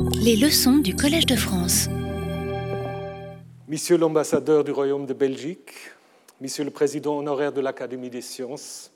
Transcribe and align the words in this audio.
Les 0.00 0.36
leçons 0.36 0.78
du 0.78 0.94
Collège 0.94 1.26
de 1.26 1.36
France. 1.36 1.88
Monsieur 3.68 3.98
l'ambassadeur 3.98 4.64
du 4.64 4.70
Royaume 4.70 5.06
de 5.06 5.12
Belgique, 5.12 5.72
Monsieur 6.40 6.64
le 6.64 6.70
président 6.70 7.18
honoraire 7.18 7.52
de 7.52 7.60
l'Académie 7.60 8.08
des 8.08 8.22
sciences, 8.22 8.90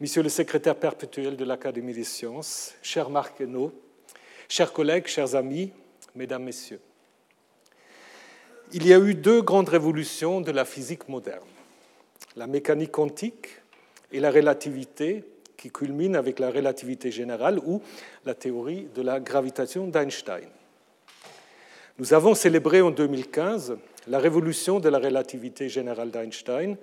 Monsieur 0.00 0.22
le 0.22 0.28
secrétaire 0.28 0.76
perpétuel 0.76 1.36
de 1.36 1.44
l'Académie 1.44 1.94
des 1.94 2.04
sciences, 2.04 2.74
cher 2.82 3.08
Marc 3.08 3.40
Hainaut, 3.40 3.72
chers 4.48 4.72
collègues, 4.72 5.06
chers 5.06 5.34
amis, 5.34 5.72
Mesdames, 6.14 6.44
Messieurs. 6.44 6.80
Il 8.72 8.86
y 8.86 8.92
a 8.92 8.98
eu 8.98 9.14
deux 9.14 9.42
grandes 9.42 9.68
révolutions 9.68 10.40
de 10.40 10.50
la 10.50 10.64
physique 10.64 11.08
moderne, 11.08 11.48
la 12.36 12.46
mécanique 12.46 12.92
quantique 12.92 13.48
et 14.12 14.20
la 14.20 14.30
relativité, 14.30 15.24
qui 15.56 15.70
culmine 15.70 16.16
avec 16.16 16.38
la 16.38 16.50
relativité 16.50 17.10
générale 17.10 17.58
ou 17.64 17.80
la 18.24 18.34
théorie 18.34 18.88
de 18.94 19.02
la 19.02 19.20
gravitation 19.20 19.86
d'Einstein. 19.86 20.48
Nous 21.98 22.12
avons 22.12 22.34
célébré 22.34 22.80
en 22.80 22.90
2015 22.90 23.76
la 24.08 24.18
révolution 24.18 24.80
de 24.80 24.88
la 24.88 24.98
relativité 24.98 25.68
générale 25.68 26.10
d'Einstein, 26.10 26.76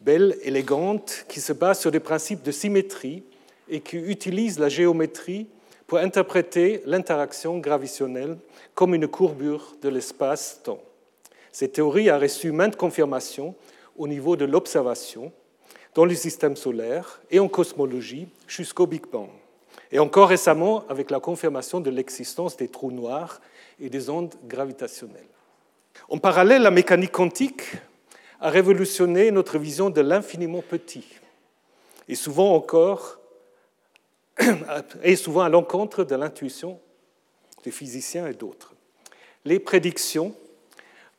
belle, 0.00 0.36
élégante, 0.42 1.26
qui 1.28 1.40
se 1.40 1.52
base 1.52 1.80
sur 1.80 1.90
des 1.90 2.00
principes 2.00 2.42
de 2.42 2.50
symétrie 2.50 3.22
et 3.68 3.80
qui 3.80 3.96
utilise 3.96 4.58
la 4.58 4.68
géométrie 4.68 5.46
pour 5.86 5.98
interpréter 5.98 6.82
l'interaction 6.86 7.58
gravitationnelle 7.58 8.36
comme 8.74 8.94
une 8.94 9.06
courbure 9.06 9.76
de 9.82 9.88
l'espace-temps. 9.88 10.80
Cette 11.52 11.74
théorie 11.74 12.10
a 12.10 12.18
reçu 12.18 12.50
maintes 12.50 12.76
confirmations 12.76 13.54
au 13.96 14.08
niveau 14.08 14.36
de 14.36 14.44
l'observation 14.44 15.32
dans 15.94 16.04
le 16.04 16.14
système 16.14 16.56
solaire 16.56 17.20
et 17.30 17.38
en 17.38 17.48
cosmologie 17.48 18.28
jusqu'au 18.46 18.86
Big 18.86 19.06
Bang. 19.10 19.28
Et 19.92 19.98
encore 19.98 20.28
récemment 20.28 20.84
avec 20.88 21.10
la 21.10 21.20
confirmation 21.20 21.80
de 21.80 21.90
l'existence 21.90 22.56
des 22.56 22.68
trous 22.68 22.90
noirs 22.90 23.40
et 23.80 23.88
des 23.88 24.10
ondes 24.10 24.34
gravitationnelles. 24.46 25.22
En 26.08 26.18
parallèle, 26.18 26.62
la 26.62 26.70
mécanique 26.70 27.12
quantique 27.12 27.62
a 28.40 28.50
révolutionné 28.50 29.30
notre 29.30 29.58
vision 29.58 29.90
de 29.90 30.00
l'infiniment 30.00 30.62
petit 30.62 31.06
et 32.08 32.14
souvent 32.14 32.54
encore 32.54 33.18
et 35.02 35.16
souvent 35.16 35.42
à 35.42 35.48
l'encontre 35.48 36.04
de 36.04 36.14
l'intuition 36.16 36.80
des 37.62 37.70
physiciens 37.70 38.26
et 38.26 38.34
d'autres. 38.34 38.74
Les 39.44 39.58
prédictions 39.58 40.34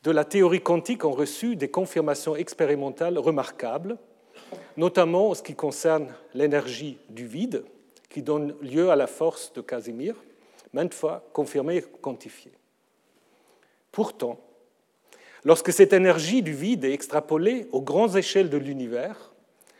de 0.04 0.10
la 0.10 0.24
théorie 0.24 0.60
quantique 0.60 1.04
ont 1.04 1.12
reçu 1.12 1.56
des 1.56 1.68
confirmations 1.68 2.36
expérimentales 2.36 3.18
remarquables 3.18 3.96
notamment 4.76 5.30
en 5.30 5.34
ce 5.34 5.42
qui 5.42 5.54
concerne 5.54 6.08
l'énergie 6.34 6.98
du 7.08 7.26
vide, 7.26 7.64
qui 8.10 8.22
donne 8.22 8.54
lieu 8.62 8.90
à 8.90 8.96
la 8.96 9.06
force 9.06 9.52
de 9.52 9.60
Casimir, 9.60 10.14
maintes 10.72 10.94
fois 10.94 11.24
confirmée 11.32 11.76
et 11.76 11.82
quantifiée. 11.82 12.52
Pourtant, 13.92 14.38
lorsque 15.44 15.72
cette 15.72 15.92
énergie 15.92 16.42
du 16.42 16.52
vide 16.52 16.84
est 16.84 16.92
extrapolée 16.92 17.66
aux 17.72 17.82
grandes 17.82 18.16
échelles 18.16 18.50
de 18.50 18.58
l'univers, 18.58 19.32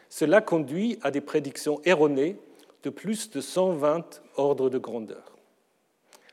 cela 0.09 0.41
conduit 0.41 0.99
à 1.03 1.11
des 1.11 1.21
prédictions 1.21 1.81
erronées 1.85 2.37
de 2.83 2.91
plus 2.91 3.31
de 3.31 3.41
120 3.41 4.23
ordres 4.37 4.71
de 4.71 4.79
grandeur. 4.79 5.37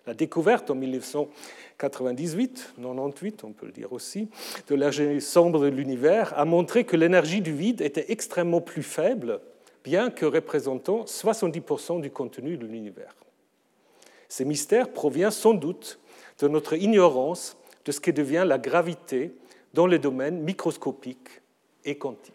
La 0.06 0.14
découverte 0.14 0.70
en 0.70 0.76
1900 0.76 1.30
98, 1.78 2.74
98, 2.82 3.44
on 3.44 3.52
peut 3.52 3.66
le 3.66 3.72
dire 3.72 3.94
aussi, 3.94 4.30
de 4.68 4.76
l'énergie 4.76 5.22
sombre 5.22 5.60
de 5.60 5.68
l'univers 5.68 6.38
a 6.38 6.46
montré 6.46 6.84
que 6.86 6.96
l'énergie 6.96 7.42
du 7.42 7.54
vide 7.54 7.82
était 7.82 8.12
extrêmement 8.12 8.62
plus 8.62 8.84
faible, 8.84 9.42
bien 9.84 10.10
que 10.10 10.26
représentant 10.26 11.04
70% 11.04 12.02
du 12.02 12.12
contenu 12.12 12.58
de 12.58 12.66
l'univers. 12.66 13.16
Ces 14.30 14.46
mystères 14.46 14.92
proviennent 14.92 15.32
sans 15.32 15.54
doute 15.54 16.00
de 16.40 16.48
notre 16.48 16.74
ignorance 16.74 17.58
de 17.86 17.92
ce 17.92 18.00
qui 18.00 18.14
devient 18.14 18.46
la 18.48 18.58
gravité 18.58 19.34
dans 19.74 19.88
les 19.88 20.00
domaines 20.00 20.42
microscopiques 20.42 21.42
et 21.86 21.98
quantiques. 21.98 22.34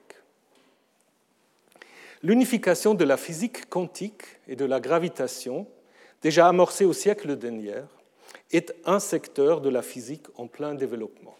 L'unification 2.22 2.94
de 2.94 3.04
la 3.04 3.16
physique 3.16 3.68
quantique 3.68 4.24
et 4.48 4.56
de 4.56 4.64
la 4.64 4.80
gravitation, 4.80 5.66
déjà 6.20 6.48
amorcée 6.48 6.84
au 6.84 6.92
siècle 6.92 7.36
dernier, 7.36 7.82
est 8.52 8.74
un 8.84 9.00
secteur 9.00 9.60
de 9.60 9.68
la 9.68 9.82
physique 9.82 10.26
en 10.36 10.46
plein 10.46 10.74
développement. 10.74 11.36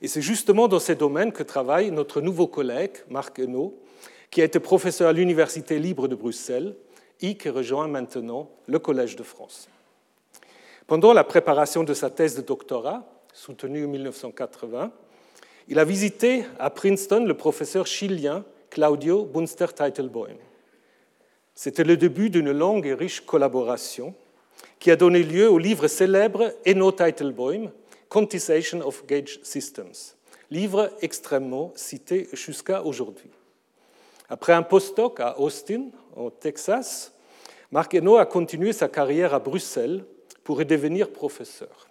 Et 0.00 0.08
c'est 0.08 0.22
justement 0.22 0.68
dans 0.68 0.78
ces 0.78 0.94
domaines 0.94 1.32
que 1.32 1.42
travaille 1.42 1.90
notre 1.90 2.20
nouveau 2.20 2.46
collègue, 2.46 2.92
Marc 3.08 3.38
Hainaut, 3.38 3.78
qui 4.30 4.42
a 4.42 4.44
été 4.44 4.60
professeur 4.60 5.08
à 5.08 5.12
l'Université 5.12 5.78
libre 5.78 6.06
de 6.06 6.14
Bruxelles 6.14 6.76
et 7.20 7.36
qui 7.36 7.48
rejoint 7.48 7.88
maintenant 7.88 8.50
le 8.66 8.78
Collège 8.78 9.16
de 9.16 9.22
France. 9.22 9.68
Pendant 10.86 11.12
la 11.12 11.24
préparation 11.24 11.82
de 11.84 11.94
sa 11.94 12.10
thèse 12.10 12.36
de 12.36 12.42
doctorat, 12.42 13.04
soutenue 13.32 13.84
en 13.84 13.88
1980, 13.88 14.92
il 15.68 15.78
a 15.78 15.84
visité 15.84 16.44
à 16.58 16.70
Princeton 16.70 17.24
le 17.24 17.34
professeur 17.34 17.86
chilien 17.86 18.44
Claudio 18.70 19.24
Bunster-Teitelboim. 19.24 20.36
C'était 21.54 21.84
le 21.84 21.96
début 21.96 22.30
d'une 22.30 22.52
longue 22.52 22.86
et 22.86 22.94
riche 22.94 23.20
collaboration 23.20 24.14
qui 24.78 24.90
a 24.90 24.96
donné 24.96 25.22
lieu 25.22 25.50
au 25.50 25.58
livre 25.58 25.88
célèbre 25.88 26.54
Eno 26.66 26.92
Teitelbaum, 26.92 27.70
Quantization 28.08 28.80
of 28.80 29.06
Gauge 29.06 29.40
Systems, 29.42 30.14
livre 30.50 30.90
extrêmement 31.02 31.72
cité 31.76 32.28
jusqu'à 32.32 32.82
aujourd'hui. 32.82 33.30
Après 34.28 34.52
un 34.52 34.62
postdoc 34.62 35.20
à 35.20 35.38
Austin, 35.40 35.86
au 36.16 36.30
Texas, 36.30 37.12
Marc 37.70 37.94
Eno 37.94 38.16
a 38.16 38.26
continué 38.26 38.72
sa 38.72 38.88
carrière 38.88 39.34
à 39.34 39.38
Bruxelles 39.38 40.04
pour 40.44 40.62
y 40.62 40.66
devenir 40.66 41.10
professeur. 41.10 41.88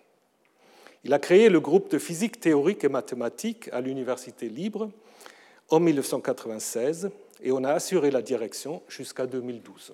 Il 1.04 1.14
a 1.14 1.19
créé 1.19 1.50
le 1.50 1.59
groupe 1.59 1.92
de 1.92 2.00
physique 2.00 2.40
théorique 2.40 2.84
et 2.84 2.90
mathématique 2.90 3.69
à 3.72 3.81
l'Université 3.81 4.50
libre 4.50 4.90
en 5.69 5.80
1996 5.80 7.09
et 7.44 7.52
on 7.52 7.64
a 7.64 7.74
assuré 7.74 8.12
la 8.12 8.22
direction 8.22 8.81
jusqu'à 8.88 9.25
2012. 9.25 9.94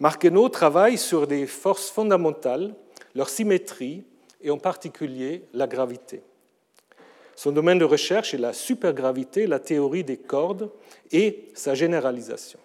Marquenot 0.00 0.48
travaille 0.48 0.96
sur 0.96 1.26
des 1.26 1.46
forces 1.46 1.90
fondamentales, 1.90 2.74
leur 3.16 3.28
symétrie 3.28 4.04
et 4.40 4.50
en 4.50 4.58
particulier 4.58 5.44
la 5.52 5.66
gravité. 5.66 6.22
Son 7.34 7.52
domaine 7.52 7.78
de 7.78 7.84
recherche 7.84 8.34
est 8.34 8.38
la 8.38 8.52
supergravité, 8.52 9.46
la 9.46 9.58
théorie 9.58 10.04
des 10.04 10.16
cordes 10.16 10.70
et 11.10 11.48
sa 11.54 11.74
généralisation. 11.74 12.58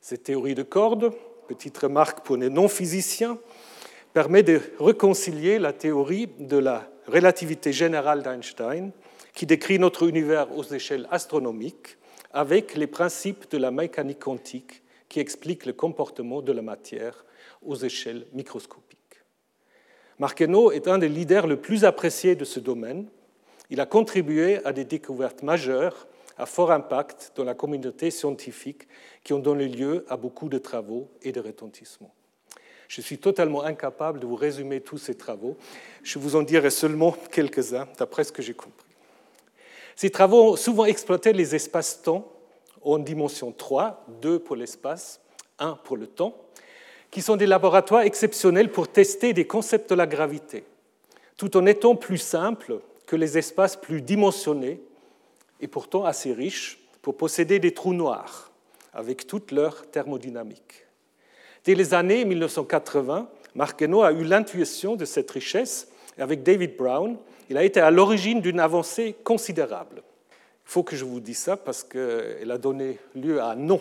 Cette 0.00 0.24
théorie 0.24 0.54
de 0.54 0.62
cordes, 0.62 1.12
petite 1.48 1.78
remarque 1.78 2.24
pour 2.24 2.36
les 2.36 2.50
non-physiciens, 2.50 3.38
permet 4.12 4.42
de 4.42 4.60
réconcilier 4.78 5.58
la 5.58 5.72
théorie 5.72 6.28
de 6.38 6.56
la 6.56 6.88
relativité 7.08 7.72
générale 7.72 8.22
d'Einstein, 8.22 8.92
qui 9.34 9.46
décrit 9.46 9.78
notre 9.78 10.08
univers 10.08 10.56
aux 10.56 10.64
échelles 10.64 11.08
astronomiques, 11.10 11.96
avec 12.32 12.74
les 12.74 12.86
principes 12.86 13.50
de 13.50 13.58
la 13.58 13.70
mécanique 13.70 14.20
quantique 14.20 14.83
qui 15.14 15.20
explique 15.20 15.64
le 15.64 15.72
comportement 15.72 16.42
de 16.42 16.50
la 16.50 16.60
matière 16.60 17.24
aux 17.62 17.76
échelles 17.76 18.26
microscopiques. 18.32 19.22
Marquenot 20.18 20.72
est 20.72 20.88
un 20.88 20.98
des 20.98 21.08
leaders 21.08 21.46
les 21.46 21.56
plus 21.56 21.84
appréciés 21.84 22.34
de 22.34 22.44
ce 22.44 22.58
domaine. 22.58 23.06
Il 23.70 23.80
a 23.80 23.86
contribué 23.86 24.58
à 24.64 24.72
des 24.72 24.84
découvertes 24.84 25.44
majeures 25.44 26.08
à 26.36 26.46
fort 26.46 26.72
impact 26.72 27.30
dans 27.36 27.44
la 27.44 27.54
communauté 27.54 28.10
scientifique 28.10 28.88
qui 29.22 29.32
ont 29.32 29.38
donné 29.38 29.68
lieu 29.68 30.04
à 30.08 30.16
beaucoup 30.16 30.48
de 30.48 30.58
travaux 30.58 31.08
et 31.22 31.30
de 31.30 31.38
retentissements. 31.38 32.12
Je 32.88 33.00
suis 33.00 33.18
totalement 33.18 33.62
incapable 33.62 34.18
de 34.18 34.26
vous 34.26 34.34
résumer 34.34 34.80
tous 34.80 34.98
ces 34.98 35.14
travaux. 35.14 35.56
Je 36.02 36.18
vous 36.18 36.34
en 36.34 36.42
dirai 36.42 36.70
seulement 36.70 37.12
quelques-uns, 37.30 37.86
d'après 37.98 38.24
ce 38.24 38.32
que 38.32 38.42
j'ai 38.42 38.54
compris. 38.54 38.90
Ces 39.94 40.10
travaux 40.10 40.54
ont 40.54 40.56
souvent 40.56 40.86
exploité 40.86 41.32
les 41.32 41.54
espaces-temps 41.54 42.33
en 42.84 42.98
dimension 42.98 43.52
3, 43.52 44.04
2 44.20 44.38
pour 44.38 44.56
l'espace, 44.56 45.20
1 45.58 45.78
pour 45.84 45.96
le 45.96 46.06
temps, 46.06 46.36
qui 47.10 47.22
sont 47.22 47.36
des 47.36 47.46
laboratoires 47.46 48.02
exceptionnels 48.02 48.70
pour 48.70 48.88
tester 48.88 49.32
des 49.32 49.46
concepts 49.46 49.90
de 49.90 49.94
la 49.94 50.06
gravité, 50.06 50.64
tout 51.36 51.56
en 51.56 51.66
étant 51.66 51.96
plus 51.96 52.18
simples 52.18 52.80
que 53.06 53.16
les 53.16 53.38
espaces 53.38 53.76
plus 53.76 54.02
dimensionnés 54.02 54.80
et 55.60 55.68
pourtant 55.68 56.04
assez 56.04 56.32
riches 56.32 56.80
pour 57.02 57.16
posséder 57.16 57.58
des 57.58 57.72
trous 57.72 57.94
noirs 57.94 58.50
avec 58.92 59.26
toute 59.26 59.52
leur 59.52 59.88
thermodynamique. 59.90 60.86
Dès 61.64 61.74
les 61.74 61.94
années 61.94 62.24
1980, 62.24 63.28
Marquenot 63.54 64.02
a 64.02 64.12
eu 64.12 64.24
l'intuition 64.24 64.96
de 64.96 65.04
cette 65.04 65.30
richesse 65.30 65.88
et 66.18 66.22
avec 66.22 66.42
David 66.42 66.76
Brown, 66.76 67.16
il 67.50 67.56
a 67.56 67.64
été 67.64 67.80
à 67.80 67.90
l'origine 67.90 68.40
d'une 68.40 68.60
avancée 68.60 69.14
considérable. 69.24 70.02
Il 70.66 70.70
faut 70.70 70.82
que 70.82 70.96
je 70.96 71.04
vous 71.04 71.20
dise 71.20 71.38
ça 71.38 71.56
parce 71.56 71.82
qu'elle 71.82 72.50
a 72.50 72.58
donné 72.58 72.98
lieu 73.14 73.40
à 73.40 73.50
un 73.50 73.56
nom, 73.56 73.80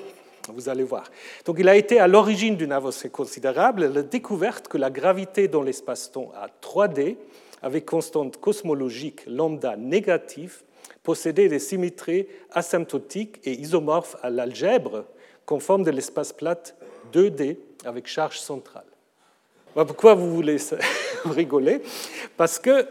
vous 0.50 0.69
allez 0.69 0.83
voir. 0.83 1.06
Donc 1.45 1.57
il 1.59 1.69
a 1.69 1.75
été 1.75 2.00
à 2.00 2.07
l'origine 2.07 2.56
d'une 2.56 2.71
avancée 2.71 3.09
considérable, 3.09 3.85
la 3.85 4.03
découverte 4.03 4.68
que 4.68 4.77
la 4.77 4.89
gravité 4.89 5.47
dans 5.47 5.62
l'espace-temps 5.62 6.31
à 6.35 6.47
3D, 6.62 7.18
avec 7.62 7.85
constante 7.85 8.38
cosmologique 8.38 9.21
lambda 9.25 9.77
négative, 9.77 10.63
possédait 11.03 11.47
des 11.47 11.59
symétries 11.59 12.27
asymptotiques 12.51 13.39
et 13.45 13.53
isomorphes 13.53 14.18
à 14.21 14.29
l'algèbre 14.29 15.06
conforme 15.45 15.83
de 15.83 15.91
l'espace 15.91 16.33
plat 16.33 16.62
2D 17.13 17.57
avec 17.86 18.07
charge 18.07 18.39
centrale. 18.39 18.86
Pourquoi 19.74 20.13
vous 20.13 20.33
voulez 20.33 20.57
rigoler? 21.25 21.81
Parce 22.38 22.59
que 22.59 22.88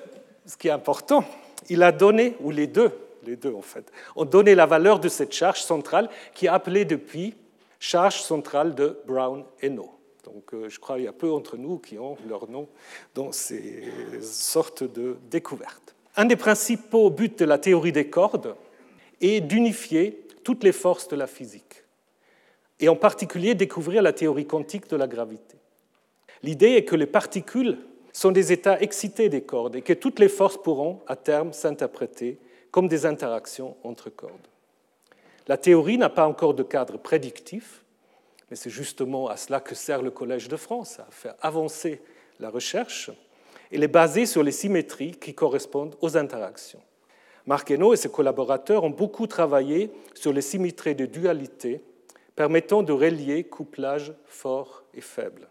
ce 0.46 0.56
qui 0.56 0.68
est 0.68 0.72
important, 0.72 1.24
il 1.68 1.82
a 1.82 1.92
donné, 1.92 2.34
ou 2.40 2.50
les 2.50 2.66
deux, 2.66 2.90
les 3.24 3.36
deux 3.36 3.54
en 3.54 3.62
fait, 3.62 3.90
ont 4.16 4.24
donné 4.24 4.54
la 4.54 4.66
valeur 4.66 5.00
de 5.00 5.08
cette 5.08 5.32
charge 5.32 5.62
centrale 5.62 6.08
qui 6.34 6.46
est 6.46 6.50
appelée 6.50 6.84
depuis 6.84 7.34
charge 7.78 8.22
centrale 8.22 8.74
de 8.74 8.98
Brown 9.06 9.44
et 9.60 9.68
No. 9.68 9.90
Donc 10.24 10.54
euh, 10.54 10.68
je 10.68 10.78
crois 10.78 10.96
qu'il 10.96 11.04
y 11.04 11.08
a 11.08 11.12
peu 11.12 11.30
entre 11.30 11.56
nous 11.56 11.78
qui 11.78 11.98
ont 11.98 12.16
leur 12.28 12.48
nom 12.48 12.68
dans 13.14 13.32
ces 13.32 13.82
sortes 14.20 14.84
de 14.84 15.16
découvertes. 15.30 15.94
Un 16.16 16.26
des 16.26 16.36
principaux 16.36 17.10
buts 17.10 17.34
de 17.36 17.44
la 17.44 17.58
théorie 17.58 17.92
des 17.92 18.08
cordes 18.08 18.54
est 19.20 19.40
d'unifier 19.40 20.26
toutes 20.44 20.64
les 20.64 20.72
forces 20.72 21.08
de 21.08 21.16
la 21.16 21.26
physique, 21.26 21.84
et 22.80 22.88
en 22.88 22.96
particulier 22.96 23.54
découvrir 23.54 24.02
la 24.02 24.12
théorie 24.12 24.46
quantique 24.46 24.88
de 24.88 24.96
la 24.96 25.06
gravité. 25.06 25.56
L'idée 26.42 26.72
est 26.72 26.84
que 26.84 26.96
les 26.96 27.06
particules 27.06 27.78
sont 28.12 28.32
des 28.32 28.52
états 28.52 28.80
excités 28.80 29.28
des 29.28 29.42
cordes 29.42 29.76
et 29.76 29.82
que 29.82 29.92
toutes 29.92 30.18
les 30.18 30.28
forces 30.28 30.58
pourront, 30.58 31.00
à 31.06 31.16
terme, 31.16 31.52
s'interpréter 31.52 32.38
comme 32.72 32.88
des 32.88 33.06
interactions 33.06 33.76
entre 33.84 34.10
cordes. 34.10 34.48
La 35.46 35.56
théorie 35.56 35.98
n'a 35.98 36.08
pas 36.08 36.26
encore 36.26 36.54
de 36.54 36.64
cadre 36.64 36.98
prédictif, 36.98 37.84
mais 38.50 38.56
c'est 38.56 38.70
justement 38.70 39.28
à 39.28 39.36
cela 39.36 39.60
que 39.60 39.76
sert 39.76 40.02
le 40.02 40.10
Collège 40.10 40.48
de 40.48 40.56
France, 40.56 40.98
à 40.98 41.06
faire 41.10 41.36
avancer 41.40 42.00
la 42.40 42.50
recherche. 42.50 43.10
Elle 43.70 43.84
est 43.84 43.88
basée 43.88 44.26
sur 44.26 44.42
les 44.42 44.52
symétries 44.52 45.12
qui 45.12 45.34
correspondent 45.34 45.96
aux 46.00 46.16
interactions. 46.16 46.82
Marc 47.46 47.70
et 47.70 47.96
ses 47.96 48.10
collaborateurs 48.10 48.84
ont 48.84 48.90
beaucoup 48.90 49.26
travaillé 49.26 49.90
sur 50.14 50.32
les 50.32 50.42
symétries 50.42 50.94
de 50.94 51.06
dualité 51.06 51.82
permettant 52.36 52.82
de 52.82 52.92
relier 52.92 53.44
couplage 53.44 54.12
fort 54.26 54.84
et 54.94 55.00
faible. 55.00 55.48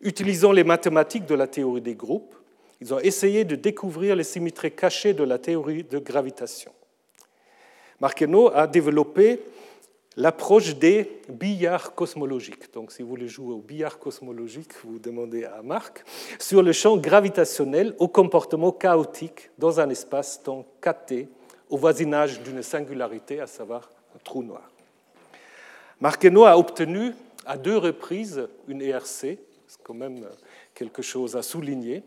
Utilisant 0.00 0.52
les 0.52 0.64
mathématiques 0.64 1.26
de 1.26 1.34
la 1.34 1.46
théorie 1.46 1.80
des 1.80 1.94
groupes, 1.94 2.34
ils 2.82 2.92
ont 2.92 2.98
essayé 2.98 3.44
de 3.44 3.54
découvrir 3.54 4.16
les 4.16 4.24
symétries 4.24 4.72
cachées 4.72 5.14
de 5.14 5.22
la 5.22 5.38
théorie 5.38 5.84
de 5.84 6.00
gravitation. 6.00 6.72
Marquenot 8.00 8.50
a 8.52 8.66
développé 8.66 9.38
l'approche 10.16 10.74
des 10.74 11.20
billards 11.28 11.94
cosmologiques. 11.94 12.74
Donc, 12.74 12.90
si 12.90 13.02
vous 13.02 13.08
voulez 13.08 13.28
jouer 13.28 13.54
au 13.54 13.60
billard 13.60 14.00
cosmologique, 14.00 14.72
vous 14.82 14.98
demandez 14.98 15.44
à 15.44 15.62
Marc, 15.62 16.04
sur 16.40 16.60
le 16.60 16.72
champ 16.72 16.96
gravitationnel 16.96 17.94
au 18.00 18.08
comportement 18.08 18.72
chaotique 18.72 19.50
dans 19.58 19.78
un 19.78 19.88
espace-temps 19.88 20.66
KT 20.80 21.28
au 21.70 21.76
voisinage 21.76 22.42
d'une 22.42 22.64
singularité, 22.64 23.38
à 23.38 23.46
savoir 23.46 23.92
un 24.16 24.18
trou 24.24 24.42
noir. 24.42 24.68
Marquenot 26.00 26.46
a 26.46 26.58
obtenu 26.58 27.12
à 27.46 27.56
deux 27.56 27.76
reprises 27.76 28.48
une 28.66 28.82
ERC, 28.82 29.38
c'est 29.68 29.82
quand 29.84 29.94
même 29.94 30.26
quelque 30.74 31.00
chose 31.00 31.36
à 31.36 31.42
souligner. 31.42 32.02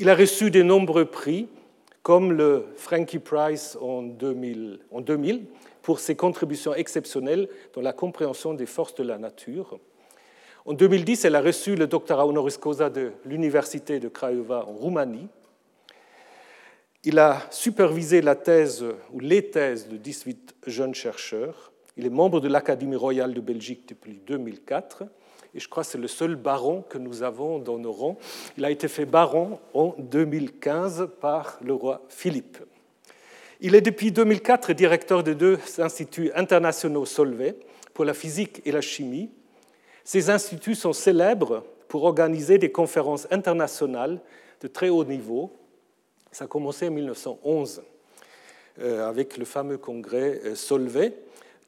Il 0.00 0.08
a 0.08 0.14
reçu 0.14 0.52
de 0.52 0.62
nombreux 0.62 1.06
prix, 1.06 1.48
comme 2.04 2.30
le 2.30 2.66
Frankie 2.76 3.18
Prize 3.18 3.76
en 3.80 4.02
2000, 4.02 4.78
en 4.92 5.00
2000 5.00 5.46
pour 5.82 5.98
ses 5.98 6.14
contributions 6.14 6.72
exceptionnelles 6.72 7.48
dans 7.74 7.80
la 7.80 7.92
compréhension 7.92 8.54
des 8.54 8.66
forces 8.66 8.94
de 8.94 9.02
la 9.02 9.18
nature. 9.18 9.80
En 10.66 10.72
2010, 10.72 11.24
elle 11.24 11.34
a 11.34 11.40
reçu 11.40 11.74
le 11.74 11.88
doctorat 11.88 12.28
honoris 12.28 12.58
causa 12.58 12.90
de 12.90 13.10
l'Université 13.24 13.98
de 13.98 14.06
Craiova 14.06 14.66
en 14.68 14.72
Roumanie. 14.74 15.26
Il 17.02 17.18
a 17.18 17.42
supervisé 17.50 18.20
la 18.20 18.36
thèse 18.36 18.84
ou 19.12 19.18
les 19.18 19.50
thèses 19.50 19.88
de 19.88 19.96
18 19.96 20.54
jeunes 20.68 20.94
chercheurs. 20.94 21.72
Il 21.96 22.06
est 22.06 22.10
membre 22.10 22.40
de 22.40 22.46
l'Académie 22.46 22.94
royale 22.94 23.34
de 23.34 23.40
Belgique 23.40 23.88
depuis 23.88 24.20
2004 24.24 25.06
et 25.58 25.60
je 25.60 25.68
crois 25.68 25.82
que 25.82 25.90
c'est 25.90 25.98
le 25.98 26.06
seul 26.06 26.36
baron 26.36 26.82
que 26.88 26.98
nous 26.98 27.24
avons 27.24 27.58
dans 27.58 27.78
nos 27.78 27.90
rangs. 27.90 28.16
Il 28.56 28.64
a 28.64 28.70
été 28.70 28.86
fait 28.86 29.06
baron 29.06 29.58
en 29.74 29.92
2015 29.98 31.08
par 31.20 31.58
le 31.64 31.74
roi 31.74 32.00
Philippe. 32.08 32.58
Il 33.60 33.74
est 33.74 33.80
depuis 33.80 34.12
2004 34.12 34.72
directeur 34.72 35.24
de 35.24 35.32
deux 35.32 35.58
instituts 35.78 36.30
internationaux 36.36 37.04
Solvay 37.06 37.56
pour 37.92 38.04
la 38.04 38.14
physique 38.14 38.62
et 38.66 38.70
la 38.70 38.80
chimie. 38.80 39.30
Ces 40.04 40.30
instituts 40.30 40.76
sont 40.76 40.92
célèbres 40.92 41.64
pour 41.88 42.04
organiser 42.04 42.58
des 42.58 42.70
conférences 42.70 43.26
internationales 43.32 44.20
de 44.60 44.68
très 44.68 44.90
haut 44.90 45.04
niveau. 45.04 45.52
Ça 46.30 46.44
a 46.44 46.46
commencé 46.46 46.86
en 46.86 46.92
1911 46.92 47.82
euh, 48.78 49.08
avec 49.08 49.36
le 49.36 49.44
fameux 49.44 49.78
congrès 49.78 50.40
euh, 50.44 50.54
Solvay 50.54 51.14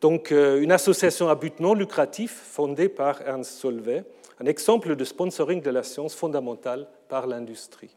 donc 0.01 0.33
euh, 0.33 0.61
une 0.61 0.73
association 0.73 1.29
à 1.29 1.35
but 1.35 1.61
non 1.61 1.75
lucratif 1.75 2.33
fondée 2.33 2.89
par 2.89 3.21
Ernst 3.23 3.53
Solvay, 3.59 4.05
un 4.41 4.47
exemple 4.47 4.97
de 4.97 5.05
sponsoring 5.05 5.61
de 5.61 5.71
la 5.71 5.83
science 5.83 6.15
fondamentale 6.15 6.89
par 7.09 7.27
l'industrie. 7.27 7.95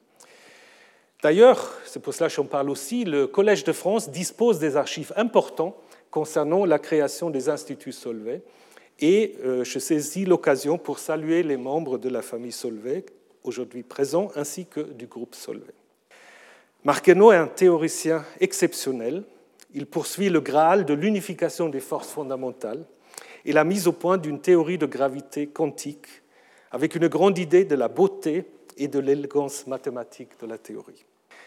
D'ailleurs, 1.21 1.71
c'est 1.85 2.01
pour 2.01 2.13
cela 2.13 2.29
que 2.29 2.35
j'en 2.35 2.43
parle 2.45 2.69
aussi, 2.69 3.05
le 3.05 3.27
Collège 3.27 3.63
de 3.63 3.71
France 3.71 4.09
dispose 4.09 4.59
des 4.59 4.75
archives 4.75 5.13
importants 5.15 5.77
concernant 6.11 6.65
la 6.65 6.79
création 6.79 7.29
des 7.29 7.47
instituts 7.47 7.93
Solvay 7.93 8.41
et 8.99 9.37
euh, 9.43 9.63
je 9.63 9.79
saisis 9.79 10.25
l'occasion 10.25 10.77
pour 10.77 10.99
saluer 10.99 11.41
les 11.41 11.57
membres 11.57 11.97
de 11.97 12.09
la 12.09 12.21
famille 12.21 12.51
Solvay 12.51 13.05
aujourd'hui 13.43 13.83
présents 13.83 14.29
ainsi 14.35 14.65
que 14.65 14.81
du 14.81 15.07
groupe 15.07 15.35
Solvay. 15.35 15.73
Marquenot 16.83 17.31
est 17.31 17.37
un 17.37 17.47
théoricien 17.47 18.25
exceptionnel 18.41 19.23
il 19.73 19.85
poursuit 19.87 20.29
le 20.29 20.39
Graal 20.39 20.85
de 20.85 20.93
l'unification 20.93 21.69
des 21.69 21.79
forces 21.79 22.09
fondamentales 22.09 22.85
et 23.45 23.51
la 23.51 23.63
mise 23.63 23.87
au 23.87 23.91
point 23.91 24.17
d'une 24.17 24.39
théorie 24.39 24.77
de 24.77 24.85
gravité 24.85 25.47
quantique 25.47 26.07
avec 26.71 26.95
une 26.95 27.07
grande 27.07 27.37
idée 27.37 27.65
de 27.65 27.75
la 27.75 27.87
beauté 27.87 28.45
et 28.77 28.87
de 28.87 28.99
l'élégance 28.99 29.67
mathématique 29.67 30.39
de 30.41 30.47
la 30.47 30.57
théorie. 30.57 31.05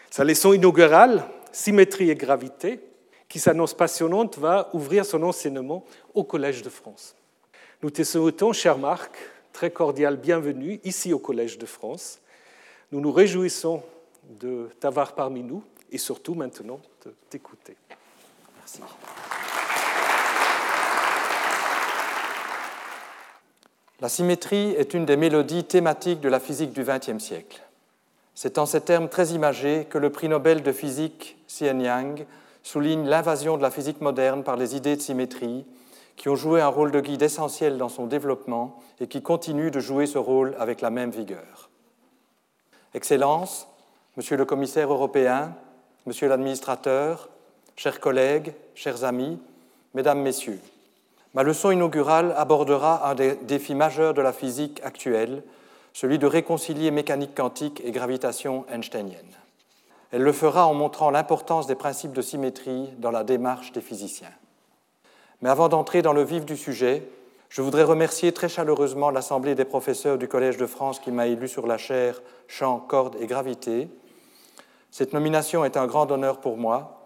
Sa 0.09 0.23
leçon 0.23 0.53
inaugurale, 0.53 1.25
Symétrie 1.51 2.09
et 2.09 2.15
gravité, 2.15 2.79
qui 3.27 3.39
s'annonce 3.39 3.73
passionnante, 3.73 4.37
va 4.37 4.69
ouvrir 4.73 5.05
son 5.05 5.23
enseignement 5.23 5.83
au 6.13 6.23
Collège 6.23 6.61
de 6.61 6.69
France. 6.69 7.15
Nous 7.81 7.89
te 7.89 8.03
souhaitons, 8.03 8.53
cher 8.53 8.77
Marc, 8.77 9.17
très 9.51 9.71
cordial 9.71 10.17
bienvenue 10.17 10.79
ici 10.83 11.13
au 11.13 11.19
Collège 11.19 11.57
de 11.57 11.65
France. 11.65 12.21
Nous 12.91 13.01
nous 13.01 13.11
réjouissons 13.11 13.83
de 14.29 14.69
t'avoir 14.79 15.13
parmi 15.13 15.43
nous 15.43 15.63
et 15.91 15.97
surtout 15.97 16.35
maintenant 16.35 16.79
de 17.05 17.13
t'écouter. 17.29 17.75
La 23.99 24.09
symétrie 24.09 24.71
est 24.77 24.93
une 24.93 25.05
des 25.05 25.17
mélodies 25.17 25.63
thématiques 25.63 26.21
de 26.21 26.29
la 26.29 26.39
physique 26.39 26.71
du 26.71 26.83
XXe 26.83 27.17
siècle. 27.17 27.61
C'est 28.35 28.59
en 28.59 28.67
ces 28.67 28.81
termes 28.81 29.09
très 29.09 29.29
imagés 29.29 29.87
que 29.89 29.97
le 29.97 30.11
prix 30.11 30.29
Nobel 30.29 30.61
de 30.61 30.71
physique 30.71 31.37
Xian 31.47 31.79
Yang 31.79 32.27
souligne 32.61 33.07
l'invasion 33.07 33.57
de 33.57 33.63
la 33.63 33.71
physique 33.71 34.01
moderne 34.01 34.43
par 34.43 34.55
les 34.55 34.75
idées 34.75 34.95
de 34.95 35.01
symétrie 35.01 35.65
qui 36.15 36.29
ont 36.29 36.35
joué 36.35 36.61
un 36.61 36.67
rôle 36.67 36.91
de 36.91 36.99
guide 36.99 37.23
essentiel 37.23 37.77
dans 37.77 37.89
son 37.89 38.05
développement 38.05 38.79
et 38.99 39.07
qui 39.07 39.23
continuent 39.23 39.71
de 39.71 39.79
jouer 39.79 40.05
ce 40.05 40.17
rôle 40.17 40.55
avec 40.59 40.81
la 40.81 40.89
même 40.89 41.11
vigueur. 41.11 41.69
Excellence, 42.93 43.67
Monsieur 44.17 44.37
le 44.37 44.45
commissaire 44.45 44.91
européen, 44.91 45.55
Monsieur 46.05 46.27
l'administrateur, 46.27 47.29
chers 47.77 47.99
collègues, 47.99 48.53
chers 48.75 49.03
amis, 49.03 49.39
mesdames, 49.93 50.21
messieurs, 50.21 50.59
ma 51.33 51.43
leçon 51.43 51.71
inaugurale 51.71 52.33
abordera 52.35 53.09
un 53.09 53.15
des 53.15 53.35
défis 53.35 53.75
majeurs 53.75 54.15
de 54.15 54.21
la 54.21 54.33
physique 54.33 54.81
actuelle, 54.83 55.43
celui 55.93 56.17
de 56.17 56.25
réconcilier 56.25 56.91
mécanique 56.91 57.35
quantique 57.35 57.81
et 57.85 57.91
gravitation 57.91 58.65
einsteinienne. 58.69 59.31
Elle 60.11 60.23
le 60.23 60.33
fera 60.33 60.65
en 60.65 60.73
montrant 60.73 61.11
l'importance 61.11 61.67
des 61.67 61.75
principes 61.75 62.13
de 62.13 62.21
symétrie 62.21 62.89
dans 62.97 63.11
la 63.11 63.23
démarche 63.23 63.71
des 63.73 63.81
physiciens. 63.81 64.31
Mais 65.41 65.49
avant 65.49 65.69
d'entrer 65.69 66.01
dans 66.01 66.13
le 66.13 66.23
vif 66.23 66.45
du 66.45 66.57
sujet, 66.57 67.03
je 67.49 67.61
voudrais 67.61 67.83
remercier 67.83 68.31
très 68.31 68.49
chaleureusement 68.49 69.11
l'Assemblée 69.11 69.53
des 69.53 69.65
professeurs 69.65 70.17
du 70.17 70.27
Collège 70.27 70.57
de 70.57 70.65
France 70.65 70.99
qui 70.99 71.11
m'a 71.11 71.27
élu 71.27 71.47
sur 71.47 71.67
la 71.67 71.77
chaire 71.77 72.21
Champ, 72.47 72.79
cordes 72.79 73.17
et 73.19 73.27
gravité. 73.27 73.87
Cette 74.89 75.13
nomination 75.13 75.63
est 75.63 75.77
un 75.77 75.85
grand 75.85 76.09
honneur 76.11 76.39
pour 76.39 76.57
moi 76.57 76.96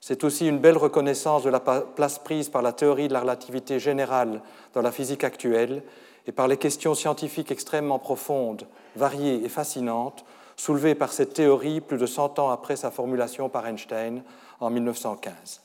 c'est 0.00 0.24
aussi 0.24 0.46
une 0.46 0.58
belle 0.58 0.76
reconnaissance 0.76 1.42
de 1.42 1.50
la 1.50 1.60
place 1.60 2.18
prise 2.18 2.48
par 2.48 2.62
la 2.62 2.72
théorie 2.72 3.08
de 3.08 3.12
la 3.12 3.20
relativité 3.20 3.78
générale 3.78 4.42
dans 4.74 4.82
la 4.82 4.92
physique 4.92 5.24
actuelle 5.24 5.82
et 6.26 6.32
par 6.32 6.48
les 6.48 6.56
questions 6.56 6.94
scientifiques 6.94 7.50
extrêmement 7.50 7.98
profondes, 7.98 8.66
variées 8.96 9.44
et 9.44 9.48
fascinantes 9.48 10.24
soulevées 10.56 10.94
par 10.94 11.12
cette 11.12 11.34
théorie 11.34 11.80
plus 11.80 11.98
de 11.98 12.06
100 12.06 12.38
ans 12.38 12.50
après 12.50 12.76
sa 12.76 12.90
formulation 12.90 13.48
par 13.48 13.66
Einstein 13.66 14.22
en 14.60 14.70
1915. 14.70 15.62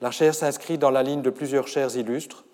La 0.00 0.10
chaire 0.10 0.34
s'inscrit 0.34 0.78
dans 0.78 0.90
la 0.90 1.02
ligne 1.02 1.22
de 1.22 1.30
plusieurs 1.30 1.66
chaires 1.66 1.96
illustres, 1.96 2.44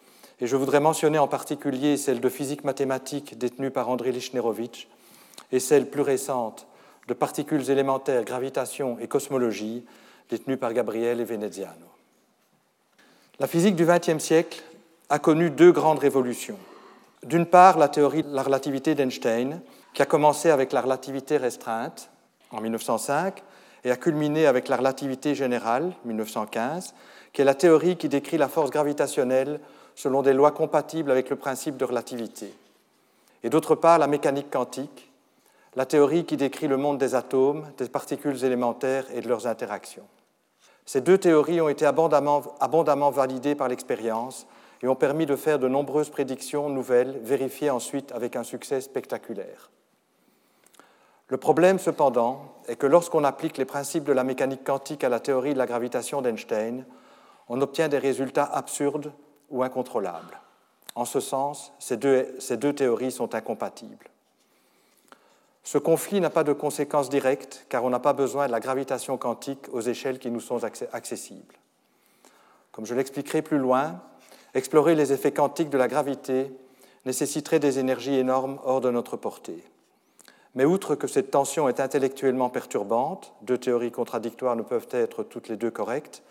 et 0.41 0.47
je 0.47 0.57
voudrais 0.57 0.81
mentionner 0.81 1.19
en 1.19 1.29
particulier 1.29 1.97
celle 1.97 2.21
de 2.21 2.29
physique 2.29 2.64
mathématique 2.64 3.38
détenue 3.38 3.71
par 3.71 3.88
André 3.88 4.11
Lichnerovitch 4.11 4.88
et 5.53 5.61
celle 5.61 5.88
plus 5.88 6.03
récente 6.03 6.67
de 7.07 7.14
particules 7.14 7.71
élémentaires, 7.71 8.25
gravitation 8.25 8.99
et 8.99 9.07
cosmologie 9.07 9.85
détenu 10.31 10.57
par 10.57 10.73
Gabriele 10.73 11.25
Veneziano. 11.25 11.87
La 13.40 13.47
physique 13.47 13.76
du 13.76 13.85
XXe 13.85 14.23
siècle 14.23 14.62
a 15.09 15.19
connu 15.19 15.50
deux 15.50 15.73
grandes 15.73 15.99
révolutions. 15.99 16.59
D'une 17.25 17.47
part, 17.47 17.78
la 17.78 17.88
théorie 17.88 18.23
de 18.23 18.35
la 18.35 18.43
relativité 18.43 18.95
d'Einstein, 18.95 19.61
qui 19.93 20.02
a 20.02 20.07
commencé 20.07 20.50
avec 20.50 20.73
la 20.73 20.81
relativité 20.81 21.37
restreinte 21.37 22.11
en 22.50 22.61
1905 22.61 23.43
et 23.85 23.90
a 23.90 23.97
culminé 23.97 24.47
avec 24.47 24.69
la 24.69 24.76
relativité 24.76 25.35
générale, 25.35 25.93
1915, 26.04 26.95
qui 27.33 27.43
est 27.43 27.45
la 27.45 27.54
théorie 27.54 27.97
qui 27.97 28.09
décrit 28.09 28.38
la 28.38 28.49
force 28.49 28.71
gravitationnelle 28.71 29.61
selon 29.95 30.23
des 30.23 30.33
lois 30.33 30.52
compatibles 30.52 31.11
avec 31.11 31.31
le 31.31 31.37
principe 31.37 31.76
de 31.76 31.85
relativité. 31.85 32.52
Et 33.43 33.50
d'autre 33.50 33.75
part, 33.75 33.99
la 33.99 34.07
mécanique 34.07 34.50
quantique, 34.50 35.11
la 35.76 35.87
théorie 35.87 36.25
qui 36.25 36.37
décrit 36.37 36.69
le 36.69 36.76
monde 36.76 36.99
des 36.99 37.14
atomes, 37.14 37.71
des 37.78 37.88
particules 37.88 38.45
élémentaires 38.45 39.07
et 39.12 39.21
de 39.21 39.28
leurs 39.28 39.47
interactions. 39.47 40.07
Ces 40.87 41.00
deux 41.00 41.19
théories 41.19 41.61
ont 41.61 41.69
été 41.69 41.87
abondamment, 41.87 43.11
validées 43.11 43.55
par 43.55 43.69
l'expérience 43.69 44.47
et 44.83 44.88
ont 44.88 44.95
permis 44.95 45.26
de 45.26 45.37
faire 45.37 45.59
de 45.59 45.69
nombreuses 45.69 46.11
prédictions 46.11 46.69
nouvelles, 46.69 47.19
vérifiées 47.23 47.71
ensuite 47.71 48.12
avec 48.12 48.37
un 48.37 48.43
succès 48.43 48.81
spectaculaire. 48.81 49.71
Le 51.29 51.38
problème, 51.38 51.79
cependant, 51.79 52.55
est 52.69 52.76
que 52.76 52.87
lorsqu'on 52.87 53.25
applique 53.25 53.57
les 53.57 53.64
principes 53.64 54.05
de 54.05 54.12
la 54.12 54.25
mécanique 54.25 54.62
quantique 54.62 55.05
à 55.05 55.09
la 55.09 55.21
théorie 55.21 55.55
de 55.55 55.59
la 55.59 55.67
gravitation 55.67 56.21
d'Einstein, 56.21 56.85
on 57.49 57.62
obtient 57.62 57.88
des 57.88 57.99
résultats 57.99 58.45
absurdes 58.45 59.12
ou 59.50 59.62
incontrôlables. 59.62 60.38
En 60.95 61.07
ce 61.07 61.21
sens, 61.21 61.73
ces 61.79 61.97
deux 61.97 62.73
théories 62.75 63.11
sont 63.11 63.35
incompatibles. 63.35 64.11
Ce 65.64 65.78
conflit 65.78 66.21
n'a 66.21 66.30
pas 66.30 66.44
de 66.44 66.52
conséquences 66.52 67.09
directes 67.09 67.64
car 67.71 67.85
on 67.85 67.90
n'a 67.90 67.99
pas 67.99 68.12
besoin 68.12 68.47
de 68.47 68.52
la 68.52 68.61
gravitation 68.61 69.16
quantique 69.16 69.66
aux 69.73 69.80
échelles 69.80 70.18
qui 70.18 70.30
nous 70.30 70.40
sont 70.40 70.61
accessibles. 70.92 71.54
Comme 72.71 72.85
je 72.85 72.94
l'expliquerai 72.94 73.40
plus 73.40 73.59
loin, 73.59 74.02
explorer 74.54 74.94
les 74.94 75.12
effets 75.12 75.33
quantiques 75.33 75.71
de 75.71 75.78
la 75.78 75.88
gravité 75.88 76.52
nécessiterait 77.06 77.61
des 77.61 77.78
énergies 77.78 78.16
énormes 78.16 78.59
hors 78.64 78.83
de 78.83 78.90
notre 78.90 79.16
portée. 79.16 79.64
Mais 80.54 80.66
outre 80.66 80.94
que 80.94 81.06
cette 81.06 81.30
tension 81.30 81.68
est 81.68 81.80
intellectuellement 81.80 82.50
perturbante, 82.50 83.33
deux 83.42 83.59
théories 83.59 83.90
contradictoires 83.90 84.56
ne 84.56 84.62
peuvent 84.62 84.88
être 84.92 85.23
toutes 85.23 85.49
les 85.49 85.56
deux 85.56 85.71
correctes, 85.71 86.23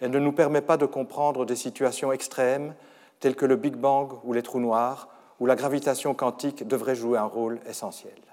elle 0.00 0.10
ne 0.10 0.18
nous 0.18 0.32
permet 0.32 0.60
pas 0.60 0.76
de 0.76 0.86
comprendre 0.86 1.46
des 1.46 1.56
situations 1.56 2.12
extrêmes 2.12 2.74
telles 3.20 3.36
que 3.36 3.46
le 3.46 3.56
Big 3.56 3.76
Bang 3.76 4.12
ou 4.24 4.32
les 4.32 4.42
trous 4.42 4.60
noirs, 4.60 5.08
où 5.38 5.46
la 5.46 5.56
gravitation 5.56 6.12
quantique 6.12 6.66
devrait 6.66 6.96
jouer 6.96 7.18
un 7.18 7.24
rôle 7.24 7.60
essentiel. 7.68 8.23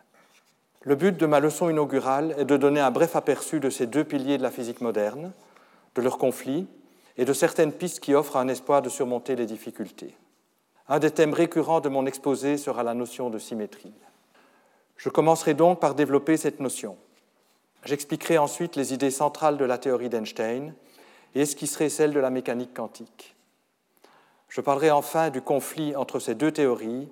Le 0.84 0.96
but 0.96 1.16
de 1.16 1.26
ma 1.28 1.40
leçon 1.40 1.70
inaugurale 1.70 2.34
est 2.40 2.46
de 2.46 2.58
donner 2.58 2.80
un 2.80 2.90
bref 2.90 3.16
aperçu 3.16 3.60
de 3.60 3.70
ces 3.70 3.86
deux 3.86 4.04
piliers 4.04 4.40
de 4.40 4.44
la 4.44 4.50
physique 4.50 4.82
moderne, 4.82 5.32
de 5.94 6.02
leurs 6.02 6.18
conflits 6.18 6.68
et 7.18 7.26
de 7.26 7.34
certaines 7.34 7.72
pistes 7.72 8.00
qui 8.00 8.16
offrent 8.16 8.38
un 8.38 8.48
espoir 8.48 8.82
de 8.82 8.90
surmonter 8.90 9.36
les 9.36 9.46
difficultés. 9.46 10.16
Un 10.88 10.98
des 10.98 11.12
thèmes 11.12 11.34
récurrents 11.34 11.82
de 11.82 11.90
mon 11.90 12.08
exposé 12.08 12.58
sera 12.58 12.82
la 12.82 12.96
notion 12.96 13.30
de 13.30 13.38
symétrie. 13.38 13.94
Je 14.98 15.10
commencerai 15.10 15.54
donc 15.54 15.80
par 15.80 15.94
développer 15.94 16.36
cette 16.36 16.60
notion. 16.60 16.98
J'expliquerai 17.86 18.40
ensuite 18.40 18.76
les 18.76 18.94
idées 18.94 19.12
centrales 19.12 19.58
de 19.58 19.66
la 19.66 19.78
théorie 19.78 20.10
d'Einstein 20.10 20.74
et 21.36 21.46
ce 21.46 21.56
qui 21.56 21.68
serait 21.68 21.90
celle 21.90 22.14
de 22.14 22.20
la 22.20 22.30
mécanique 22.32 22.74
quantique. 22.74 23.36
Je 24.50 24.62
parlerai 24.62 24.90
enfin 24.92 25.30
du 25.30 25.42
conflit 25.42 25.96
entre 25.96 26.20
ces 26.20 26.36
deux 26.36 26.52
théories 26.52 27.08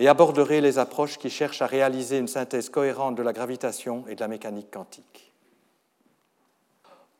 et 0.00 0.08
aborderai 0.08 0.62
les 0.62 0.78
approches 0.78 1.18
qui 1.18 1.28
cherchent 1.28 1.60
à 1.60 1.66
réaliser 1.66 2.16
une 2.16 2.26
synthèse 2.26 2.70
cohérente 2.70 3.16
de 3.16 3.22
la 3.22 3.34
gravitation 3.34 4.04
et 4.08 4.14
de 4.14 4.20
la 4.20 4.28
mécanique 4.28 4.70
quantique. 4.70 5.30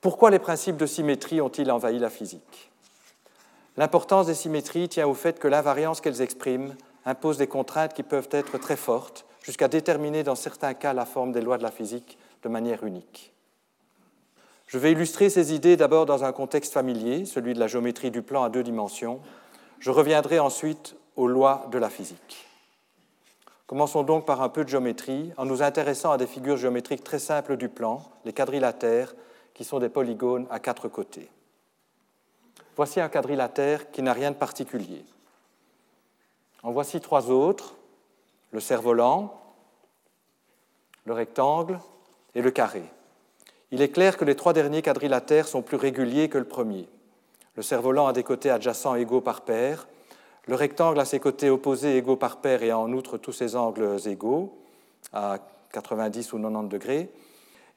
Pourquoi 0.01 0.31
les 0.31 0.39
principes 0.39 0.79
de 0.79 0.87
symétrie 0.87 1.43
ont-ils 1.43 1.71
envahi 1.71 1.99
la 1.99 2.09
physique? 2.09 2.71
L'importance 3.77 4.29
des 4.29 4.35
symétries 4.35 4.89
tient 4.89 5.07
au 5.07 5.13
fait 5.13 5.39
que 5.39 5.47
l'invariance 5.47 6.01
qu'elles 6.01 6.23
expriment 6.23 6.75
impose 7.05 7.37
des 7.37 7.47
contraintes 7.47 7.93
qui 7.93 8.03
peuvent 8.03 8.31
être 8.31 8.57
très 8.57 8.77
fortes, 8.77 9.27
jusqu'à 9.43 9.69
déterminer 9.69 10.23
dans 10.23 10.35
certains 10.35 10.73
cas 10.73 10.95
la 10.95 11.05
forme 11.05 11.33
des 11.33 11.43
lois 11.43 11.59
de 11.59 11.63
la 11.63 11.71
physique 11.71 12.17
de 12.43 12.49
manière 12.49 12.83
unique. 12.83 13.35
Je 14.69 14.79
vais 14.79 14.93
illustrer 14.93 15.29
ces 15.29 15.53
idées 15.53 15.77
d'abord 15.77 16.07
dans 16.07 16.25
un 16.25 16.33
contexte 16.33 16.73
familier, 16.73 17.27
celui 17.27 17.53
de 17.53 17.61
la 17.61 17.67
géométrie 17.67 18.11
du 18.11 18.23
plan 18.23 18.43
à 18.43 18.49
deux 18.49 18.63
dimensions. 18.63 19.21
Je 19.81 19.91
reviendrai 19.91 20.39
ensuite 20.39 20.97
aux 21.17 21.27
lois 21.27 21.67
de 21.71 21.77
la 21.77 21.91
physique. 21.91 22.47
Commençons 23.71 24.03
donc 24.03 24.27
par 24.27 24.43
un 24.43 24.49
peu 24.49 24.65
de 24.65 24.69
géométrie 24.69 25.33
en 25.37 25.45
nous 25.45 25.63
intéressant 25.63 26.11
à 26.11 26.19
des 26.19 26.27
figures 26.27 26.57
géométriques 26.57 27.05
très 27.05 27.21
simples 27.21 27.57
du 27.57 27.69
plan, 27.69 28.03
les 28.25 28.33
quadrilatères, 28.33 29.15
qui 29.55 29.63
sont 29.63 29.79
des 29.79 29.89
polygones 29.89 30.49
à 30.51 30.59
quatre 30.59 30.89
côtés. 30.89 31.31
Voici 32.75 33.01
un 33.01 33.09
quadrilatère 33.09 33.93
qui 33.93 34.03
n'a 34.03 34.13
rien 34.13 34.33
de 34.33 34.37
particulier. 34.37 35.05
En 36.65 36.73
voici 36.73 37.01
trois 37.01 37.31
autres, 37.31 37.77
le 38.51 38.59
cerf-volant, 38.59 39.41
le 41.05 41.13
rectangle 41.13 41.79
et 42.35 42.43
le 42.43 42.51
carré. 42.51 42.83
Il 43.71 43.83
est 43.83 43.91
clair 43.91 44.17
que 44.17 44.25
les 44.25 44.35
trois 44.35 44.53
derniers 44.53 44.83
quadrilatères 44.83 45.47
sont 45.47 45.63
plus 45.63 45.77
réguliers 45.77 46.29
que 46.29 46.39
le 46.39 46.45
premier. 46.45 46.89
Le 47.55 47.63
cerf-volant 47.63 48.09
a 48.09 48.13
des 48.13 48.25
côtés 48.25 48.51
adjacents 48.51 48.97
égaux 48.97 49.21
par 49.21 49.43
paire, 49.43 49.87
le 50.51 50.57
rectangle 50.57 50.99
a 50.99 51.05
ses 51.05 51.21
côtés 51.21 51.49
opposés 51.49 51.97
égaux 51.97 52.17
par 52.17 52.39
paire 52.39 52.65
et 52.65 52.71
a 52.71 52.79
en 52.79 52.93
outre 52.93 53.19
tous 53.19 53.31
ses 53.31 53.55
angles 53.55 53.97
égaux, 54.07 54.59
à 55.13 55.39
90 55.73 56.33
ou 56.33 56.39
90 56.39 56.69
degrés, 56.69 57.09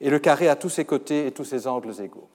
et 0.02 0.10
le 0.10 0.18
carré 0.18 0.48
a 0.50 0.56
tous 0.56 0.70
ses 0.70 0.84
côtés 0.84 1.28
et 1.28 1.32
tous 1.32 1.46
ses 1.46 1.68
angles 1.68 2.02
égaux. 2.02 2.28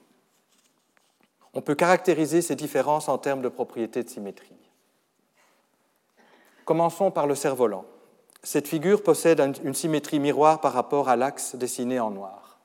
On 1.53 1.59
peut 1.59 1.75
caractériser 1.75 2.41
ces 2.41 2.55
différences 2.55 3.09
en 3.09 3.17
termes 3.17 3.41
de 3.41 3.49
propriétés 3.49 4.01
de 4.01 4.07
symétrie. 4.07 4.55
Commençons 6.63 7.11
par 7.11 7.27
le 7.27 7.35
cerf-volant. 7.35 7.83
Cette 8.41 8.69
figure 8.69 9.03
possède 9.03 9.41
une 9.65 9.73
symétrie 9.73 10.21
miroir 10.21 10.61
par 10.61 10.71
rapport 10.71 11.09
à 11.09 11.17
l'axe 11.17 11.55
dessiné 11.55 11.99
en 11.99 12.11
noir. 12.11 12.59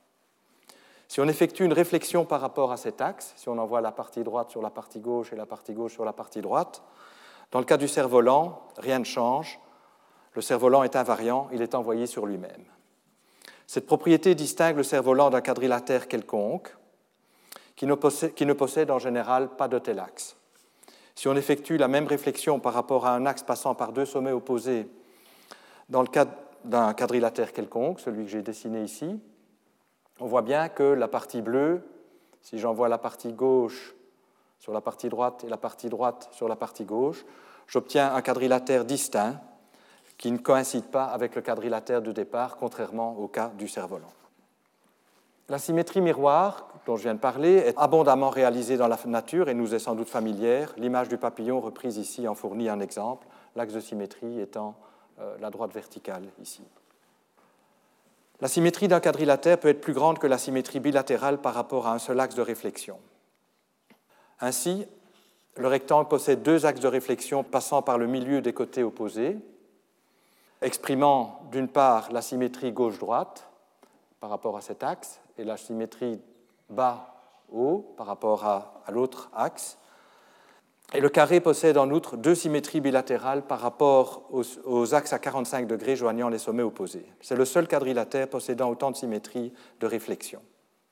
Si 1.09 1.21
on 1.21 1.27
effectue 1.27 1.65
une 1.65 1.73
réflexion 1.73 2.25
par 2.25 2.41
rapport 2.41 2.71
à 2.71 2.77
cet 2.77 3.01
axe, 3.01 3.33
si 3.35 3.49
on 3.49 3.59
envoie 3.59 3.81
la 3.81 3.91
partie 3.91 4.23
droite 4.23 4.51
sur 4.51 4.63
la 4.63 4.71
partie 4.71 5.01
gauche 5.01 5.33
et 5.33 5.37
la 5.37 5.47
partie 5.47 5.73
gauche 5.73 5.95
sur 5.95 6.05
la 6.05 6.13
partie 6.13 6.41
droite, 6.41 6.81
dans 7.55 7.61
le 7.61 7.67
cas 7.67 7.77
du 7.77 7.87
cerf-volant, 7.87 8.67
rien 8.79 8.99
ne 8.99 9.05
change. 9.05 9.61
Le 10.33 10.43
cerf-volant 10.43 10.83
est 10.83 10.97
invariant, 10.97 11.49
il 11.53 11.63
est 11.63 11.77
envoyé 11.77 12.07
sur 12.07 12.27
lui-même. 12.27 12.65
Cette 13.69 13.87
propriété 13.87 14.35
distingue 14.35 14.77
le 14.77 14.83
cerf-volant 14.83 15.31
d'un 15.31 15.41
quadrilatère 15.41 16.09
quelconque, 16.09 16.75
qui 17.77 17.87
ne, 17.87 17.95
possède, 17.95 18.91
en 18.91 18.99
général 18.99 19.51
pas 19.51 19.69
de 19.69 19.79
tel 19.79 20.01
axe. 20.01 20.37
Si 21.15 21.29
on 21.29 21.37
effectue 21.37 21.77
la 21.77 21.87
même 21.87 22.09
réflexion 22.09 22.59
par 22.59 22.75
rapport 22.75 23.07
à 23.07 23.15
un 23.15 23.25
axe 23.25 23.45
passant 23.45 23.77
par 23.77 23.93
deux 23.93 24.05
sommets 24.05 24.33
opposés 24.33 24.89
dans 25.89 26.03
le 26.03 26.09
cas 26.09 26.27
d'un 26.65 26.93
quadrilatère 26.93 27.53
quelconque, 27.53 28.01
celui 28.01 28.25
que 28.25 28.31
j'ai 28.31 28.43
dessiné 28.43 28.83
ici, 28.83 29.21
on 30.19 30.27
voit 30.27 30.43
bien 30.43 30.69
que 30.69 30.83
la 30.83 31.07
partie 31.07 31.41
bleue, 31.41 31.87
si 32.43 32.59
j'envoie 32.59 32.89
la 32.89 32.99
partie 32.99 33.33
gauche 33.33 33.95
sur 34.65 34.73
la 34.73 34.81
partie 34.81 35.11
droite 35.11 35.45
et 35.45 35.51
la 35.51 35.59
partie 35.59 35.91
droite 35.91 36.31
sur 36.33 36.49
la 36.49 36.57
partie 36.57 36.87
gauche, 36.87 37.27
j'obtiens 37.67 38.15
un 38.15 38.23
quadrilatère 38.23 38.87
distinct 38.87 39.39
qui 40.17 40.33
ne 40.33 40.39
coïncide 40.39 40.87
pas 40.87 41.05
avec 41.05 41.35
le 41.35 41.43
quadrilatère 41.43 42.01
de 42.01 42.13
départ, 42.13 42.57
contrairement 42.57 43.15
au 43.19 43.29
cas 43.29 43.51
du 43.59 43.69
cerf-volant. 43.69 44.11
La 45.51 45.59
symétrie 45.59 46.01
miroir, 46.01 46.69
dont 46.87 46.97
je 46.97 47.03
viens 47.03 47.13
de 47.13 47.19
parler, 47.19 47.57
est 47.57 47.77
abondamment 47.77 48.31
réalisée 48.31 48.79
dans 48.79 48.89
la 48.89 48.97
nature 49.05 49.51
et 49.51 49.55
nous 49.55 49.75
est 49.75 49.79
sans 49.79 49.95
doute 49.95 50.09
familière. 50.09 50.73
L'image 50.79 51.11
du 51.11 51.19
papillon 51.19 51.61
reprise 51.61 51.99
ici 51.99 52.27
en 52.27 52.35
fournit 52.35 52.71
un 52.71 52.81
exemple, 52.81 53.27
l'axe 53.57 53.75
de 53.75 53.81
symétrie 53.81 54.41
étant 54.41 54.77
euh, 55.21 55.37
la 55.43 55.51
droite 55.51 55.75
verticale 55.75 56.25
ici. 56.41 56.63
La 58.41 58.49
symétrie 58.49 58.89
d'un 58.89 59.01
quadrilatère 59.01 59.61
peut 59.61 59.69
être 59.69 59.83
plus 59.83 59.93
grande 59.93 60.19
que 60.19 60.27
la 60.27 60.39
symétrie 60.39 60.81
bilatérale 60.81 61.43
par 61.43 61.53
rapport 61.53 61.87
à 61.87 61.93
un 61.93 61.99
seul 61.99 62.19
axe 62.19 62.35
de 62.35 62.41
réflexion. 62.41 62.97
Ainsi, 64.41 64.87
le 65.57 65.69
rectangle 65.69 66.09
possède 66.09 66.43
deux 66.43 66.67
axes 66.67 66.81
de 66.81 66.89
réflexion 66.89 67.45
passant 67.45 67.83
par 67.83 67.99
le 67.99 68.07
milieu 68.07 68.41
des 68.41 68.53
côtés 68.53 68.83
opposés, 68.83 69.39
exprimant 70.63 71.41
d'une 71.53 71.69
part 71.69 72.11
la 72.13 72.23
symétrie 72.23 72.73
gauche-droite 72.73 73.49
par 74.21 74.31
rapport 74.31 74.57
à 74.57 74.61
cet 74.61 74.83
axe 74.83 75.21
et 75.39 75.45
la 75.45 75.57
symétrie 75.57 76.21
bas-haut 76.71 77.95
par 77.97 78.07
rapport 78.07 78.45
à, 78.45 78.83
l'autre 78.91 79.31
axe. 79.35 79.79
Et 80.93 81.01
le 81.01 81.09
carré 81.09 81.41
possède 81.41 81.79
en 81.79 81.91
outre 81.91 82.17
deux 82.17 82.35
symétries 82.35 82.81
bilatérales 82.81 83.43
par 83.43 83.61
rapport 83.61 84.29
aux, 84.31 84.45
aux, 84.65 84.95
axes 84.95 85.13
à 85.13 85.19
45 85.19 85.67
degrés 85.67 85.97
joignant 85.97 86.29
les 86.29 86.39
sommets 86.39 86.63
opposés. 86.63 87.07
C'est 87.21 87.37
le 87.37 87.45
seul 87.45 87.67
quadrilatère 87.67 88.29
possédant 88.29 88.71
autant 88.71 88.91
de 88.91 88.97
symétries 88.97 89.53
de 89.81 89.87
réflexion, 89.87 90.43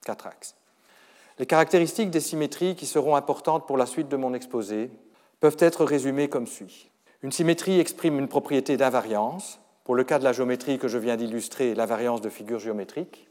quatre 0.05 0.27
axes. 0.27 0.57
Les 1.39 1.47
caractéristiques 1.47 2.11
des 2.11 2.21
symétries 2.21 2.77
qui 2.77 2.87
seront 2.87 3.17
importantes 3.17 3.67
pour 3.67 3.77
la 3.77 3.87
suite 3.87 4.09
de 4.09 4.17
mon 4.17 4.35
exposé 4.35 4.91
peuvent 5.41 5.57
être 5.59 5.85
résumées 5.85 6.29
comme 6.29 6.47
suit. 6.47 6.91
Une 7.23 7.33
symétrie 7.33 7.81
exprime 7.81 8.19
une 8.19 8.29
propriété 8.29 8.77
d'invariance, 8.77 9.61
pour 9.85 9.95
le 9.95 10.05
cas 10.05 10.19
de 10.19 10.25
la 10.25 10.33
géométrie 10.33 10.79
que 10.79 10.89
je 10.89 10.99
viens 10.99 11.17
d'illustrer, 11.17 11.75
l'invariance 11.75 12.21
de 12.21 12.29
figures 12.29 12.59
géométriques. 12.61 13.29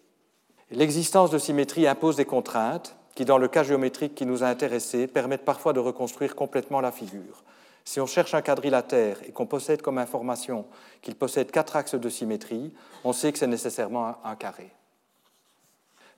L'existence 0.72 1.32
de 1.32 1.38
symétrie 1.38 1.88
impose 1.88 2.16
des 2.16 2.26
contraintes 2.26 2.96
qui, 3.16 3.26
dans 3.26 3.38
le 3.38 3.48
cas 3.48 3.64
géométrique 3.64 4.16
qui 4.16 4.26
nous 4.26 4.44
a 4.44 4.48
intéressés, 4.48 5.08
permettent 5.08 5.46
parfois 5.46 5.74
de 5.74 5.80
reconstruire 5.80 6.36
complètement 6.36 6.82
la 6.82 6.92
figure. 6.92 7.44
Si 7.84 8.00
on 8.00 8.06
cherche 8.06 8.34
un 8.34 8.42
quadrilatère 8.42 9.18
et 9.28 9.32
qu'on 9.32 9.48
possède 9.48 9.82
comme 9.82 9.98
information 9.98 10.66
qu'il 11.02 11.16
possède 11.16 11.52
quatre 11.52 11.76
axes 11.76 11.96
de 11.96 12.10
symétrie, 12.10 12.74
on 13.04 13.14
sait 13.14 13.32
que 13.32 13.40
c'est 13.40 13.48
nécessairement 13.48 14.16
un 14.24 14.36
carré. 14.36 14.72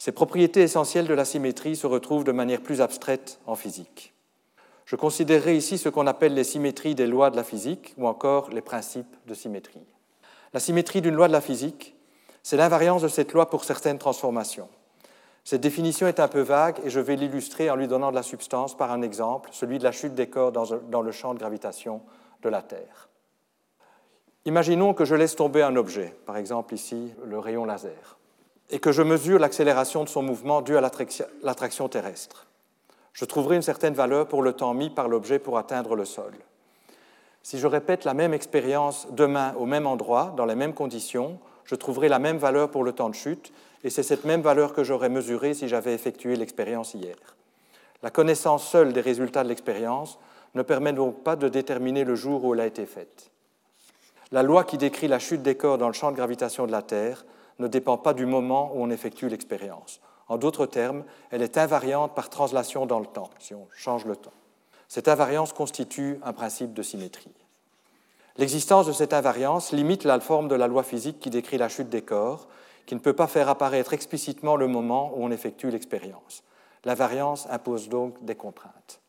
Ces 0.03 0.12
propriétés 0.12 0.63
essentielles 0.63 1.07
de 1.07 1.13
la 1.13 1.24
symétrie 1.24 1.77
se 1.77 1.88
retrouvent 1.88 2.25
de 2.25 2.33
manière 2.33 2.60
plus 2.60 2.81
abstraite 2.81 3.39
en 3.45 3.55
physique. 3.55 4.13
Je 4.83 4.98
considérerai 4.98 5.55
ici 5.55 5.77
ce 5.77 5.88
qu'on 5.88 6.07
appelle 6.07 6.33
les 6.33 6.43
symétries 6.43 6.93
des 6.93 7.07
lois 7.07 7.29
de 7.29 7.38
la 7.38 7.45
physique 7.45 7.93
ou 7.98 8.05
encore 8.05 8.50
les 8.50 8.60
principes 8.60 9.15
de 9.27 9.33
symétrie. 9.33 9.88
La 10.51 10.60
symétrie 10.60 11.00
d'une 11.00 11.15
loi 11.15 11.29
de 11.29 11.31
la 11.31 11.39
physique, 11.39 11.95
c'est 12.43 12.57
l'invariance 12.57 13.01
de 13.01 13.07
cette 13.07 13.31
loi 13.31 13.50
pour 13.50 13.63
certaines 13.63 13.98
transformations. 13.98 14.67
Cette 15.45 15.62
définition 15.62 16.05
est 16.05 16.19
un 16.19 16.27
peu 16.27 16.41
vague 16.41 16.81
et 16.83 16.89
je 16.89 17.00
vais 17.00 17.15
l'illustrer 17.15 17.69
en 17.69 17.77
lui 17.77 17.88
donnant 17.88 18.12
de 18.12 18.15
la 18.15 18.24
substance 18.24 18.75
par 18.75 18.91
un 18.91 19.03
exemple, 19.03 19.51
celui 19.53 19.79
de 19.79 19.86
la 19.86 19.93
chute 19.93 20.15
des 20.15 20.27
corps 20.27 20.51
dans 20.51 21.01
le 21.01 21.12
champ 21.13 21.33
de 21.33 21.39
gravitation 21.39 22.01
de 22.41 22.50
la 22.50 22.62
Terre. 22.62 23.07
Imaginons 24.43 24.93
que 24.93 25.05
je 25.05 25.15
laisse 25.15 25.38
tomber 25.38 25.63
un 25.63 25.77
objet, 25.77 26.13
par 26.25 26.36
exemple 26.36 26.74
ici 26.74 27.13
le 27.24 27.39
rayon 27.39 27.63
laser, 27.63 28.17
et 28.74 28.80
que 28.80 28.92
je 28.92 29.03
mesure 29.03 29.38
l'accélération 29.38 30.03
de 30.03 30.10
son 30.10 30.24
mouvement 30.24 30.63
due 30.63 30.77
à 30.77 30.82
l'attraction 30.82 31.88
terrestre. 31.88 32.48
Je 33.13 33.24
trouverai 33.24 33.56
une 33.56 33.62
certaine 33.62 33.94
valeur 33.94 34.27
pour 34.27 34.42
le 34.42 34.53
temps 34.53 34.74
mis 34.74 34.89
par 34.89 35.08
l'objet 35.08 35.38
pour 35.38 35.60
atteindre 35.60 35.96
le 35.96 36.06
sol. 36.06 36.34
Si 37.44 37.60
je 37.60 37.68
répète 37.68 38.03
la 38.03 38.15
même 38.15 38.34
expérience 38.34 39.08
demain 39.12 39.53
au 39.60 39.68
même 39.68 39.86
endroit, 39.86 40.34
dans 40.36 40.48
les 40.48 40.56
mêmes 40.56 40.74
conditions, 40.74 41.38
je 41.65 41.75
trouverai 41.75 42.10
la 42.10 42.18
même 42.18 42.39
valeur 42.39 42.72
pour 42.72 42.84
le 42.84 42.94
temps 42.94 43.10
de 43.10 43.15
chute 43.15 43.53
et 43.84 43.92
c'est 43.92 44.01
cette 44.01 44.25
même 44.25 44.42
valeur 44.42 44.74
que 44.74 44.84
j'aurais 44.84 45.08
mesurée 45.08 45.53
si 45.53 45.68
j'avais 45.68 45.94
effectué 45.94 46.36
l'expérience 46.36 46.96
hier. 46.96 47.15
La 48.01 48.10
connaissance 48.10 48.68
seule 48.68 48.92
des 48.92 49.01
résultats 49.01 49.44
de 49.44 49.50
l'expérience 49.50 50.18
ne 50.56 50.63
permet 50.63 50.94
donc 50.94 51.24
pas 51.24 51.36
de 51.36 51.48
déterminer 51.48 52.06
le 52.06 52.15
jour 52.15 52.44
où 52.44 52.56
elle 52.56 52.62
a 52.62 52.65
été 52.65 52.88
faite. 52.88 53.30
La 54.32 54.42
loi 54.42 54.63
qui 54.63 54.80
décrit 54.80 55.08
la 55.08 55.20
chute 55.20 55.44
des 55.44 55.53
corps 55.53 55.77
dans 55.77 55.89
le 55.89 55.94
champ 55.94 56.10
de 56.10 56.15
gravitation 56.15 56.65
de 56.65 56.72
la 56.72 56.82
Terre 56.82 57.24
ne 57.60 57.67
dépend 57.67 57.98
pas 57.98 58.13
du 58.13 58.25
moment 58.25 58.72
où 58.74 58.83
on 58.83 58.89
effectue 58.89 59.29
l'expérience. 59.29 60.01
En 60.27 60.38
d'autres 60.38 60.65
termes, 60.65 61.03
elle 61.31 61.41
est 61.41 61.57
invariante 61.57 62.15
par 62.15 62.29
translation 62.29 62.86
dans 62.86 63.00
le 63.00 63.05
temps, 63.05 63.29
si 63.39 63.53
on 63.53 63.67
change 63.75 64.05
le 64.05 64.15
temps. 64.15 64.33
Cette 64.88 65.07
invariance 65.07 65.53
constitue 65.53 66.19
un 66.24 66.33
principe 66.33 66.74
de 66.74 66.81
symétrie. 66.81 67.31
L'existence 68.38 68.88
de 68.88 68.91
cette 68.91 69.13
invariance 69.13 69.72
limite 69.72 70.05
la 70.05 70.19
forme 70.19 70.48
de 70.48 70.55
la 70.55 70.67
loi 70.67 70.83
physique 70.83 71.19
qui 71.19 71.29
décrit 71.29 71.57
la 71.57 71.69
chute 71.69 71.89
des 71.89 72.01
corps 72.01 72.48
qui 72.86 72.95
ne 72.95 73.00
peut 73.00 73.13
pas 73.13 73.27
faire 73.27 73.50
apparaître 73.50 73.93
explicitement 73.93 74.55
le 74.55 74.67
moment 74.67 75.13
où 75.15 75.24
on 75.24 75.31
effectue 75.31 75.69
l'expérience. 75.69 76.43
La 76.83 76.95
variance 76.95 77.48
impose 77.50 77.89
donc 77.89 78.24
des 78.25 78.36
contraintes. 78.36 79.01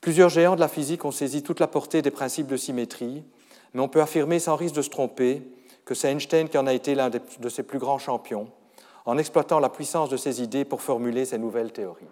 Plusieurs 0.00 0.30
géants 0.30 0.56
de 0.56 0.60
la 0.60 0.68
physique 0.68 1.04
ont 1.04 1.10
saisi 1.10 1.42
toute 1.42 1.60
la 1.60 1.66
portée 1.66 2.02
des 2.02 2.10
principes 2.10 2.46
de 2.46 2.56
symétrie, 2.56 3.22
mais 3.74 3.80
on 3.80 3.88
peut 3.88 4.00
affirmer 4.00 4.38
sans 4.38 4.56
risque 4.56 4.74
de 4.74 4.82
se 4.82 4.90
tromper 4.90 5.42
que 5.90 5.96
c'est 5.96 6.12
Einstein 6.12 6.48
qui 6.48 6.56
en 6.56 6.68
a 6.68 6.72
été 6.72 6.94
l'un 6.94 7.10
de 7.10 7.48
ses 7.48 7.64
plus 7.64 7.80
grands 7.80 7.98
champions, 7.98 8.46
en 9.06 9.18
exploitant 9.18 9.58
la 9.58 9.68
puissance 9.68 10.08
de 10.08 10.16
ses 10.16 10.40
idées 10.40 10.64
pour 10.64 10.82
formuler 10.82 11.24
ses 11.24 11.36
nouvelles 11.36 11.72
théories. 11.72 12.06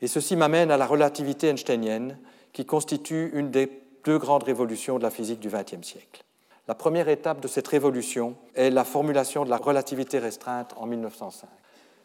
Et 0.00 0.08
ceci 0.08 0.34
m'amène 0.34 0.72
à 0.72 0.76
la 0.76 0.84
relativité 0.84 1.46
einsteinienne, 1.46 2.18
qui 2.52 2.66
constitue 2.66 3.30
une 3.34 3.52
des 3.52 3.70
deux 4.02 4.18
grandes 4.18 4.42
révolutions 4.42 4.98
de 4.98 5.04
la 5.04 5.10
physique 5.10 5.38
du 5.38 5.48
XXe 5.48 5.86
siècle. 5.86 6.24
La 6.66 6.74
première 6.74 7.08
étape 7.08 7.38
de 7.38 7.46
cette 7.46 7.68
révolution 7.68 8.34
est 8.56 8.70
la 8.70 8.82
formulation 8.82 9.44
de 9.44 9.50
la 9.50 9.56
relativité 9.56 10.18
restreinte 10.18 10.74
en 10.76 10.86
1905. 10.86 11.48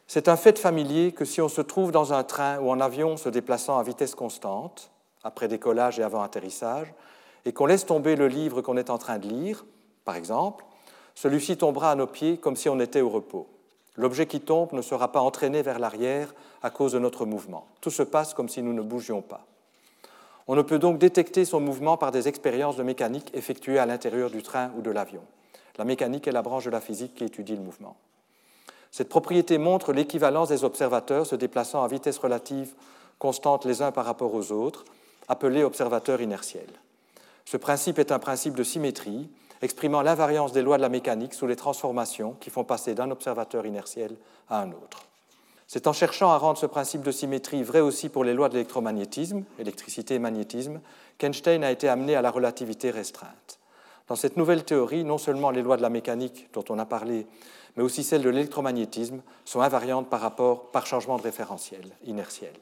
C'est 0.06 0.28
un 0.28 0.38
fait 0.38 0.60
familier 0.60 1.12
que 1.12 1.26
si 1.26 1.42
on 1.42 1.50
se 1.50 1.62
trouve 1.62 1.92
dans 1.92 2.14
un 2.14 2.24
train 2.24 2.60
ou 2.60 2.70
en 2.70 2.80
avion 2.80 3.18
se 3.18 3.30
déplaçant 3.30 3.80
à 3.80 3.84
vitesse 3.84 4.14
constante, 4.14 4.92
après 5.24 5.48
décollage 5.48 5.98
et 5.98 6.04
avant 6.04 6.22
atterrissage, 6.22 6.94
et 7.46 7.52
qu'on 7.52 7.66
laisse 7.66 7.88
tomber 7.88 8.16
le 8.16 8.28
livre 8.28 8.62
qu'on 8.62 8.78
est 8.78 8.92
en 8.92 9.00
train 9.00 9.18
de 9.18 9.28
lire, 9.28 9.66
par 10.06 10.16
exemple, 10.16 10.66
celui-ci 11.16 11.58
tombera 11.58 11.92
à 11.92 11.96
nos 11.96 12.08
pieds 12.08 12.38
comme 12.38 12.56
si 12.56 12.70
on 12.70 12.80
était 12.80 13.02
au 13.02 13.10
repos. 13.10 13.48
L'objet 13.98 14.26
qui 14.26 14.40
tombe 14.40 14.72
ne 14.72 14.82
sera 14.82 15.12
pas 15.12 15.20
entraîné 15.20 15.62
vers 15.62 15.80
l'arrière 15.80 16.34
à 16.64 16.70
cause 16.70 16.94
de 16.94 17.00
notre 17.00 17.26
mouvement. 17.26 17.66
Tout 17.82 17.92
se 17.92 18.04
passe 18.04 18.34
comme 18.34 18.48
si 18.48 18.62
nous 18.62 18.74
ne 18.74 18.82
bougions 18.82 19.22
pas. 19.22 19.46
On 20.48 20.56
ne 20.56 20.62
peut 20.62 20.80
donc 20.80 20.98
détecter 20.98 21.46
son 21.46 21.60
mouvement 21.60 21.98
par 21.98 22.12
des 22.12 22.28
expériences 22.28 22.78
de 22.78 22.84
mécanique 22.84 23.30
effectuées 23.34 23.78
à 23.78 23.86
l'intérieur 23.86 24.30
du 24.30 24.42
train 24.42 24.72
ou 24.78 24.82
de 24.82 24.90
l'avion. 24.90 25.22
La 25.78 25.86
mécanique 25.86 26.28
est 26.28 26.32
la 26.32 26.42
branche 26.42 26.66
de 26.66 26.70
la 26.70 26.82
physique 26.82 27.16
qui 27.16 27.26
étudie 27.26 27.56
le 27.56 27.62
mouvement. 27.62 27.98
Cette 28.92 29.10
propriété 29.10 29.58
montre 29.58 29.94
l'équivalence 29.94 30.50
des 30.50 30.64
observateurs 30.64 31.28
se 31.28 31.36
déplaçant 31.36 31.84
à 31.84 31.88
vitesse 31.88 32.18
relative 32.18 32.74
constante 33.20 33.66
les 33.66 33.82
uns 33.82 33.92
par 33.92 34.06
rapport 34.06 34.34
aux 34.34 34.52
autres, 34.52 34.86
appelés 35.28 35.64
observateurs 35.64 36.22
inertiels. 36.22 36.74
Ce 37.46 37.58
principe 37.58 38.00
est 38.00 38.12
un 38.12 38.20
principe 38.20 38.56
de 38.56 38.64
symétrie, 38.64 39.30
exprimant 39.62 40.02
l'invariance 40.02 40.52
des 40.52 40.62
lois 40.62 40.78
de 40.78 40.82
la 40.82 40.90
mécanique 40.90 41.34
sous 41.34 41.48
les 41.48 41.56
transformations 41.56 42.36
qui 42.40 42.50
font 42.50 42.64
passer 42.64 42.94
d'un 42.96 43.12
observateur 43.12 43.66
inertiel 43.66 44.16
à 44.50 44.62
un 44.62 44.72
autre. 44.72 45.06
C'est 45.68 45.86
en 45.86 45.94
cherchant 45.94 46.32
à 46.32 46.38
rendre 46.38 46.58
ce 46.58 46.66
principe 46.66 47.04
de 47.04 47.12
symétrie 47.12 47.62
vrai 47.62 47.80
aussi 47.80 48.10
pour 48.10 48.24
les 48.24 48.34
lois 48.34 48.50
de 48.50 48.56
l'électromagnétisme, 48.56 49.44
électricité 49.60 50.16
et 50.16 50.20
magnétisme, 50.20 50.82
qu'Einstein 51.20 51.64
a 51.64 51.72
été 51.72 51.88
amené 51.88 52.16
à 52.16 52.24
la 52.24 52.32
relativité 52.32 52.90
restreinte. 52.90 53.60
Dans 54.08 54.16
cette 54.16 54.38
nouvelle 54.38 54.64
théorie, 54.64 55.04
non 55.04 55.20
seulement 55.20 55.52
les 55.52 55.62
lois 55.62 55.78
de 55.78 55.84
la 55.84 55.90
mécanique 55.90 56.50
dont 56.54 56.66
on 56.70 56.80
a 56.80 56.86
parlé, 56.86 57.28
mais 57.78 57.84
aussi 57.84 58.04
celles 58.04 58.24
de 58.24 58.30
l'électromagnétisme 58.30 59.22
sont 59.46 59.62
invariantes 59.62 60.10
par 60.10 60.22
rapport 60.22 60.72
par 60.72 60.88
changement 60.88 61.18
de 61.18 61.22
référentiel 61.22 61.86
inertiel. 62.08 62.56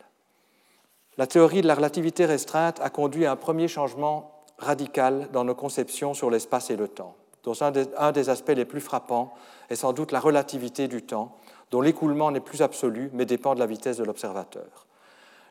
La 1.18 1.28
théorie 1.28 1.62
de 1.62 1.68
la 1.68 1.76
relativité 1.76 2.26
restreinte 2.26 2.82
a 2.82 2.90
conduit 2.90 3.26
à 3.26 3.32
un 3.32 3.38
premier 3.38 3.70
changement 3.70 4.37
radical 4.58 5.30
dans 5.32 5.44
nos 5.44 5.56
conceptions 5.56 6.14
sur 6.14 6.30
l'espace 6.30 6.70
et 6.70 6.76
le 6.76 6.88
temps, 6.88 7.16
dont 7.44 7.54
un 7.62 8.12
des 8.12 8.30
aspects 8.30 8.50
les 8.50 8.66
plus 8.66 8.82
frappants 8.82 9.34
est 9.70 9.76
sans 9.76 9.94
doute 9.94 10.12
la 10.12 10.20
relativité 10.20 10.88
du 10.88 11.04
temps, 11.04 11.36
dont 11.72 11.82
l'écoulement 11.82 12.32
n'est 12.32 12.40
plus 12.40 12.62
absolu, 12.62 13.10
mais 13.14 13.26
dépend 13.26 13.56
de 13.56 13.60
la 13.60 13.66
vitesse 13.66 13.98
de 13.98 14.04
l'observateur. 14.04 14.88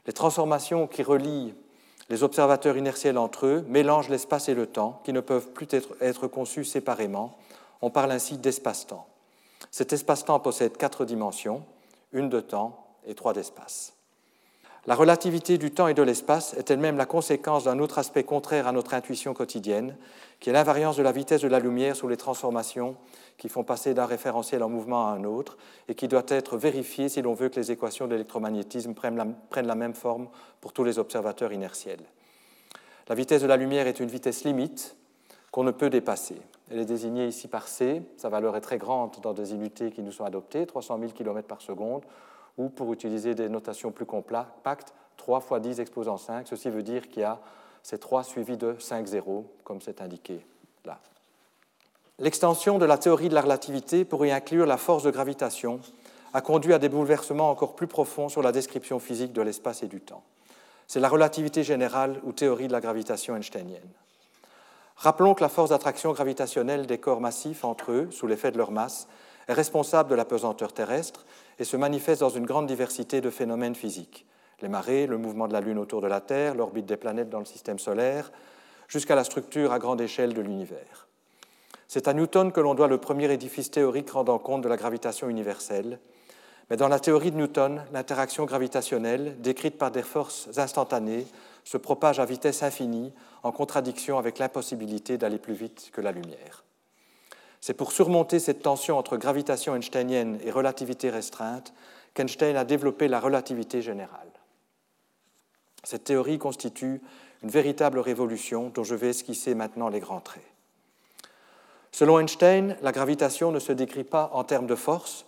Les 0.07 0.13
transformations 0.13 0.87
qui 0.87 1.03
relient 1.03 1.55
les 2.09 2.23
observateurs 2.23 2.77
inertiels 2.77 3.19
entre 3.19 3.47
eux 3.47 3.65
mélangent 3.69 4.09
l'espace 4.09 4.49
et 4.49 4.55
le 4.55 4.67
temps, 4.67 5.01
qui 5.05 5.13
ne 5.13 5.21
peuvent 5.21 5.51
plus 5.51 5.67
être, 6.01 6.27
conçus 6.29 6.65
séparément. 6.65 7.37
On 7.83 7.91
parle 7.91 8.13
ainsi 8.13 8.39
d'espace-temps. 8.39 9.07
Cet 9.73 9.93
espace-temps 9.93 10.39
possède 10.39 10.77
quatre 10.77 11.05
dimensions, 11.05 11.65
une 12.13 12.29
de 12.29 12.41
temps 12.41 12.87
et 13.07 13.15
trois 13.15 13.33
d'espace. 13.33 13.96
La 14.87 14.95
relativité 14.95 15.59
du 15.59 15.73
temps 15.73 15.89
et 15.89 15.95
de 15.95 16.03
l'espace 16.03 16.55
est 16.55 16.71
elle-même 16.71 16.97
la 16.97 17.07
conséquence 17.07 17.65
d'un 17.65 17.81
autre 17.81 17.99
aspect 17.99 18.23
contraire 18.23 18.69
à 18.69 18.73
notre 18.73 18.95
intuition 18.95 19.35
quotidienne, 19.35 19.97
qui 20.39 20.51
est 20.51 20.53
l'invariance 20.53 20.97
de 20.97 21.03
la 21.03 21.11
vitesse 21.11 21.41
de 21.41 21.49
la 21.49 21.59
lumière 21.59 21.97
sous 21.97 22.07
les 22.07 22.17
transformations 22.17 22.95
qui 23.37 23.49
font 23.49 23.65
passer 23.65 23.95
d'un 23.95 24.07
référentiel 24.07 24.63
en 24.63 24.69
mouvement 24.69 25.09
à 25.09 25.11
un 25.11 25.25
autre 25.25 25.59
et 25.89 25.97
qui 25.97 26.07
doit 26.07 26.23
être 26.29 26.57
vérifié 26.57 27.09
si 27.09 27.21
l'on 27.21 27.35
veut 27.35 27.49
que 27.49 27.59
les 27.59 27.73
équations 27.73 28.07
de 28.07 28.13
l'électromagnétisme 28.13 28.95
prennent 28.95 29.17
la, 29.17 29.75
même 29.75 29.95
forme 29.95 30.29
pour 30.61 30.73
tous 30.73 30.85
les 30.85 31.01
observateurs 31.01 31.53
inertiels. 31.53 32.05
La 33.09 33.17
vitesse 33.17 33.43
de 33.43 33.49
la 33.49 33.57
lumière 33.57 33.89
est 33.89 33.99
une 33.99 34.09
vitesse 34.09 34.45
limite 34.45 34.97
qu'on 35.51 35.65
ne 35.65 35.73
peut 35.73 35.91
dépasser. 35.91 36.37
Elle 36.71 36.79
est 36.79 36.85
désignée 36.85 37.27
ici 37.27 37.49
par 37.49 37.67
c. 37.67 38.03
Sa 38.19 38.29
valeur 38.29 38.57
est 38.57 38.61
très 38.61 38.79
grande 38.79 39.17
dans 39.21 39.33
des 39.33 39.53
unités 39.53 39.91
qui 39.91 40.03
nous 40.03 40.13
sont 40.13 40.25
adoptées, 40.25 40.65
300 40.65 40.99
000 41.01 41.13
km 41.13 41.47
par 41.49 41.61
seconde, 41.61 42.03
ou 42.59 42.69
pour 42.69 42.93
utiliser 42.93 43.35
des 43.35 43.49
notations 43.49 43.93
plus 43.93 44.07
compactes, 44.07 44.95
3 45.17 45.41
fois 45.41 45.61
10 45.61 45.81
exposant 45.81 46.17
5. 46.17 46.47
Ceci 46.47 46.71
veut 46.71 46.83
dire 46.83 47.09
qu'il 47.09 47.23
y 47.23 47.25
a 47.25 47.41
ces 47.83 47.99
3 47.99 48.25
suivis 48.25 48.57
de 48.57 48.77
5 48.79 49.07
zéros, 49.07 49.47
comme 49.65 49.81
c'est 49.81 50.01
indiqué 50.01 50.45
là. 50.85 50.99
L'extension 52.19 52.79
de 52.79 52.87
la 52.87 52.97
théorie 52.97 53.29
de 53.29 53.35
la 53.35 53.43
relativité 53.43 54.05
pour 54.05 54.25
y 54.25 54.33
inclure 54.33 54.67
la 54.67 54.79
force 54.79 55.03
de 55.03 55.11
gravitation 55.11 55.81
a 56.33 56.41
conduit 56.41 56.73
à 56.73 56.79
des 56.79 56.89
bouleversements 56.89 57.51
encore 57.51 57.77
plus 57.77 57.87
profonds 57.87 58.29
sur 58.29 58.43
la 58.43 58.53
description 58.53 58.99
physique 58.99 59.33
de 59.33 59.43
l'espace 59.43 59.83
et 59.83 59.87
du 59.87 60.01
temps. 60.01 60.23
C'est 60.87 61.01
la 61.01 61.09
relativité 61.09 61.63
générale 61.63 62.21
ou 62.25 62.33
théorie 62.33 62.69
de 62.69 62.73
la 62.73 62.81
gravitation 62.81 63.37
einsteinienne. 63.37 63.89
Rappelons 64.97 65.35
que 65.35 65.43
la 65.43 65.51
force 65.51 65.71
d'attraction 65.71 66.13
gravitationnelle 66.13 66.87
des 66.87 66.99
corps 66.99 67.21
massifs 67.21 67.65
entre 67.65 67.93
eux, 67.93 68.09
sous 68.11 68.27
l'effet 68.27 68.51
de 68.51 68.59
leur 68.59 68.71
masse, 68.71 69.09
est 69.47 69.53
responsable 69.53 70.09
de 70.09 70.15
la 70.15 70.25
pesanteur 70.25 70.73
terrestre 70.73 71.27
et 71.59 71.65
se 71.65 71.77
manifeste 71.77 72.21
dans 72.21 72.29
une 72.29 72.47
grande 72.47 72.67
diversité 72.67 73.21
de 73.21 73.31
phénomènes 73.31 73.75
physiques. 73.75 74.27
Les 74.61 74.69
marées, 74.69 75.07
le 75.07 75.19
mouvement 75.19 75.49
de 75.49 75.53
la 75.53 75.61
Lune 75.61 75.79
autour 75.79 76.01
de 76.01 76.07
la 76.07 76.21
Terre, 76.21 76.55
l'orbite 76.55 76.87
des 76.87 76.97
planètes 76.97 77.29
dans 77.29 77.39
le 77.39 77.45
système 77.45 77.79
solaire, 77.79 78.33
jusqu'à 78.89 79.15
la 79.15 79.25
structure 79.25 79.73
à 79.73 79.79
grande 79.79 80.01
échelle 80.01 80.35
de 80.35 80.41
l'univers. 80.41 81.09
C'est 81.89 82.09
à 82.09 82.15
Newton 82.15 82.53
que 82.53 82.61
l'on 82.61 82.75
doit 82.75 82.89
le 82.89 82.99
premier 82.99 83.31
édifice 83.33 83.71
théorique 83.71 84.11
rendant 84.11 84.39
compte 84.39 84.63
de 84.63 84.69
la 84.69 84.77
gravitation 84.77 85.29
universelle. 85.29 86.01
Mais 86.69 86.77
dans 86.77 86.89
la 86.89 86.99
théorie 86.99 87.31
de 87.31 87.37
Newton, 87.37 87.85
l'interaction 87.93 88.45
gravitationnelle, 88.45 89.41
décrite 89.41 89.79
par 89.79 89.93
des 89.93 90.03
forces 90.03 90.49
instantanées, 90.59 91.27
se 91.65 91.77
propage 91.77 92.19
à 92.19 92.25
vitesse 92.25 92.63
infinie, 92.63 93.13
en 93.43 93.53
contradiction 93.53 94.19
avec 94.19 94.39
l'impossibilité 94.39 95.19
d'aller 95.19 95.39
plus 95.39 95.55
vite 95.55 95.91
que 95.93 96.01
la 96.01 96.13
lumière. 96.13 96.66
C'est 97.61 97.75
pour 97.75 97.93
surmonter 97.93 98.39
cette 98.39 98.63
tension 98.63 98.99
entre 98.99 99.17
gravitation 99.17 99.75
einsteinienne 99.75 100.39
et 100.45 100.51
relativité 100.51 101.11
restreinte 101.11 101.73
qu'Einstein 102.15 102.57
a 102.57 102.65
développé 102.65 103.09
la 103.09 103.21
relativité 103.21 103.83
générale. 103.83 104.31
Cette 105.85 106.05
théorie 106.05 106.39
constitue 106.39 107.01
une 107.43 107.51
véritable 107.51 107.99
révolution 107.99 108.71
dont 108.75 108.85
je 108.85 108.95
vais 108.95 109.11
esquisser 109.11 109.55
maintenant 109.55 109.89
les 109.89 110.01
grands 110.01 110.21
traits. 110.21 110.43
Selon 111.93 112.19
Einstein, 112.19 112.77
la 112.83 112.93
gravitation 112.93 113.53
ne 113.53 113.59
se 113.59 113.73
décrit 113.73 114.05
pas 114.05 114.31
en 114.33 114.45
termes 114.45 114.67
de 114.67 114.75
force, 114.75 115.27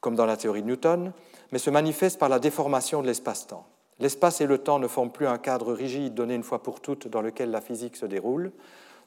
comme 0.00 0.16
dans 0.16 0.26
la 0.26 0.36
théorie 0.36 0.62
de 0.62 0.66
Newton, 0.66 1.12
mais 1.52 1.58
se 1.58 1.70
manifeste 1.70 2.18
par 2.18 2.28
la 2.28 2.38
déformation 2.38 3.02
de 3.02 3.06
l'espace-temps. 3.06 3.66
L'espace 4.00 4.40
et 4.40 4.46
le 4.46 4.58
temps 4.58 4.78
ne 4.78 4.86
forment 4.86 5.10
plus 5.10 5.26
un 5.26 5.38
cadre 5.38 5.72
rigide 5.72 6.14
donné 6.14 6.34
une 6.34 6.42
fois 6.42 6.62
pour 6.62 6.80
toutes 6.80 7.08
dans 7.08 7.22
lequel 7.22 7.50
la 7.50 7.60
physique 7.60 7.96
se 7.96 8.06
déroule. 8.06 8.52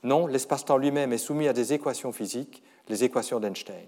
Non, 0.03 0.25
l'espace-temps 0.25 0.77
lui-même 0.77 1.13
est 1.13 1.17
soumis 1.17 1.47
à 1.47 1.53
des 1.53 1.73
équations 1.73 2.11
physiques, 2.11 2.63
les 2.89 3.03
équations 3.03 3.39
d'Einstein. 3.39 3.87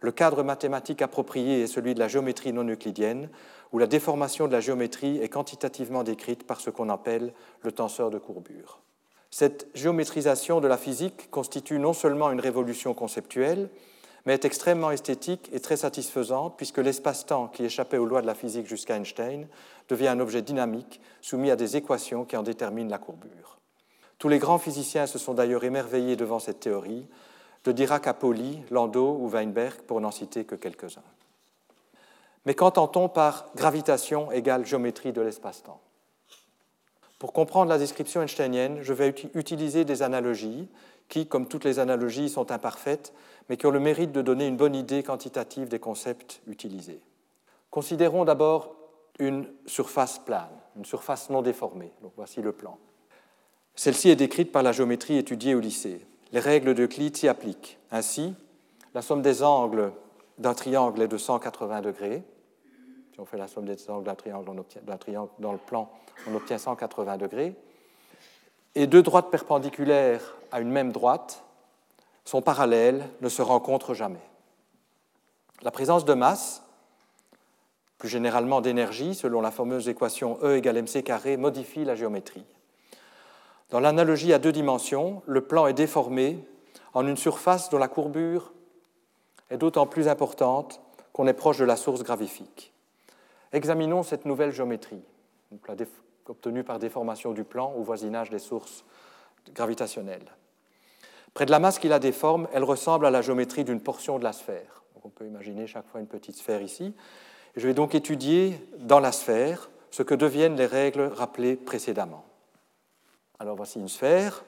Le 0.00 0.12
cadre 0.12 0.44
mathématique 0.44 1.02
approprié 1.02 1.62
est 1.62 1.66
celui 1.66 1.94
de 1.94 1.98
la 1.98 2.06
géométrie 2.06 2.52
non 2.52 2.68
euclidienne, 2.68 3.28
où 3.72 3.78
la 3.78 3.88
déformation 3.88 4.46
de 4.46 4.52
la 4.52 4.60
géométrie 4.60 5.18
est 5.18 5.28
quantitativement 5.28 6.04
décrite 6.04 6.46
par 6.46 6.60
ce 6.60 6.70
qu'on 6.70 6.88
appelle 6.88 7.32
le 7.62 7.72
tenseur 7.72 8.10
de 8.10 8.18
courbure. 8.18 8.80
Cette 9.30 9.66
géométrisation 9.74 10.60
de 10.60 10.68
la 10.68 10.78
physique 10.78 11.30
constitue 11.30 11.80
non 11.80 11.92
seulement 11.92 12.30
une 12.30 12.40
révolution 12.40 12.94
conceptuelle, 12.94 13.68
mais 14.24 14.34
est 14.34 14.44
extrêmement 14.44 14.90
esthétique 14.90 15.50
et 15.52 15.60
très 15.60 15.76
satisfaisante, 15.76 16.56
puisque 16.56 16.78
l'espace-temps 16.78 17.48
qui 17.48 17.64
échappait 17.64 17.98
aux 17.98 18.06
lois 18.06 18.22
de 18.22 18.26
la 18.26 18.34
physique 18.34 18.66
jusqu'à 18.66 18.96
Einstein 18.96 19.48
devient 19.88 20.08
un 20.08 20.20
objet 20.20 20.42
dynamique 20.42 21.00
soumis 21.20 21.50
à 21.50 21.56
des 21.56 21.76
équations 21.76 22.24
qui 22.24 22.36
en 22.36 22.42
déterminent 22.42 22.90
la 22.90 22.98
courbure. 22.98 23.57
Tous 24.18 24.28
les 24.28 24.38
grands 24.38 24.58
physiciens 24.58 25.06
se 25.06 25.18
sont 25.18 25.34
d'ailleurs 25.34 25.64
émerveillés 25.64 26.16
devant 26.16 26.40
cette 26.40 26.60
théorie, 26.60 27.06
de 27.64 27.72
Dirac 27.72 28.06
à 28.06 28.14
Pauli, 28.14 28.60
Landau 28.70 29.16
ou 29.20 29.28
Weinberg, 29.28 29.82
pour 29.82 30.00
n'en 30.00 30.10
citer 30.10 30.44
que 30.44 30.54
quelques-uns. 30.54 31.02
Mais 32.46 32.54
qu'entend-on 32.54 33.08
par 33.08 33.46
gravitation 33.54 34.32
égale 34.32 34.64
géométrie 34.64 35.12
de 35.12 35.20
l'espace-temps? 35.20 35.80
Pour 37.18 37.32
comprendre 37.32 37.68
la 37.68 37.78
description 37.78 38.22
einsteinienne, 38.22 38.78
je 38.82 38.92
vais 38.92 39.14
utiliser 39.34 39.84
des 39.84 40.02
analogies 40.02 40.68
qui, 41.08 41.26
comme 41.26 41.48
toutes 41.48 41.64
les 41.64 41.78
analogies, 41.78 42.28
sont 42.28 42.50
imparfaites, 42.52 43.12
mais 43.48 43.56
qui 43.56 43.66
ont 43.66 43.70
le 43.70 43.80
mérite 43.80 44.12
de 44.12 44.22
donner 44.22 44.46
une 44.46 44.56
bonne 44.56 44.76
idée 44.76 45.02
quantitative 45.02 45.68
des 45.68 45.80
concepts 45.80 46.40
utilisés. 46.46 47.00
Considérons 47.70 48.24
d'abord 48.24 48.76
une 49.18 49.48
surface 49.66 50.18
plane, 50.18 50.48
une 50.76 50.84
surface 50.84 51.28
non 51.28 51.42
déformée. 51.42 51.92
Voici 52.16 52.40
le 52.40 52.52
plan. 52.52 52.78
Celle-ci 53.78 54.10
est 54.10 54.16
décrite 54.16 54.50
par 54.50 54.64
la 54.64 54.72
géométrie 54.72 55.18
étudiée 55.18 55.54
au 55.54 55.60
lycée. 55.60 56.04
Les 56.32 56.40
règles 56.40 56.74
d'Euclide 56.74 57.16
s'y 57.16 57.28
appliquent. 57.28 57.78
Ainsi, 57.92 58.34
la 58.92 59.02
somme 59.02 59.22
des 59.22 59.44
angles 59.44 59.92
d'un 60.36 60.52
triangle 60.52 61.00
est 61.00 61.06
de 61.06 61.16
180 61.16 61.82
degrés. 61.82 62.24
Si 63.12 63.20
on 63.20 63.24
fait 63.24 63.38
la 63.38 63.46
somme 63.46 63.66
des 63.66 63.88
angles 63.88 64.04
d'un 64.04 64.16
triangle, 64.16 64.64
triangle 64.98 65.30
dans 65.38 65.52
le 65.52 65.58
plan, 65.58 65.92
on 66.26 66.34
obtient 66.34 66.58
180 66.58 67.18
degrés. 67.18 67.54
Et 68.74 68.88
deux 68.88 69.00
droites 69.00 69.30
perpendiculaires 69.30 70.34
à 70.50 70.58
une 70.58 70.72
même 70.72 70.90
droite 70.90 71.44
sont 72.24 72.42
parallèles, 72.42 73.08
ne 73.20 73.28
se 73.28 73.42
rencontrent 73.42 73.94
jamais. 73.94 74.26
La 75.62 75.70
présence 75.70 76.04
de 76.04 76.14
masse, 76.14 76.64
plus 77.96 78.08
généralement 78.08 78.60
d'énergie, 78.60 79.14
selon 79.14 79.40
la 79.40 79.52
fameuse 79.52 79.88
équation 79.88 80.36
E 80.42 80.56
égale 80.56 80.78
mc 80.78 81.04
carré, 81.04 81.36
modifie 81.36 81.84
la 81.84 81.94
géométrie. 81.94 82.44
Dans 83.70 83.80
l'analogie 83.80 84.32
à 84.32 84.38
deux 84.38 84.52
dimensions, 84.52 85.22
le 85.26 85.42
plan 85.42 85.66
est 85.66 85.74
déformé 85.74 86.42
en 86.94 87.06
une 87.06 87.16
surface 87.16 87.68
dont 87.68 87.78
la 87.78 87.88
courbure 87.88 88.52
est 89.50 89.58
d'autant 89.58 89.86
plus 89.86 90.08
importante 90.08 90.80
qu'on 91.12 91.26
est 91.26 91.34
proche 91.34 91.58
de 91.58 91.64
la 91.64 91.76
source 91.76 92.02
gravifique. 92.02 92.72
Examinons 93.52 94.02
cette 94.02 94.24
nouvelle 94.24 94.52
géométrie, 94.52 95.02
obtenue 96.26 96.64
par 96.64 96.78
déformation 96.78 97.32
du 97.32 97.44
plan 97.44 97.72
au 97.76 97.82
voisinage 97.82 98.30
des 98.30 98.38
sources 98.38 98.84
gravitationnelles. 99.54 100.34
Près 101.34 101.46
de 101.46 101.50
la 101.50 101.58
masse 101.58 101.78
qui 101.78 101.88
la 101.88 101.98
déforme, 101.98 102.48
elle 102.52 102.64
ressemble 102.64 103.06
à 103.06 103.10
la 103.10 103.22
géométrie 103.22 103.64
d'une 103.64 103.80
portion 103.80 104.18
de 104.18 104.24
la 104.24 104.32
sphère. 104.32 104.82
on 105.04 105.08
peut 105.08 105.26
imaginer 105.26 105.66
chaque 105.66 105.88
fois 105.88 106.00
une 106.00 106.06
petite 106.06 106.36
sphère 106.36 106.62
ici. 106.62 106.94
je 107.56 107.66
vais 107.66 107.74
donc 107.74 107.94
étudier 107.94 108.60
dans 108.78 109.00
la 109.00 109.12
sphère 109.12 109.70
ce 109.90 110.02
que 110.02 110.14
deviennent 110.14 110.56
les 110.56 110.66
règles 110.66 111.02
rappelées 111.14 111.56
précédemment. 111.56 112.27
Alors 113.40 113.54
voici 113.54 113.78
une 113.78 113.88
sphère. 113.88 114.44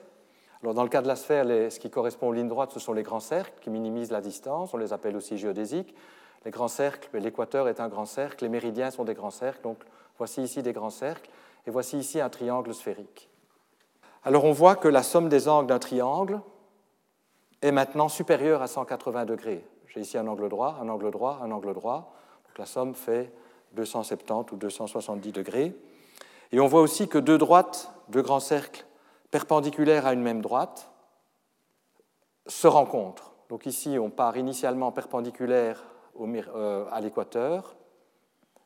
Alors 0.63 0.75
dans 0.75 0.83
le 0.83 0.89
cas 0.89 1.01
de 1.01 1.07
la 1.07 1.15
sphère, 1.15 1.47
ce 1.47 1.79
qui 1.79 1.91
correspond 1.91 2.29
aux 2.29 2.33
lignes 2.33 2.49
droites, 2.49 2.73
ce 2.73 2.81
sont 2.81 2.93
les 2.93 3.05
grands 3.05 3.21
cercles 3.21 3.53
qui 3.61 3.71
minimisent 3.71 4.11
la 4.11 4.21
distance. 4.21 4.75
On 4.75 4.79
les 4.79 4.93
appelle 4.93 5.17
aussi 5.17 5.39
géodésiques. 5.39 5.95
Les 6.45 6.51
grands 6.51 6.69
cercles, 6.69 7.09
l'équateur 7.19 7.69
est 7.69 7.81
un 7.81 7.89
grand 7.89 8.07
cercle, 8.07 8.43
les 8.43 8.51
méridiens 8.51 8.91
sont 8.91 9.05
des 9.05 9.15
grands 9.15 9.31
cercles. 9.31 9.63
Donc 9.63 9.79
voici 10.19 10.43
ici 10.43 10.63
des 10.63 10.73
grands 10.73 10.91
cercles 10.91 11.31
et 11.67 11.71
voici 11.71 11.99
ici 11.99 12.21
un 12.21 12.29
triangle 12.29 12.75
sphérique. 12.75 13.31
Alors 14.25 14.45
on 14.45 14.53
voit 14.53 14.75
que 14.75 14.89
la 14.89 15.05
somme 15.05 15.29
des 15.29 15.49
angles 15.49 15.69
d'un 15.69 15.79
triangle 15.79 16.41
est 17.63 17.73
maintenant 17.73 18.09
supérieure 18.09 18.61
à 18.61 18.67
180 18.67 19.25
degrés. 19.25 19.65
J'ai 19.87 20.01
ici 20.01 20.19
un 20.19 20.27
angle 20.27 20.49
droit, 20.49 20.79
un 20.83 20.89
angle 20.89 21.13
droit, 21.13 21.39
un 21.43 21.53
angle 21.53 21.75
droit. 21.75 22.13
Donc 22.49 22.59
la 22.59 22.67
somme 22.67 22.95
fait 22.95 23.33
270 23.73 24.53
ou 24.53 24.57
270 24.57 25.31
degrés. 25.31 25.77
Et 26.53 26.59
on 26.59 26.67
voit 26.67 26.81
aussi 26.81 27.07
que 27.07 27.19
deux 27.19 27.39
droites, 27.39 27.93
deux 28.11 28.23
grands 28.23 28.41
cercles 28.41 28.87
perpendiculaires 29.31 30.07
à 30.07 30.13
une 30.13 30.23
même 30.23 30.43
droite, 30.43 30.91
se 32.47 32.67
rencontrent. 32.67 33.33
Donc 33.49 33.67
ici, 33.67 33.99
on 33.99 34.11
part 34.11 34.37
initialement 34.37 34.93
perpendiculaire 34.93 35.85
euh, 36.21 36.87
à 36.91 37.01
l'équateur, 37.01 37.77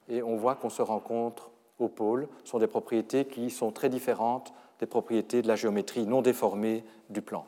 et 0.08 0.22
on 0.22 0.36
voit 0.36 0.54
qu'on 0.54 0.70
se 0.70 0.82
rencontre 0.82 1.50
au 1.78 1.88
pôle. 1.88 2.28
Ce 2.44 2.50
sont 2.50 2.58
des 2.58 2.66
propriétés 2.66 3.26
qui 3.26 3.50
sont 3.50 3.70
très 3.70 3.88
différentes 3.88 4.52
des 4.80 4.86
propriétés 4.86 5.40
de 5.40 5.48
la 5.48 5.56
géométrie 5.56 6.04
non 6.04 6.20
déformée 6.20 6.84
du 7.08 7.22
plan. 7.22 7.46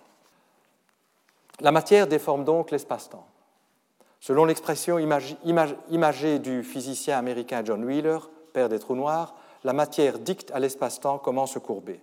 La 1.61 1.73
matière 1.73 2.07
déforme 2.07 2.45
donc 2.45 2.71
l'espace-temps. 2.71 3.27
Selon 4.21 4.45
l'expression 4.45 4.99
imagée 4.99 6.39
du 6.39 6.63
physicien 6.63 7.19
américain 7.19 7.63
John 7.65 7.85
Wheeler, 7.85 8.19
père 8.53 8.69
des 8.69 8.79
trous 8.79 8.95
noirs, 8.95 9.35
la 9.67 9.73
matière 9.73 10.21
dicte 10.21 10.53
à 10.53 10.61
l'espace-temps 10.61 11.19
comment 11.19 11.47
se 11.47 11.59
courber. 11.59 12.01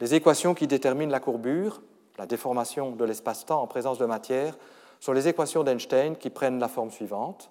Les 0.00 0.14
équations 0.14 0.54
qui 0.54 0.66
déterminent 0.66 1.12
la 1.12 1.20
courbure, 1.20 1.82
la 2.16 2.24
déformation 2.24 2.92
de 2.92 3.04
l'espace-temps 3.04 3.60
en 3.60 3.66
présence 3.66 3.98
de 3.98 4.06
matière, 4.06 4.56
sont 4.98 5.12
les 5.12 5.28
équations 5.28 5.64
d'Einstein 5.64 6.16
qui 6.16 6.30
prennent 6.30 6.58
la 6.58 6.68
forme 6.68 6.90
suivante. 6.90 7.50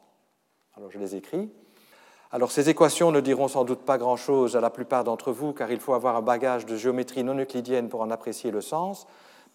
Alors 0.75 0.89
je 0.89 0.97
les 0.97 1.15
écris. 1.15 1.51
Alors 2.31 2.51
ces 2.51 2.67
équations 2.67 3.11
ne 3.11 3.19
diront 3.19 3.47
sans 3.47 3.63
doute 3.63 3.81
pas 3.81 3.99
grand-chose 3.99 4.55
à 4.55 4.59
la 4.59 4.71
plupart 4.71 5.03
d'entre 5.03 5.31
vous, 5.31 5.53
car 5.53 5.71
il 5.71 5.79
faut 5.79 5.93
avoir 5.93 6.15
un 6.15 6.23
bagage 6.23 6.65
de 6.65 6.75
géométrie 6.75 7.23
non 7.23 7.37
euclidienne 7.37 7.89
pour 7.89 8.01
en 8.01 8.09
apprécier 8.09 8.49
le 8.49 8.61
sens, 8.61 9.05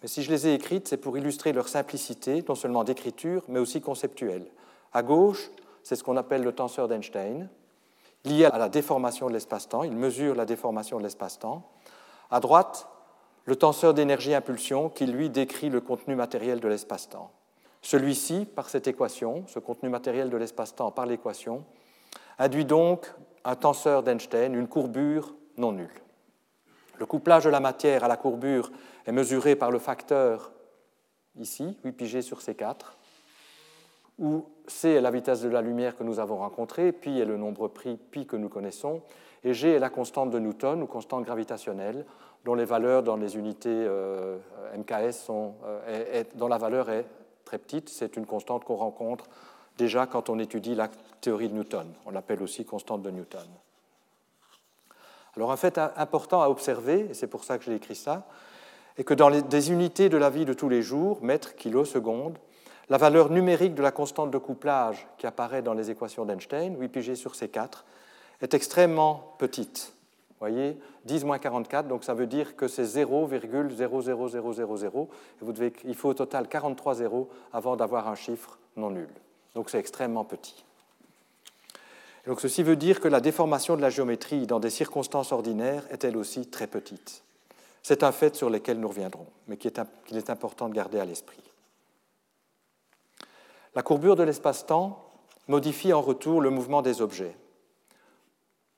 mais 0.01 0.07
si 0.07 0.23
je 0.23 0.31
les 0.31 0.47
ai 0.47 0.53
écrites, 0.53 0.87
c'est 0.87 0.95
pour 0.95 1.17
illustrer 1.17 1.51
leur 1.51 1.67
simplicité, 1.67 2.41
non 2.47 2.55
seulement 2.55 2.85
d'écriture, 2.85 3.43
mais 3.49 3.59
aussi 3.59 3.81
conceptuelle. 3.81 4.45
À 4.93 5.03
gauche, 5.03 5.51
c'est 5.83 5.97
ce 5.97 6.05
qu'on 6.05 6.15
appelle 6.15 6.41
le 6.41 6.53
tenseur 6.53 6.87
d'Einstein 6.87 7.49
lié 8.25 8.45
à 8.45 8.57
la 8.57 8.69
déformation 8.69 9.27
de 9.27 9.33
l'espace-temps. 9.33 9.83
Il 9.83 9.95
mesure 9.95 10.35
la 10.35 10.45
déformation 10.45 10.97
de 10.97 11.03
l'espace-temps. 11.03 11.69
À 12.29 12.39
droite, 12.39 12.87
le 13.45 13.55
tenseur 13.55 13.93
d'énergie-impulsion 13.93 14.89
qui, 14.89 15.05
lui, 15.05 15.29
décrit 15.29 15.69
le 15.69 15.81
contenu 15.81 16.15
matériel 16.15 16.59
de 16.59 16.67
l'espace-temps. 16.67 17.31
Celui-ci, 17.81 18.45
par 18.45 18.69
cette 18.69 18.87
équation, 18.87 19.43
ce 19.47 19.59
contenu 19.59 19.89
matériel 19.89 20.29
de 20.29 20.37
l'espace-temps 20.37 20.91
par 20.91 21.07
l'équation, 21.07 21.65
induit 22.37 22.65
donc 22.65 23.11
un 23.43 23.55
tenseur 23.55 24.03
d'Einstein, 24.03 24.53
une 24.53 24.67
courbure 24.67 25.35
non 25.57 25.71
nulle. 25.71 25.89
Le 26.99 27.05
couplage 27.07 27.45
de 27.45 27.49
la 27.49 27.59
matière 27.59 28.03
à 28.03 28.07
la 28.07 28.17
courbure 28.17 28.71
est 29.07 29.11
mesuré 29.11 29.55
par 29.55 29.71
le 29.71 29.79
facteur 29.79 30.51
ici, 31.39 31.77
8 31.83 31.91
πg 31.93 32.21
sur 32.21 32.39
C4, 32.39 32.75
où 34.21 34.45
c 34.67 34.89
est 34.89 35.01
la 35.01 35.11
vitesse 35.11 35.41
de 35.41 35.49
la 35.49 35.61
lumière 35.61 35.97
que 35.97 36.03
nous 36.03 36.19
avons 36.19 36.37
rencontrée, 36.37 36.91
pi 36.91 37.19
est 37.19 37.25
le 37.25 37.35
nombre 37.35 37.67
prix 37.67 37.97
pi 37.97 38.25
que 38.25 38.37
nous 38.37 38.47
connaissons, 38.47 39.01
et 39.43 39.53
g 39.53 39.69
est 39.71 39.79
la 39.79 39.89
constante 39.89 40.29
de 40.29 40.39
Newton 40.39 40.83
ou 40.83 40.85
constante 40.85 41.25
gravitationnelle, 41.25 42.05
dont 42.45 42.55
les 42.55 42.65
valeurs 42.65 43.03
dans 43.03 43.17
les 43.17 43.35
unités 43.35 43.69
euh, 43.69 44.37
MKS 44.77 45.11
sont, 45.13 45.55
euh, 45.65 46.23
dont 46.35 46.47
la 46.47 46.57
valeur 46.57 46.89
est 46.89 47.05
très 47.45 47.57
petite. 47.57 47.89
C'est 47.89 48.15
une 48.15 48.25
constante 48.25 48.63
qu'on 48.63 48.75
rencontre 48.75 49.25
déjà 49.77 50.05
quand 50.05 50.29
on 50.29 50.39
étudie 50.39 50.75
la 50.75 50.89
théorie 51.19 51.49
de 51.49 51.55
Newton. 51.55 51.87
On 52.05 52.11
l'appelle 52.11 52.41
aussi 52.41 52.65
constante 52.65 53.01
de 53.01 53.09
Newton. 53.09 53.47
Alors 55.35 55.51
un 55.51 55.57
fait 55.57 55.79
important 55.97 56.41
à 56.41 56.49
observer, 56.49 57.07
et 57.09 57.13
c'est 57.13 57.27
pour 57.27 57.43
ça 57.43 57.57
que 57.57 57.63
j'ai 57.63 57.75
écrit 57.75 57.95
ça, 57.95 58.27
est 58.97 59.03
que 59.03 59.13
dans 59.13 59.31
des 59.31 59.71
unités 59.71 60.09
de 60.09 60.17
la 60.17 60.29
vie 60.29 60.45
de 60.45 60.53
tous 60.53 60.69
les 60.69 60.81
jours, 60.81 61.23
mètres, 61.23 61.55
kilos, 61.55 61.89
secondes, 61.89 62.37
la 62.91 62.97
valeur 62.97 63.31
numérique 63.31 63.73
de 63.73 63.81
la 63.81 63.91
constante 63.91 64.29
de 64.31 64.37
couplage 64.37 65.07
qui 65.17 65.25
apparaît 65.25 65.61
dans 65.61 65.73
les 65.73 65.89
équations 65.89 66.25
d'Einstein, 66.25 66.75
8 66.77 66.89
pg 66.89 67.15
sur 67.15 67.31
C4, 67.31 67.85
est 68.41 68.53
extrêmement 68.53 69.33
petite. 69.37 69.93
Vous 70.31 70.39
voyez, 70.41 70.77
10 71.05 71.23
moins 71.23 71.39
44, 71.39 71.87
donc 71.87 72.03
ça 72.03 72.13
veut 72.13 72.27
dire 72.27 72.57
que 72.57 72.67
c'est 72.67 72.83
0,00000. 72.83 75.63
Et 75.63 75.73
il 75.85 75.95
faut 75.95 76.09
au 76.09 76.13
total 76.13 76.49
43 76.49 76.95
zéros 76.95 77.29
avant 77.53 77.77
d'avoir 77.77 78.09
un 78.09 78.15
chiffre 78.15 78.59
non 78.75 78.89
nul. 78.89 79.07
Donc 79.55 79.69
c'est 79.69 79.79
extrêmement 79.79 80.25
petit. 80.25 80.65
donc 82.27 82.41
ceci 82.41 82.61
veut 82.61 82.75
dire 82.75 82.99
que 82.99 83.07
la 83.07 83.21
déformation 83.21 83.77
de 83.77 83.81
la 83.81 83.89
géométrie 83.89 84.47
dans 84.47 84.59
des 84.59 84.69
circonstances 84.69 85.31
ordinaires 85.31 85.85
est 85.91 86.03
elle 86.03 86.17
aussi 86.17 86.45
très 86.45 86.67
petite. 86.67 87.23
C'est 87.83 88.03
un 88.03 88.11
fait 88.11 88.35
sur 88.35 88.49
lequel 88.49 88.81
nous 88.81 88.89
reviendrons, 88.89 89.27
mais 89.47 89.55
qu'il 89.55 89.71
est 90.17 90.29
important 90.29 90.67
de 90.67 90.73
garder 90.73 90.99
à 90.99 91.05
l'esprit. 91.05 91.50
La 93.73 93.83
courbure 93.83 94.17
de 94.17 94.23
l'espace-temps 94.23 94.99
modifie 95.47 95.93
en 95.93 96.01
retour 96.01 96.41
le 96.41 96.49
mouvement 96.49 96.81
des 96.81 97.01
objets. 97.01 97.37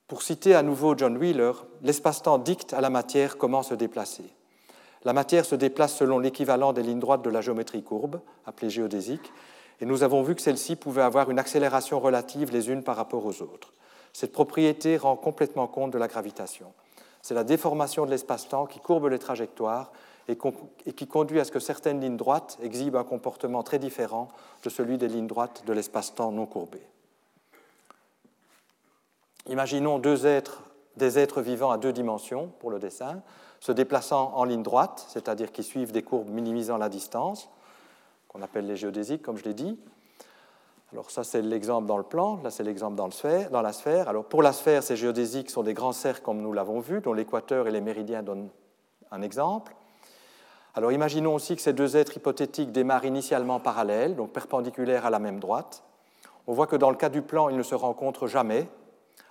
Pour 0.07 0.21
citer 0.21 0.53
à 0.53 0.61
nouveau 0.61 0.95
John 0.95 1.17
Wheeler, 1.17 1.53
l'espace-temps 1.81 2.37
dicte 2.37 2.73
à 2.73 2.81
la 2.81 2.91
matière 2.91 3.39
comment 3.39 3.63
se 3.63 3.73
déplacer. 3.73 4.25
La 5.03 5.13
matière 5.13 5.45
se 5.45 5.55
déplace 5.55 5.95
selon 5.95 6.19
l'équivalent 6.19 6.73
des 6.73 6.83
lignes 6.83 6.99
droites 6.99 7.23
de 7.23 7.31
la 7.31 7.41
géométrie 7.41 7.81
courbe, 7.81 8.21
appelée 8.45 8.69
géodésique, 8.69 9.33
et 9.81 9.87
nous 9.87 10.03
avons 10.03 10.21
vu 10.21 10.35
que 10.35 10.41
celles-ci 10.43 10.75
pouvaient 10.75 11.01
avoir 11.01 11.31
une 11.31 11.39
accélération 11.39 11.99
relative 11.99 12.51
les 12.51 12.69
unes 12.69 12.83
par 12.83 12.95
rapport 12.95 13.25
aux 13.25 13.41
autres. 13.41 13.73
Cette 14.13 14.31
propriété 14.31 14.97
rend 14.97 15.15
complètement 15.15 15.65
compte 15.65 15.89
de 15.89 15.97
la 15.97 16.07
gravitation. 16.07 16.71
C'est 17.23 17.33
la 17.33 17.43
déformation 17.43 18.05
de 18.05 18.11
l'espace-temps 18.11 18.67
qui 18.67 18.79
courbe 18.79 19.07
les 19.07 19.17
trajectoires 19.17 19.91
et, 20.27 20.37
qui 20.37 21.07
conduit 21.07 21.39
à 21.39 21.45
ce 21.45 21.51
que 21.51 21.59
certaines 21.59 21.99
lignes 21.99 22.17
droites 22.17 22.57
exhibent 22.61 22.95
un 22.95 23.03
comportement 23.03 23.63
très 23.63 23.79
différent 23.79 24.29
de 24.63 24.69
celui 24.69 24.97
des 24.97 25.07
lignes 25.07 25.27
droites 25.27 25.63
de 25.65 25.73
l'espace-temps 25.73 26.31
non 26.31 26.45
courbé. 26.45 26.81
Imaginons 29.49 29.99
deux 29.99 30.25
êtres, 30.25 30.63
des 30.95 31.19
êtres 31.19 31.41
vivants 31.41 31.71
à 31.71 31.77
deux 31.77 31.91
dimensions 31.91 32.51
pour 32.59 32.71
le 32.71 32.79
dessin, 32.79 33.21
se 33.59 33.71
déplaçant 33.71 34.31
en 34.35 34.45
ligne 34.45 34.63
droite, 34.63 35.05
c'est-à-dire 35.09 35.51
qui 35.51 35.63
suivent 35.63 35.91
des 35.91 36.03
courbes 36.03 36.29
minimisant 36.29 36.77
la 36.77 36.89
distance, 36.89 37.49
qu'on 38.29 38.41
appelle 38.41 38.65
les 38.65 38.77
géodésiques, 38.77 39.21
comme 39.21 39.37
je 39.37 39.43
l'ai 39.43 39.53
dit. 39.53 39.77
Alors 40.93 41.09
ça, 41.11 41.23
c'est 41.23 41.41
l'exemple 41.41 41.87
dans 41.87 41.97
le 41.97 42.03
plan, 42.03 42.39
là, 42.43 42.51
c'est 42.51 42.63
l'exemple 42.63 42.95
dans, 42.95 43.09
dans, 43.51 43.61
la 43.61 43.73
sphère. 43.73 44.07
Alors 44.07 44.25
pour 44.25 44.43
la 44.43 44.53
sphère, 44.53 44.83
ces 44.83 44.95
géodésiques 44.95 45.49
sont 45.49 45.63
des 45.63 45.73
grands 45.73 45.91
cercles, 45.91 46.21
comme 46.21 46.41
nous 46.41 46.53
l'avons 46.53 46.79
vu, 46.79 47.01
dont 47.01 47.13
l'équateur 47.13 47.67
et 47.67 47.71
les 47.71 47.81
méridiens 47.81 48.21
donnent 48.21 48.49
un 49.11 49.21
exemple. 49.21 49.75
Alors 50.75 50.91
imaginons 50.91 51.35
aussi 51.35 51.55
que 51.55 51.61
ces 51.61 51.73
deux 51.73 51.95
êtres 51.97 52.17
hypothétiques 52.17 52.71
démarrent 52.71 53.05
initialement 53.05 53.59
parallèles, 53.59 54.15
donc 54.15 54.31
perpendiculaires 54.31 55.05
à 55.05 55.09
la 55.09 55.19
même 55.19 55.39
droite. 55.39 55.83
On 56.47 56.53
voit 56.53 56.67
que 56.67 56.75
dans 56.75 56.89
le 56.89 56.95
cas 56.95 57.09
du 57.09 57.21
plan, 57.21 57.49
ils 57.49 57.57
ne 57.57 57.63
se 57.63 57.75
rencontrent 57.75 58.27
jamais, 58.27 58.67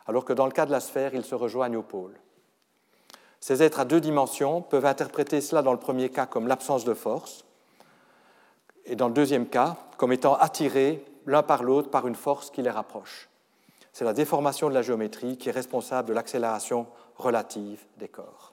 alors 0.07 0.24
que 0.24 0.33
dans 0.33 0.46
le 0.46 0.52
cas 0.52 0.66
de 0.66 0.70
la 0.72 0.81
sphère, 0.81 1.14
ils 1.14 1.24
se 1.24 1.35
rejoignent 1.35 1.76
au 1.76 1.83
pôle. 1.83 2.14
Ces 3.40 3.62
êtres 3.62 3.81
à 3.81 3.85
deux 3.85 4.00
dimensions 4.00 4.62
peuvent 4.62 4.87
interpréter 4.87 5.40
cela 5.40 5.62
dans 5.62 5.72
le 5.72 5.78
premier 5.78 6.11
cas 6.11 6.26
comme 6.26 6.46
l'absence 6.46 6.85
de 6.85 6.94
force, 6.94 7.44
et 8.85 8.94
dans 8.94 9.09
le 9.09 9.14
deuxième 9.14 9.46
cas 9.46 9.76
comme 9.96 10.12
étant 10.12 10.35
attirés 10.37 11.05
l'un 11.26 11.42
par 11.42 11.64
l'autre 11.64 11.90
par 11.90 12.07
une 12.07 12.14
force 12.14 12.50
qui 12.50 12.62
les 12.62 12.70
rapproche. 12.70 13.28
C'est 13.92 14.05
la 14.05 14.12
déformation 14.12 14.68
de 14.68 14.74
la 14.74 14.83
géométrie 14.83 15.37
qui 15.37 15.48
est 15.48 15.52
responsable 15.52 16.09
de 16.09 16.14
l'accélération 16.14 16.87
relative 17.16 17.85
des 17.98 18.09
corps. 18.09 18.51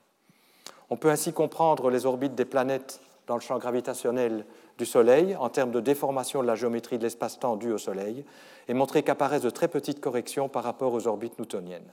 On 0.89 0.97
peut 0.97 1.09
ainsi 1.09 1.33
comprendre 1.33 1.89
les 1.89 2.05
orbites 2.05 2.35
des 2.35 2.45
planètes 2.45 3.01
dans 3.27 3.35
le 3.35 3.41
champ 3.41 3.59
gravitationnel 3.59 4.45
du 4.77 4.85
Soleil 4.85 5.35
en 5.35 5.49
termes 5.49 5.71
de 5.71 5.79
déformation 5.79 6.41
de 6.41 6.47
la 6.47 6.55
géométrie 6.55 6.97
de 6.97 7.03
l'espace-temps 7.03 7.57
due 7.57 7.71
au 7.71 7.77
Soleil 7.77 8.25
et 8.67 8.73
montrer 8.73 9.03
qu'apparaissent 9.03 9.43
de 9.43 9.49
très 9.49 9.67
petites 9.67 10.01
corrections 10.01 10.49
par 10.49 10.63
rapport 10.63 10.93
aux 10.93 11.07
orbites 11.07 11.37
newtoniennes. 11.37 11.91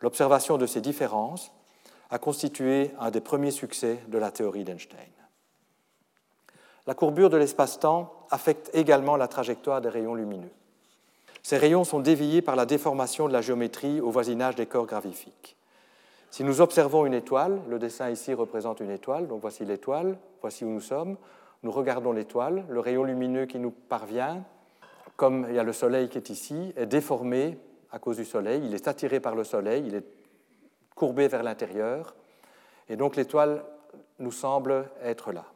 L'observation 0.00 0.58
de 0.58 0.66
ces 0.66 0.80
différences 0.80 1.52
a 2.10 2.18
constitué 2.18 2.92
un 3.00 3.10
des 3.10 3.20
premiers 3.20 3.50
succès 3.50 3.98
de 4.08 4.18
la 4.18 4.30
théorie 4.30 4.64
d'Einstein. 4.64 4.98
La 6.86 6.94
courbure 6.94 7.28
de 7.30 7.36
l'espace-temps 7.36 8.26
affecte 8.30 8.70
également 8.72 9.16
la 9.16 9.28
trajectoire 9.28 9.80
des 9.80 9.90
rayons 9.90 10.14
lumineux. 10.14 10.50
Ces 11.42 11.58
rayons 11.58 11.84
sont 11.84 12.00
déviés 12.00 12.42
par 12.42 12.56
la 12.56 12.66
déformation 12.66 13.28
de 13.28 13.32
la 13.32 13.42
géométrie 13.42 14.00
au 14.00 14.10
voisinage 14.10 14.54
des 14.54 14.66
corps 14.66 14.86
gravifiques. 14.86 15.57
Si 16.30 16.44
nous 16.44 16.60
observons 16.60 17.06
une 17.06 17.14
étoile, 17.14 17.60
le 17.68 17.78
dessin 17.78 18.10
ici 18.10 18.34
représente 18.34 18.80
une 18.80 18.90
étoile, 18.90 19.26
donc 19.26 19.40
voici 19.40 19.64
l'étoile, 19.64 20.18
voici 20.40 20.64
où 20.64 20.68
nous 20.68 20.80
sommes, 20.80 21.16
nous 21.62 21.70
regardons 21.70 22.12
l'étoile, 22.12 22.64
le 22.68 22.80
rayon 22.80 23.04
lumineux 23.04 23.46
qui 23.46 23.58
nous 23.58 23.70
parvient, 23.70 24.44
comme 25.16 25.46
il 25.48 25.54
y 25.54 25.58
a 25.58 25.64
le 25.64 25.72
Soleil 25.72 26.08
qui 26.08 26.18
est 26.18 26.30
ici, 26.30 26.72
est 26.76 26.86
déformé 26.86 27.58
à 27.90 27.98
cause 27.98 28.18
du 28.18 28.24
Soleil, 28.24 28.62
il 28.64 28.74
est 28.74 28.86
attiré 28.88 29.20
par 29.20 29.34
le 29.34 29.42
Soleil, 29.42 29.84
il 29.86 29.94
est 29.94 30.04
courbé 30.94 31.28
vers 31.28 31.42
l'intérieur, 31.42 32.14
et 32.88 32.96
donc 32.96 33.16
l'étoile 33.16 33.64
nous 34.18 34.32
semble 34.32 34.90
être 35.02 35.32
là. 35.32 35.46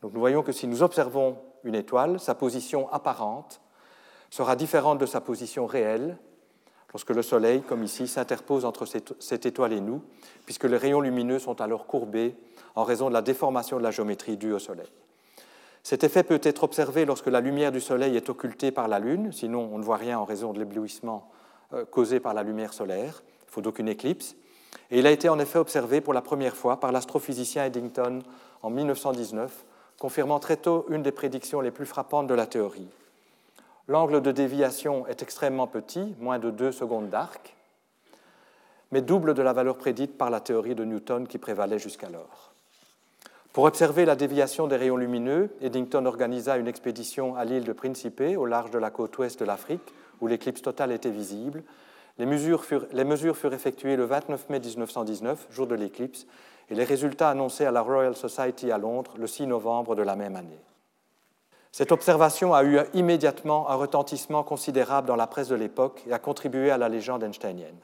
Donc 0.00 0.14
nous 0.14 0.20
voyons 0.20 0.42
que 0.42 0.52
si 0.52 0.66
nous 0.66 0.82
observons 0.82 1.38
une 1.64 1.74
étoile, 1.74 2.18
sa 2.18 2.34
position 2.34 2.90
apparente 2.92 3.60
sera 4.30 4.56
différente 4.56 4.98
de 4.98 5.06
sa 5.06 5.20
position 5.20 5.66
réelle 5.66 6.18
lorsque 6.92 7.10
le 7.10 7.22
Soleil, 7.22 7.62
comme 7.62 7.82
ici, 7.82 8.06
s'interpose 8.06 8.64
entre 8.64 8.86
cette 8.86 9.46
étoile 9.46 9.72
et 9.72 9.80
nous, 9.80 10.02
puisque 10.44 10.64
les 10.64 10.76
rayons 10.76 11.00
lumineux 11.00 11.38
sont 11.38 11.60
alors 11.60 11.86
courbés 11.86 12.34
en 12.74 12.84
raison 12.84 13.08
de 13.08 13.14
la 13.14 13.22
déformation 13.22 13.78
de 13.78 13.82
la 13.82 13.90
géométrie 13.90 14.36
due 14.36 14.52
au 14.52 14.58
Soleil. 14.58 14.88
Cet 15.82 16.04
effet 16.04 16.22
peut 16.22 16.40
être 16.42 16.62
observé 16.62 17.04
lorsque 17.04 17.26
la 17.26 17.40
lumière 17.40 17.72
du 17.72 17.80
Soleil 17.80 18.16
est 18.16 18.28
occultée 18.28 18.70
par 18.70 18.86
la 18.86 19.00
Lune, 19.00 19.32
sinon 19.32 19.68
on 19.72 19.78
ne 19.78 19.84
voit 19.84 19.96
rien 19.96 20.18
en 20.18 20.24
raison 20.24 20.52
de 20.52 20.58
l'éblouissement 20.60 21.28
euh, 21.72 21.84
causé 21.84 22.20
par 22.20 22.34
la 22.34 22.44
lumière 22.44 22.72
solaire, 22.72 23.22
faute 23.48 23.64
d'aucune 23.64 23.88
éclipse. 23.88 24.36
Et 24.90 25.00
il 25.00 25.06
a 25.06 25.10
été 25.10 25.28
en 25.28 25.38
effet 25.38 25.58
observé 25.58 26.00
pour 26.00 26.14
la 26.14 26.22
première 26.22 26.54
fois 26.54 26.78
par 26.78 26.92
l'astrophysicien 26.92 27.64
Eddington 27.64 28.20
en 28.62 28.70
1919, 28.70 29.64
confirmant 29.98 30.38
très 30.38 30.56
tôt 30.56 30.86
une 30.88 31.02
des 31.02 31.12
prédictions 31.12 31.60
les 31.60 31.70
plus 31.70 31.86
frappantes 31.86 32.28
de 32.28 32.34
la 32.34 32.46
théorie. 32.46 32.88
L'angle 33.92 34.22
de 34.22 34.32
déviation 34.32 35.06
est 35.06 35.20
extrêmement 35.20 35.66
petit, 35.66 36.14
moins 36.18 36.38
de 36.38 36.50
2 36.50 36.72
secondes 36.72 37.10
d'arc, 37.10 37.54
mais 38.90 39.02
double 39.02 39.34
de 39.34 39.42
la 39.42 39.52
valeur 39.52 39.76
prédite 39.76 40.16
par 40.16 40.30
la 40.30 40.40
théorie 40.40 40.74
de 40.74 40.82
Newton 40.82 41.28
qui 41.28 41.36
prévalait 41.36 41.78
jusqu'alors. 41.78 42.54
Pour 43.52 43.64
observer 43.64 44.06
la 44.06 44.16
déviation 44.16 44.66
des 44.66 44.76
rayons 44.76 44.96
lumineux, 44.96 45.50
Eddington 45.60 46.06
organisa 46.06 46.56
une 46.56 46.68
expédition 46.68 47.36
à 47.36 47.44
l'île 47.44 47.64
de 47.64 47.72
Principe, 47.74 48.22
au 48.38 48.46
large 48.46 48.70
de 48.70 48.78
la 48.78 48.88
côte 48.88 49.18
ouest 49.18 49.38
de 49.38 49.44
l'Afrique, 49.44 49.92
où 50.22 50.26
l'éclipse 50.26 50.62
totale 50.62 50.92
était 50.92 51.10
visible. 51.10 51.62
Les 52.16 52.24
mesures, 52.24 52.64
furent, 52.64 52.86
les 52.92 53.04
mesures 53.04 53.36
furent 53.36 53.52
effectuées 53.52 53.96
le 53.96 54.04
29 54.04 54.48
mai 54.48 54.60
1919, 54.60 55.48
jour 55.50 55.66
de 55.66 55.74
l'éclipse, 55.74 56.26
et 56.70 56.74
les 56.74 56.84
résultats 56.84 57.28
annoncés 57.28 57.66
à 57.66 57.70
la 57.70 57.82
Royal 57.82 58.16
Society 58.16 58.72
à 58.72 58.78
Londres 58.78 59.12
le 59.18 59.26
6 59.26 59.48
novembre 59.48 59.94
de 59.94 60.02
la 60.02 60.16
même 60.16 60.36
année. 60.36 60.62
Cette 61.72 61.90
observation 61.90 62.52
a 62.52 62.64
eu 62.64 62.80
immédiatement 62.92 63.70
un 63.70 63.76
retentissement 63.76 64.42
considérable 64.42 65.08
dans 65.08 65.16
la 65.16 65.26
presse 65.26 65.48
de 65.48 65.54
l'époque 65.54 66.02
et 66.06 66.12
a 66.12 66.18
contribué 66.18 66.70
à 66.70 66.76
la 66.76 66.90
légende 66.90 67.24
einsteinienne. 67.24 67.78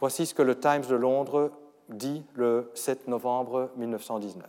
Voici 0.00 0.24
ce 0.24 0.32
que 0.32 0.40
le 0.40 0.58
Times 0.58 0.86
de 0.88 0.94
Londres 0.94 1.50
dit 1.90 2.24
le 2.32 2.70
7 2.72 3.08
novembre 3.08 3.68
1919. 3.76 4.46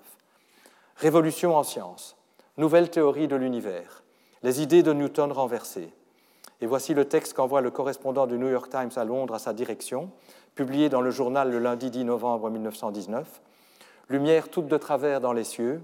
Révolution 0.95 1.57
en 1.57 1.63
sciences, 1.63 2.15
nouvelle 2.55 2.89
théorie 2.89 3.27
de 3.27 3.35
l'univers, 3.35 4.03
les 4.41 4.61
idées 4.61 4.83
de 4.83 4.93
Newton 4.93 5.33
renversées. 5.33 5.93
Et 6.61 6.65
voici 6.65 6.93
le 6.93 7.03
texte 7.03 7.33
qu'envoie 7.33 7.59
le 7.59 7.71
correspondant 7.71 8.25
du 8.25 8.37
New 8.37 8.49
York 8.49 8.69
Times 8.69 8.91
à 8.95 9.03
Londres 9.03 9.33
à 9.33 9.39
sa 9.39 9.51
direction, 9.51 10.09
publié 10.55 10.87
dans 10.87 11.01
le 11.01 11.11
journal 11.11 11.51
le 11.51 11.59
lundi 11.59 11.89
10 11.89 12.05
novembre 12.05 12.49
1919. 12.49 13.41
Lumière 14.07 14.47
toute 14.47 14.67
de 14.67 14.77
travers 14.77 15.19
dans 15.19 15.33
les 15.33 15.43
cieux, 15.43 15.81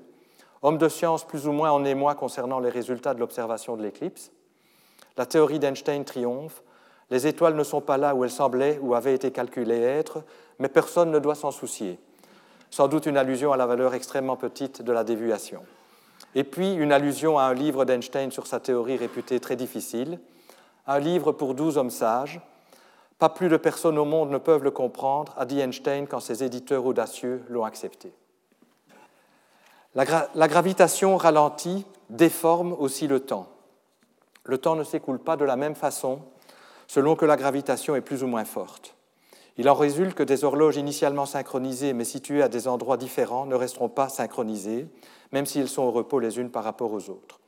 homme 0.62 0.78
de 0.78 0.90
science 0.90 1.24
plus 1.24 1.48
ou 1.48 1.52
moins 1.52 1.72
en 1.72 1.84
émoi 1.86 2.16
concernant 2.16 2.60
les 2.60 2.70
résultats 2.70 3.14
de 3.14 3.20
l'observation 3.20 3.78
de 3.78 3.84
l'éclipse. 3.84 4.32
La 5.18 5.26
théorie 5.26 5.60
d'Einstein 5.60 6.04
triomphe. 6.04 6.62
Les 7.10 7.26
étoiles 7.26 7.56
ne 7.56 7.64
sont 7.64 7.82
pas 7.82 7.98
là 7.98 8.16
où 8.16 8.24
elles 8.24 8.30
semblaient 8.30 8.80
ou 8.82 8.94
avaient 8.94 9.14
été 9.14 9.32
calculées 9.32 9.82
être, 9.82 10.24
mais 10.60 10.68
personne 10.68 11.12
ne 11.12 11.20
doit 11.20 11.36
s'en 11.36 11.52
soucier 11.52 12.00
sans 12.70 12.88
doute 12.88 13.06
une 13.06 13.18
allusion 13.18 13.52
à 13.54 13.58
la 13.58 13.66
valeur 13.66 13.94
extrêmement 13.94 14.36
petite 14.36 14.82
de 14.82 14.92
la 14.92 15.04
déviation. 15.04 15.64
Et 16.36 16.44
puis 16.44 16.74
une 16.74 16.92
allusion 16.92 17.40
à 17.40 17.44
un 17.44 17.54
livre 17.54 17.86
d'Einstein 17.86 18.32
sur 18.32 18.48
sa 18.48 18.60
théorie 18.60 18.98
réputée 18.98 19.40
très 19.40 19.56
difficile, 19.56 20.20
un 20.86 21.00
livre 21.00 21.32
pour 21.32 21.54
douze 21.54 21.78
hommes 21.78 21.90
sages. 21.90 22.42
Pas 23.20 23.30
plus 23.30 23.50
de 23.50 23.58
personnes 23.58 23.98
au 23.98 24.06
monde 24.06 24.30
ne 24.30 24.38
peuvent 24.38 24.64
le 24.64 24.72
comprendre, 24.72 25.34
a 25.38 25.46
dit 25.46 25.60
Einstein 25.60 26.06
quand 26.08 26.20
ses 26.20 26.44
éditeurs 26.44 26.86
audacieux 26.86 27.44
l'ont 27.50 27.64
accepté. 27.64 28.14
La, 29.96 30.48
gravitation 30.48 31.18
ralentit, 31.18 31.86
déforme 32.10 32.74
aussi 32.74 33.08
le 33.08 33.20
temps. 33.20 33.48
Le 34.44 34.58
temps 34.58 34.76
ne 34.76 34.84
s'écoule 34.84 35.20
pas 35.20 35.38
de 35.38 35.46
la 35.46 35.56
même 35.56 35.76
façon 35.76 36.22
selon 36.88 37.16
que 37.16 37.26
la 37.26 37.36
gravitation 37.36 37.96
est 37.96 38.02
plus 38.02 38.24
ou 38.24 38.28
moins 38.28 38.46
forte. 38.46 38.96
Il 39.58 39.68
en 39.70 39.74
résulte 39.74 40.14
que 40.14 40.24
des 40.24 40.44
horloges 40.44 40.78
initialement 40.78 41.26
synchronisées 41.26 41.94
mais 41.94 42.06
situées 42.06 42.44
à 42.44 42.48
des 42.48 42.68
endroits 42.68 42.98
différents 42.98 43.46
ne 43.46 43.56
resteront 43.56 43.90
pas 43.90 44.08
synchronisées, 44.08 44.88
même 45.32 45.46
si 45.46 45.60
elles 45.60 45.68
sont 45.68 45.84
au 45.84 45.92
repos 45.92 46.20
les 46.20 46.40
unes 46.40 46.52
par 46.52 46.64
rapport 46.64 46.94
aux 46.94 47.10
autres. 47.10 47.40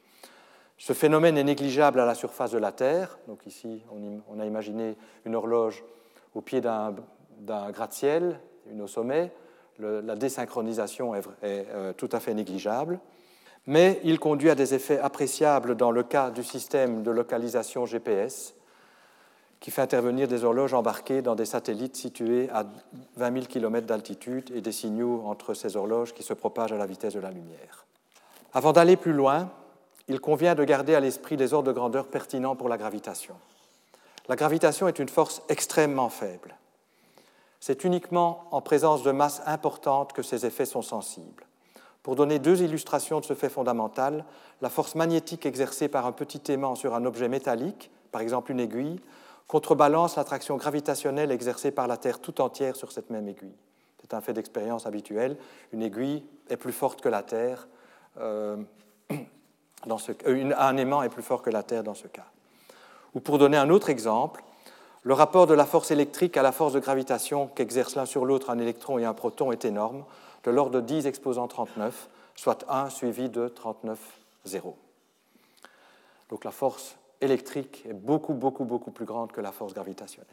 Ce 0.77 0.93
phénomène 0.93 1.37
est 1.37 1.43
négligeable 1.43 1.99
à 1.99 2.05
la 2.05 2.15
surface 2.15 2.51
de 2.51 2.57
la 2.57 2.71
Terre. 2.71 3.19
Donc 3.27 3.45
ici, 3.45 3.83
on 4.29 4.39
a 4.39 4.45
imaginé 4.45 4.97
une 5.25 5.35
horloge 5.35 5.83
au 6.33 6.41
pied 6.41 6.61
d'un 6.61 6.95
gratte-ciel, 7.71 8.39
une 8.71 8.81
au 8.81 8.87
sommet. 8.87 9.31
La 9.79 10.15
désynchronisation 10.15 11.15
est, 11.15 11.23
euh, 11.43 11.93
tout 11.93 12.09
à 12.11 12.19
fait 12.19 12.33
négligeable. 12.33 12.99
Mais 13.67 13.99
il 14.03 14.19
conduit 14.19 14.49
à 14.49 14.55
des 14.55 14.73
effets 14.73 14.99
appréciables 14.99 15.75
dans 15.75 15.91
le 15.91 16.03
cas 16.03 16.31
du 16.31 16.43
système 16.43 17.03
de 17.03 17.11
localisation 17.11 17.85
GPS, 17.85 18.55
qui 19.59 19.71
fait 19.71 19.81
intervenir 19.81 20.27
des 20.27 20.43
horloges 20.43 20.73
embarquées 20.73 21.21
dans 21.21 21.35
des 21.35 21.45
satellites 21.45 21.95
situés 21.95 22.49
à 22.51 22.65
20 23.17 23.33
000 23.33 23.45
km 23.45 23.85
d'altitude 23.85 24.51
et 24.55 24.61
des 24.61 24.71
signaux 24.71 25.23
entre 25.25 25.53
ces 25.53 25.75
horloges 25.75 26.13
qui 26.13 26.23
se 26.23 26.33
propagent 26.33 26.71
à 26.71 26.77
la 26.77 26.85
vitesse 26.85 27.13
de 27.13 27.19
la 27.19 27.31
lumière. 27.31 27.85
Avant 28.53 28.71
d'aller 28.71 28.95
plus 28.95 29.13
loin, 29.13 29.49
il 30.07 30.19
convient 30.19 30.55
de 30.55 30.63
garder 30.63 30.95
à 30.95 30.99
l'esprit 30.99 31.37
les 31.37 31.53
ordres 31.53 31.67
de 31.67 31.73
grandeur 31.73 32.07
pertinents 32.07 32.55
pour 32.55 32.69
la 32.69 32.77
gravitation. 32.77 33.35
La 34.27 34.35
gravitation 34.35 34.87
est 34.87 34.99
une 34.99 35.09
force 35.09 35.41
extrêmement 35.49 36.09
faible. 36.09 36.55
C'est 37.59 37.83
uniquement 37.83 38.45
en 38.51 38.61
présence 38.61 39.03
de 39.03 39.11
masses 39.11 39.41
importantes 39.45 40.13
que 40.13 40.23
ces 40.23 40.45
effets 40.45 40.65
sont 40.65 40.81
sensibles. 40.81 41.45
Pour 42.03 42.15
donner 42.15 42.39
deux 42.39 42.61
illustrations 42.61 43.19
de 43.19 43.25
ce 43.25 43.33
fait 43.33 43.49
fondamental, 43.49 44.25
la 44.61 44.69
force 44.69 44.95
magnétique 44.95 45.45
exercée 45.45 45.89
par 45.89 46.05
un 46.05 46.11
petit 46.11 46.51
aimant 46.51 46.75
sur 46.75 46.95
un 46.95 47.05
objet 47.05 47.27
métallique, 47.27 47.91
par 48.11 48.21
exemple 48.21 48.51
une 48.51 48.59
aiguille, 48.59 49.01
contrebalance 49.47 50.15
l'attraction 50.15 50.55
gravitationnelle 50.55 51.31
exercée 51.31 51.71
par 51.71 51.87
la 51.87 51.97
Terre 51.97 52.19
tout 52.19 52.39
entière 52.39 52.75
sur 52.75 52.91
cette 52.91 53.09
même 53.09 53.27
aiguille. 53.27 53.57
C'est 53.99 54.13
un 54.13 54.21
fait 54.21 54.33
d'expérience 54.33 54.85
habituel. 54.85 55.37
Une 55.73 55.81
aiguille 55.81 56.23
est 56.49 56.57
plus 56.57 56.71
forte 56.71 57.01
que 57.01 57.09
la 57.09 57.23
Terre. 57.23 57.67
Euh, 58.19 58.57
euh, 59.11 60.51
un 60.57 60.77
aimant 60.77 61.03
est 61.03 61.09
plus 61.09 61.23
fort 61.23 61.41
que 61.41 61.49
la 61.49 61.63
Terre 61.63 61.83
dans 61.83 61.93
ce 61.93 62.07
cas. 62.07 62.27
Ou 63.13 63.19
pour 63.19 63.37
donner 63.37 63.57
un 63.57 63.69
autre 63.69 63.89
exemple, 63.89 64.43
le 65.03 65.13
rapport 65.13 65.47
de 65.47 65.53
la 65.53 65.65
force 65.65 65.91
électrique 65.91 66.37
à 66.37 66.41
la 66.41 66.51
force 66.51 66.73
de 66.73 66.79
gravitation 66.79 67.47
qu'exercent 67.47 67.95
l'un 67.95 68.05
sur 68.05 68.25
l'autre 68.25 68.49
un 68.49 68.59
électron 68.59 68.97
et 68.97 69.05
un 69.05 69.13
proton 69.13 69.51
est 69.51 69.65
énorme, 69.65 70.03
de 70.43 70.51
l'ordre 70.51 70.81
de 70.81 70.81
10 70.81 71.07
exposant 71.07 71.47
39, 71.47 72.09
soit 72.35 72.65
1 72.69 72.89
suivi 72.89 73.29
de 73.29 73.47
39, 73.47 73.99
0. 74.45 74.77
Donc 76.29 76.43
la 76.43 76.51
force 76.51 76.95
électrique 77.21 77.83
est 77.89 77.93
beaucoup, 77.93 78.33
beaucoup, 78.33 78.65
beaucoup 78.65 78.91
plus 78.91 79.05
grande 79.05 79.31
que 79.31 79.41
la 79.41 79.51
force 79.51 79.73
gravitationnelle. 79.73 80.27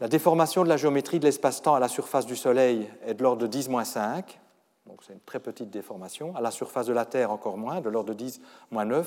La 0.00 0.08
déformation 0.08 0.62
de 0.62 0.68
la 0.68 0.76
géométrie 0.76 1.18
de 1.18 1.24
l'espace-temps 1.24 1.74
à 1.74 1.80
la 1.80 1.88
surface 1.88 2.24
du 2.24 2.36
Soleil 2.36 2.88
est 3.04 3.14
de 3.14 3.22
l'ordre 3.22 3.46
de 3.46 3.58
10-5, 3.58 4.24
donc 4.88 5.02
c'est 5.06 5.12
une 5.12 5.20
très 5.20 5.38
petite 5.38 5.70
déformation. 5.70 6.34
À 6.34 6.40
la 6.40 6.50
surface 6.50 6.86
de 6.86 6.94
la 6.94 7.04
Terre, 7.04 7.30
encore 7.30 7.58
moins, 7.58 7.80
de 7.82 7.90
l'ordre 7.90 8.14
de 8.14 8.24
10-9. 8.24 9.04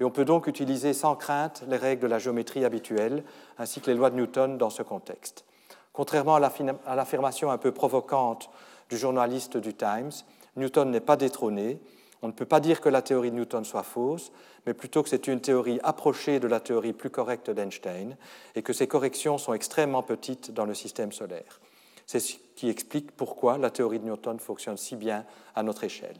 Et 0.00 0.04
on 0.04 0.10
peut 0.10 0.24
donc 0.24 0.46
utiliser 0.46 0.94
sans 0.94 1.16
crainte 1.16 1.62
les 1.68 1.76
règles 1.76 2.02
de 2.02 2.06
la 2.06 2.18
géométrie 2.18 2.64
habituelle, 2.64 3.22
ainsi 3.58 3.80
que 3.80 3.90
les 3.90 3.96
lois 3.96 4.08
de 4.08 4.16
Newton 4.16 4.56
dans 4.56 4.70
ce 4.70 4.82
contexte. 4.82 5.44
Contrairement 5.92 6.36
à 6.36 6.96
l'affirmation 6.96 7.50
un 7.50 7.58
peu 7.58 7.72
provocante 7.72 8.50
du 8.88 8.96
journaliste 8.96 9.58
du 9.58 9.74
Times, 9.74 10.12
Newton 10.56 10.90
n'est 10.90 11.00
pas 11.00 11.16
détrôné, 11.16 11.78
on 12.22 12.28
ne 12.28 12.32
peut 12.32 12.46
pas 12.46 12.60
dire 12.60 12.80
que 12.80 12.88
la 12.88 13.02
théorie 13.02 13.30
de 13.30 13.36
Newton 13.36 13.64
soit 13.64 13.82
fausse, 13.82 14.32
mais 14.66 14.74
plutôt 14.74 15.02
que 15.02 15.08
c'est 15.08 15.28
une 15.28 15.40
théorie 15.40 15.78
approchée 15.82 16.40
de 16.40 16.48
la 16.48 16.58
théorie 16.58 16.92
plus 16.92 17.10
correcte 17.10 17.50
d'Einstein 17.50 18.16
et 18.54 18.62
que 18.62 18.72
ces 18.72 18.86
corrections 18.86 19.38
sont 19.38 19.54
extrêmement 19.54 20.02
petites 20.02 20.52
dans 20.52 20.64
le 20.64 20.74
système 20.74 21.12
solaire. 21.12 21.60
C'est 22.08 22.20
ce 22.20 22.36
qui 22.56 22.70
explique 22.70 23.12
pourquoi 23.12 23.58
la 23.58 23.70
théorie 23.70 23.98
de 23.98 24.06
Newton 24.06 24.40
fonctionne 24.40 24.78
si 24.78 24.96
bien 24.96 25.26
à 25.54 25.62
notre 25.62 25.84
échelle. 25.84 26.16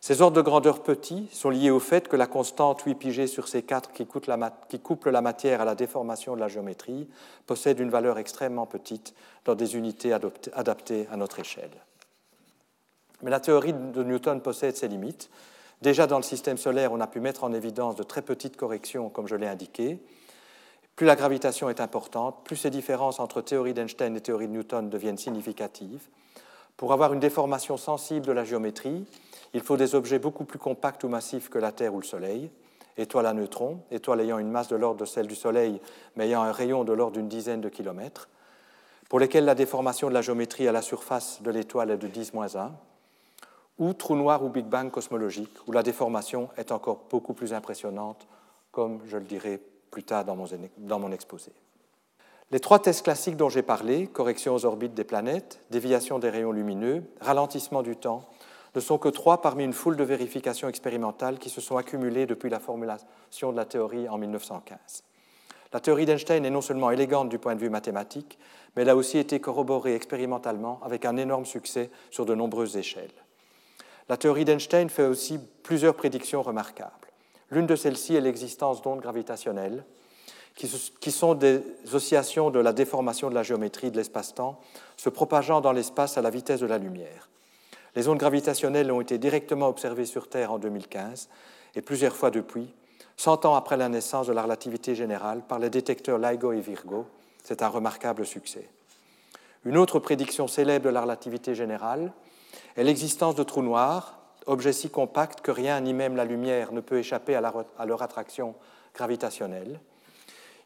Ces 0.00 0.20
ordres 0.20 0.36
de 0.36 0.42
grandeur 0.42 0.82
petits 0.82 1.28
sont 1.32 1.48
liés 1.48 1.70
au 1.70 1.78
fait 1.78 2.08
que 2.08 2.16
la 2.16 2.26
constante 2.26 2.82
8 2.82 2.96
πg 2.96 3.26
sur 3.26 3.46
C4 3.46 3.92
qui, 3.94 4.04
qui 4.68 4.78
couple 4.80 5.10
la 5.10 5.20
matière 5.22 5.60
à 5.60 5.64
la 5.64 5.76
déformation 5.76 6.34
de 6.34 6.40
la 6.40 6.48
géométrie 6.48 7.08
possède 7.46 7.78
une 7.78 7.88
valeur 7.88 8.18
extrêmement 8.18 8.66
petite 8.66 9.14
dans 9.44 9.54
des 9.54 9.76
unités 9.76 10.12
adaptées 10.12 11.06
à 11.08 11.16
notre 11.16 11.38
échelle. 11.38 11.70
Mais 13.22 13.30
la 13.30 13.40
théorie 13.40 13.72
de 13.72 14.02
Newton 14.02 14.40
possède 14.42 14.76
ses 14.76 14.88
limites. 14.88 15.30
Déjà 15.82 16.08
dans 16.08 16.18
le 16.18 16.24
système 16.24 16.58
solaire, 16.58 16.92
on 16.92 17.00
a 17.00 17.06
pu 17.06 17.20
mettre 17.20 17.44
en 17.44 17.52
évidence 17.52 17.94
de 17.94 18.02
très 18.02 18.22
petites 18.22 18.56
corrections, 18.56 19.08
comme 19.08 19.28
je 19.28 19.36
l'ai 19.36 19.46
indiqué. 19.46 20.00
Plus 20.96 21.06
la 21.06 21.16
gravitation 21.16 21.68
est 21.68 21.80
importante, 21.80 22.44
plus 22.44 22.56
ces 22.56 22.70
différences 22.70 23.18
entre 23.18 23.40
théorie 23.40 23.74
d'Einstein 23.74 24.16
et 24.16 24.20
théorie 24.20 24.46
de 24.46 24.52
Newton 24.52 24.88
deviennent 24.88 25.18
significatives. 25.18 26.06
Pour 26.76 26.92
avoir 26.92 27.12
une 27.12 27.20
déformation 27.20 27.76
sensible 27.76 28.26
de 28.26 28.32
la 28.32 28.44
géométrie, 28.44 29.04
il 29.54 29.60
faut 29.60 29.76
des 29.76 29.96
objets 29.96 30.20
beaucoup 30.20 30.44
plus 30.44 30.58
compacts 30.58 31.02
ou 31.02 31.08
massifs 31.08 31.48
que 31.48 31.58
la 31.58 31.72
Terre 31.72 31.94
ou 31.94 32.00
le 32.00 32.04
Soleil, 32.04 32.50
étoiles 32.96 33.26
à 33.26 33.32
neutrons, 33.32 33.80
étoiles 33.90 34.20
ayant 34.20 34.38
une 34.38 34.50
masse 34.50 34.68
de 34.68 34.76
l'ordre 34.76 35.00
de 35.00 35.04
celle 35.04 35.26
du 35.26 35.34
Soleil, 35.34 35.80
mais 36.14 36.26
ayant 36.26 36.42
un 36.42 36.52
rayon 36.52 36.84
de 36.84 36.92
l'ordre 36.92 37.14
d'une 37.14 37.28
dizaine 37.28 37.60
de 37.60 37.68
kilomètres, 37.68 38.28
pour 39.08 39.18
lesquels 39.18 39.44
la 39.44 39.56
déformation 39.56 40.08
de 40.08 40.14
la 40.14 40.22
géométrie 40.22 40.68
à 40.68 40.72
la 40.72 40.82
surface 40.82 41.42
de 41.42 41.50
l'étoile 41.50 41.90
est 41.90 41.96
de 41.96 42.08
10-1, 42.08 42.70
ou 43.78 43.92
trou 43.94 44.14
noir 44.14 44.44
ou 44.44 44.48
Big 44.48 44.66
Bang 44.66 44.92
cosmologique, 44.92 45.56
où 45.66 45.72
la 45.72 45.82
déformation 45.82 46.50
est 46.56 46.70
encore 46.70 47.00
beaucoup 47.10 47.34
plus 47.34 47.52
impressionnante, 47.52 48.28
comme 48.70 49.00
je 49.06 49.16
le 49.16 49.24
dirai 49.24 49.60
plus 49.94 50.02
tard 50.02 50.24
dans 50.24 50.34
mon, 50.98 51.12
exposé. 51.12 51.52
Les 52.50 52.58
trois 52.58 52.80
tests 52.80 53.04
classiques 53.04 53.36
dont 53.36 53.48
j'ai 53.48 53.62
parlé, 53.62 54.08
correction 54.08 54.52
aux 54.52 54.64
orbites 54.64 54.94
des 54.94 55.04
planètes, 55.04 55.60
déviation 55.70 56.18
des 56.18 56.30
rayons 56.30 56.50
lumineux, 56.50 57.04
ralentissement 57.20 57.80
du 57.80 57.94
temps, 57.94 58.28
ne 58.74 58.80
sont 58.80 58.98
que 58.98 59.08
trois 59.08 59.40
parmi 59.40 59.62
une 59.62 59.72
foule 59.72 59.96
de 59.96 60.02
vérifications 60.02 60.68
expérimentales 60.68 61.38
qui 61.38 61.48
se 61.48 61.60
sont 61.60 61.76
accumulées 61.76 62.26
depuis 62.26 62.50
la 62.50 62.58
formulation 62.58 63.52
de 63.52 63.56
la 63.56 63.66
théorie 63.66 64.08
en 64.08 64.18
1915. 64.18 65.04
La 65.72 65.78
théorie 65.78 66.06
d'Einstein 66.06 66.44
est 66.44 66.50
non 66.50 66.60
seulement 66.60 66.90
élégante 66.90 67.28
du 67.28 67.38
point 67.38 67.54
de 67.54 67.60
vue 67.60 67.70
mathématique, 67.70 68.36
mais 68.74 68.82
elle 68.82 68.90
a 68.90 68.96
aussi 68.96 69.18
été 69.18 69.38
corroborée 69.38 69.94
expérimentalement 69.94 70.80
avec 70.82 71.04
un 71.04 71.16
énorme 71.16 71.46
succès 71.46 71.88
sur 72.10 72.26
de 72.26 72.34
nombreuses 72.34 72.76
échelles. 72.76 73.14
La 74.08 74.16
théorie 74.16 74.44
d'Einstein 74.44 74.88
fait 74.88 75.06
aussi 75.06 75.38
plusieurs 75.62 75.94
prédictions 75.94 76.42
remarquables. 76.42 77.03
L'une 77.50 77.66
de 77.66 77.76
celles-ci 77.76 78.14
est 78.14 78.20
l'existence 78.20 78.82
d'ondes 78.82 79.00
gravitationnelles, 79.00 79.84
qui 80.54 81.10
sont 81.10 81.34
des 81.34 81.62
oscillations 81.92 82.50
de 82.50 82.60
la 82.60 82.72
déformation 82.72 83.28
de 83.28 83.34
la 83.34 83.42
géométrie 83.42 83.90
de 83.90 83.96
l'espace-temps, 83.96 84.60
se 84.96 85.08
propageant 85.08 85.60
dans 85.60 85.72
l'espace 85.72 86.16
à 86.16 86.22
la 86.22 86.30
vitesse 86.30 86.60
de 86.60 86.66
la 86.66 86.78
lumière. 86.78 87.28
Les 87.96 88.08
ondes 88.08 88.18
gravitationnelles 88.18 88.90
ont 88.90 89.00
été 89.00 89.18
directement 89.18 89.68
observées 89.68 90.06
sur 90.06 90.28
Terre 90.28 90.52
en 90.52 90.58
2015 90.58 91.28
et 91.74 91.82
plusieurs 91.82 92.16
fois 92.16 92.30
depuis, 92.30 92.72
100 93.16 93.44
ans 93.46 93.54
après 93.54 93.76
la 93.76 93.88
naissance 93.88 94.26
de 94.26 94.32
la 94.32 94.42
relativité 94.42 94.94
générale 94.94 95.42
par 95.46 95.58
les 95.58 95.70
détecteurs 95.70 96.18
LIGO 96.18 96.52
et 96.52 96.60
Virgo. 96.60 97.06
C'est 97.42 97.62
un 97.62 97.68
remarquable 97.68 98.26
succès. 98.26 98.68
Une 99.64 99.76
autre 99.76 99.98
prédiction 99.98 100.48
célèbre 100.48 100.86
de 100.86 100.90
la 100.90 101.02
relativité 101.02 101.54
générale 101.54 102.12
est 102.76 102.84
l'existence 102.84 103.34
de 103.34 103.42
trous 103.42 103.62
noirs, 103.62 104.18
objets 104.46 104.72
si 104.72 104.90
compacts 104.90 105.40
que 105.40 105.50
rien, 105.50 105.80
ni 105.80 105.92
même 105.92 106.16
la 106.16 106.24
lumière, 106.24 106.72
ne 106.72 106.80
peut 106.80 106.98
échapper 106.98 107.34
à, 107.34 107.40
leur 107.86 108.02
attraction 108.02 108.54
gravitationnelle. 108.94 109.80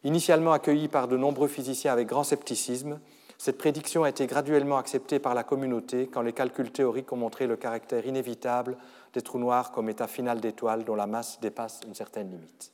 Initialement 0.05 0.53
accueillie 0.53 0.88
par 0.88 1.09
de 1.09 1.17
nombreux 1.17 1.49
physiciens 1.49 1.93
avec 1.93 2.09
grand 2.09 2.25
scepticisme, 2.25 3.01
cette 3.37 3.59
prédiction 3.59 4.03
a 4.03 4.09
été 4.09 4.27
graduellement 4.27 4.79
acceptée 4.79 5.19
par 5.19 5.35
la 5.35 5.45
communauté 5.45 6.09
quand 6.09 6.23
les 6.23 6.33
calculs 6.33 6.73
théoriques 6.73 7.12
ont 7.12 7.17
montré 7.17 7.47
le 7.47 7.57
caractère 7.57 8.05
inévitable 8.05 8.77
des 9.12 9.23
trous 9.23 9.38
noirs 9.38 9.71
comme 9.71 9.88
état 9.88 10.09
final 10.09 10.41
d'étoiles 10.41 10.85
dont 10.85 10.97
la 10.97 11.07
masse 11.07 11.38
dépasse 11.41 11.81
une 11.87 11.95
certaine 11.95 12.31
limite. 12.31 12.73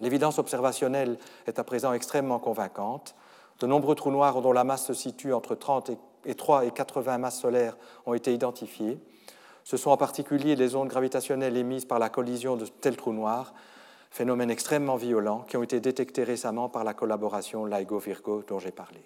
L'évidence 0.00 0.38
observationnelle 0.38 1.18
est 1.46 1.58
à 1.58 1.64
présent 1.64 1.92
extrêmement 1.94 2.38
convaincante. 2.38 3.14
De 3.60 3.66
nombreux 3.66 3.94
trous 3.94 4.10
noirs 4.10 4.42
dont 4.42 4.52
la 4.52 4.64
masse 4.64 4.86
se 4.86 4.94
situe 4.94 5.32
entre 5.32 5.54
30 5.54 5.90
et 5.90 5.98
et 6.24 6.34
3 6.34 6.66
et 6.66 6.70
80 6.70 7.18
masses 7.18 7.40
solaires 7.40 7.76
ont 8.06 8.14
été 8.14 8.32
identifiées. 8.32 8.98
Ce 9.68 9.76
sont 9.76 9.90
en 9.90 9.98
particulier 9.98 10.56
les 10.56 10.76
ondes 10.76 10.88
gravitationnelles 10.88 11.58
émises 11.58 11.84
par 11.84 11.98
la 11.98 12.08
collision 12.08 12.56
de 12.56 12.64
tels 12.64 12.96
trous 12.96 13.12
noirs, 13.12 13.52
phénomène 14.10 14.50
extrêmement 14.50 14.96
violent, 14.96 15.44
qui 15.46 15.58
ont 15.58 15.62
été 15.62 15.78
détectés 15.78 16.24
récemment 16.24 16.70
par 16.70 16.84
la 16.84 16.94
collaboration 16.94 17.66
LIGO-Virgo 17.66 18.44
dont 18.48 18.58
j'ai 18.58 18.70
parlé. 18.70 19.02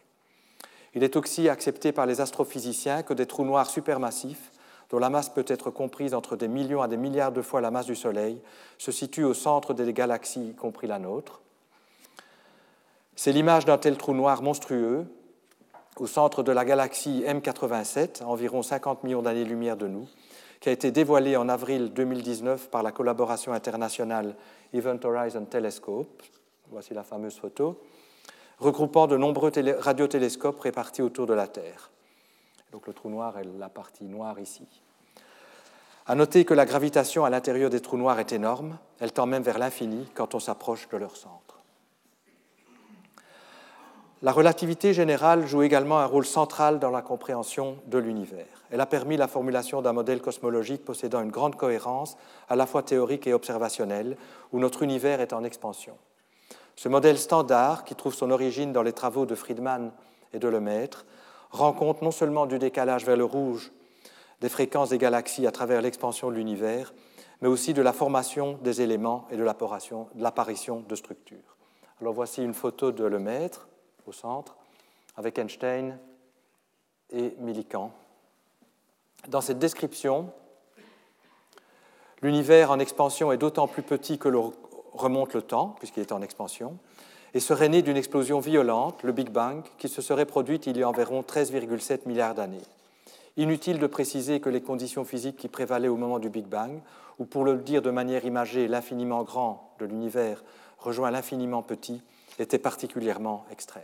Il 0.95 1.03
est 1.03 1.17
aussi 1.17 1.49
accepté 1.49 1.91
par 1.91 2.07
les 2.07 2.21
astrophysiciens 2.21 3.03
que 3.03 3.13
des 3.13 3.27
trous 3.27 3.45
noirs 3.45 3.69
supermassifs, 3.69 4.53
dont 4.91 5.01
la 5.01 5.11
masse 5.11 5.31
peut 5.31 5.45
être 5.49 5.71
comprise 5.71 6.15
entre 6.15 6.37
des 6.37 6.47
millions 6.47 6.81
à 6.81 6.87
des 6.87 6.97
milliards 6.97 7.33
de 7.33 7.43
fois 7.43 7.61
la 7.61 7.73
masse 7.73 7.87
du 7.87 7.97
Soleil, 7.97 8.41
se 8.79 8.93
situent 8.93 9.25
au 9.25 9.35
centre 9.35 9.75
des 9.75 9.93
galaxies, 9.93 10.51
y 10.51 10.55
compris 10.55 10.87
la 10.87 11.01
nôtre. 11.01 11.41
C'est 13.17 13.33
l'image 13.33 13.65
d'un 13.65 13.79
tel 13.79 13.97
trou 13.97 14.15
noir 14.15 14.43
monstrueux, 14.43 15.07
au 15.97 16.07
centre 16.07 16.45
de 16.45 16.53
la 16.53 16.65
galaxie 16.65 17.25
M87, 17.27 18.23
à 18.23 18.27
environ 18.27 18.63
50 18.63 19.03
millions 19.03 19.23
d'années-lumière 19.23 19.77
de 19.77 19.89
nous, 19.89 20.07
qui 20.63 20.69
a 20.69 20.73
été 20.73 20.93
dévoilée 20.93 21.37
en 21.37 21.49
avril 21.49 21.93
2019 21.93 22.71
par 22.71 22.85
la 22.85 22.93
collaboration 22.93 23.53
internationale 23.53 24.37
Event 24.73 25.01
Horizon 25.03 25.45
Telescope. 25.45 26.23
Voici 26.71 26.95
la 26.95 27.03
fameuse 27.03 27.37
photo, 27.37 27.83
regroupant 28.61 29.09
de 29.09 29.17
nombreux 29.17 29.51
radiotélescopes 29.81 30.61
répartis 30.61 31.03
autour 31.03 31.27
de 31.27 31.35
la 31.35 31.49
Terre. 31.49 31.91
Donc 32.71 32.87
le 32.87 32.93
trou 32.93 33.11
noir 33.11 33.37
est 33.39 33.47
la 33.59 33.69
partie 33.69 34.05
noire 34.05 34.39
ici. 34.39 34.69
À 36.07 36.15
noter 36.15 36.45
que 36.45 36.55
la 36.55 36.65
gravitation 36.65 37.25
à 37.25 37.31
l'intérieur 37.31 37.69
des 37.69 37.81
trous 37.81 37.97
noirs 37.97 38.21
est 38.21 38.31
énorme, 38.31 38.79
elle 39.01 39.13
tend 39.13 39.27
même 39.27 39.43
vers 39.43 39.59
l'infini 39.59 40.09
quand 40.15 40.37
on 40.37 40.41
s'approche 40.41 40.89
de 40.91 40.97
leur 40.97 41.17
centre. 41.17 41.42
La 44.25 44.31
relativité 44.31 44.95
générale 44.95 45.49
joue 45.49 45.63
également 45.63 45.99
un 45.99 46.07
rôle 46.07 46.25
central 46.25 46.79
dans 46.79 46.91
la 46.91 47.03
compréhension 47.03 47.79
de 47.87 47.99
l'univers. 47.99 48.47
Elle 48.71 48.81
a 48.81 48.87
permis 48.87 49.17
la 49.17 49.27
formulation 49.27 49.83
d'un 49.83 49.93
modèle 49.93 50.21
cosmologique 50.21 50.85
possédant 50.85 51.23
une 51.23 51.33
grande 51.33 51.57
cohérence, 51.57 52.17
à 52.49 52.55
la 52.55 52.67
fois 52.67 52.85
théorique 52.85 53.27
et 53.27 53.35
observationnelle, 53.35 54.17
où 54.53 54.61
notre 54.61 54.85
univers 54.85 55.21
est 55.21 55.33
en 55.33 55.43
expansion. 55.43 55.97
Ce 56.77 56.89
modèle 56.89 57.19
standard, 57.19 57.85
qui 57.85 57.97
trouve 57.97 58.15
son 58.15 58.31
origine 58.31 58.73
dans 58.73 58.85
les 58.85 58.93
travaux 58.93 59.27
de 59.27 59.35
Friedman 59.35 59.91
et 60.33 60.39
de 60.39 60.47
Lemaître, 60.47 61.05
rend 61.51 61.73
compte 61.73 62.01
non 62.01 62.13
seulement 62.13 62.47
du 62.47 62.61
décalage 62.61 63.05
vers 63.05 63.17
le 63.17 63.25
rouge 63.25 63.73
des 64.41 64.49
fréquences 64.49 64.91
des 64.91 64.99
galaxies 64.99 65.49
à 65.49 65.53
travers 65.53 65.83
l'expansion 65.83 66.31
de 66.31 66.37
l'univers, 66.37 66.95
mais 67.41 67.49
aussi 67.49 67.75
de 67.75 67.83
la 67.83 67.93
formation 67.93 68.57
des 68.63 68.83
éléments 68.83 69.27
et 69.33 69.37
de 69.37 69.43
l'apparition 69.43 70.85
de 70.89 70.95
structures. 70.95 71.57
Alors 72.01 72.15
voici 72.15 72.45
une 72.45 72.55
photo 72.55 72.93
de 72.93 73.05
Lemaître 73.05 73.67
au 74.07 74.13
centre, 74.13 74.57
avec 75.17 75.39
Einstein 75.39 75.99
et 77.11 77.35
Millikan. 77.39 77.93
Dans 79.29 79.41
cette 79.41 79.59
description, 79.59 80.33
l'univers 82.23 82.71
en 82.71 82.79
expansion 82.79 83.33
est 83.33 83.37
d'autant 83.37 83.69
plus 83.69 83.83
petit 83.83 84.19
que 84.19 84.29
l'on 84.29 84.53
remonte 84.93 85.35
le 85.35 85.43
temps, 85.43 85.77
puisqu'il 85.79 86.01
est 86.01 86.13
en 86.13 86.23
expansion, 86.23 86.79
et 87.35 87.41
serait 87.41 87.69
né 87.69 87.83
d'une 87.83 87.97
explosion 87.97 88.41
violente, 88.41 89.03
le 89.03 89.13
Big 89.13 89.31
Bang, 89.31 89.63
qui 89.79 89.89
se 89.89 90.03
serait 90.03 90.27
produite 90.27 90.67
il 90.67 90.77
y 90.77 90.83
a 90.83 90.89
environ 90.89 91.23
13,7 91.23 92.07
milliards 92.07 92.35
d'années. 92.35 92.63
Inutile 93.37 93.79
de 93.79 93.87
préciser 93.87 94.41
que 94.41 94.51
les 94.51 94.61
conditions 94.61 95.05
physiques 95.05 95.37
qui 95.37 95.49
prévalaient 95.49 95.89
au 95.89 95.97
moment 95.97 96.19
du 96.19 96.29
Big 96.29 96.47
Bang, 96.47 96.81
ou 97.19 97.25
pour 97.25 97.45
le 97.45 97.57
dire 97.57 97.81
de 97.81 97.91
manière 97.91 98.25
imagée, 98.25 98.69
l'infiniment 98.69 99.23
grand 99.23 99.75
de 99.79 99.87
l'univers 99.87 100.43
rejoint 100.79 101.11
l'infiniment 101.11 101.63
petit, 101.63 102.03
étaient 102.39 102.59
particulièrement 102.59 103.45
extrêmes. 103.51 103.83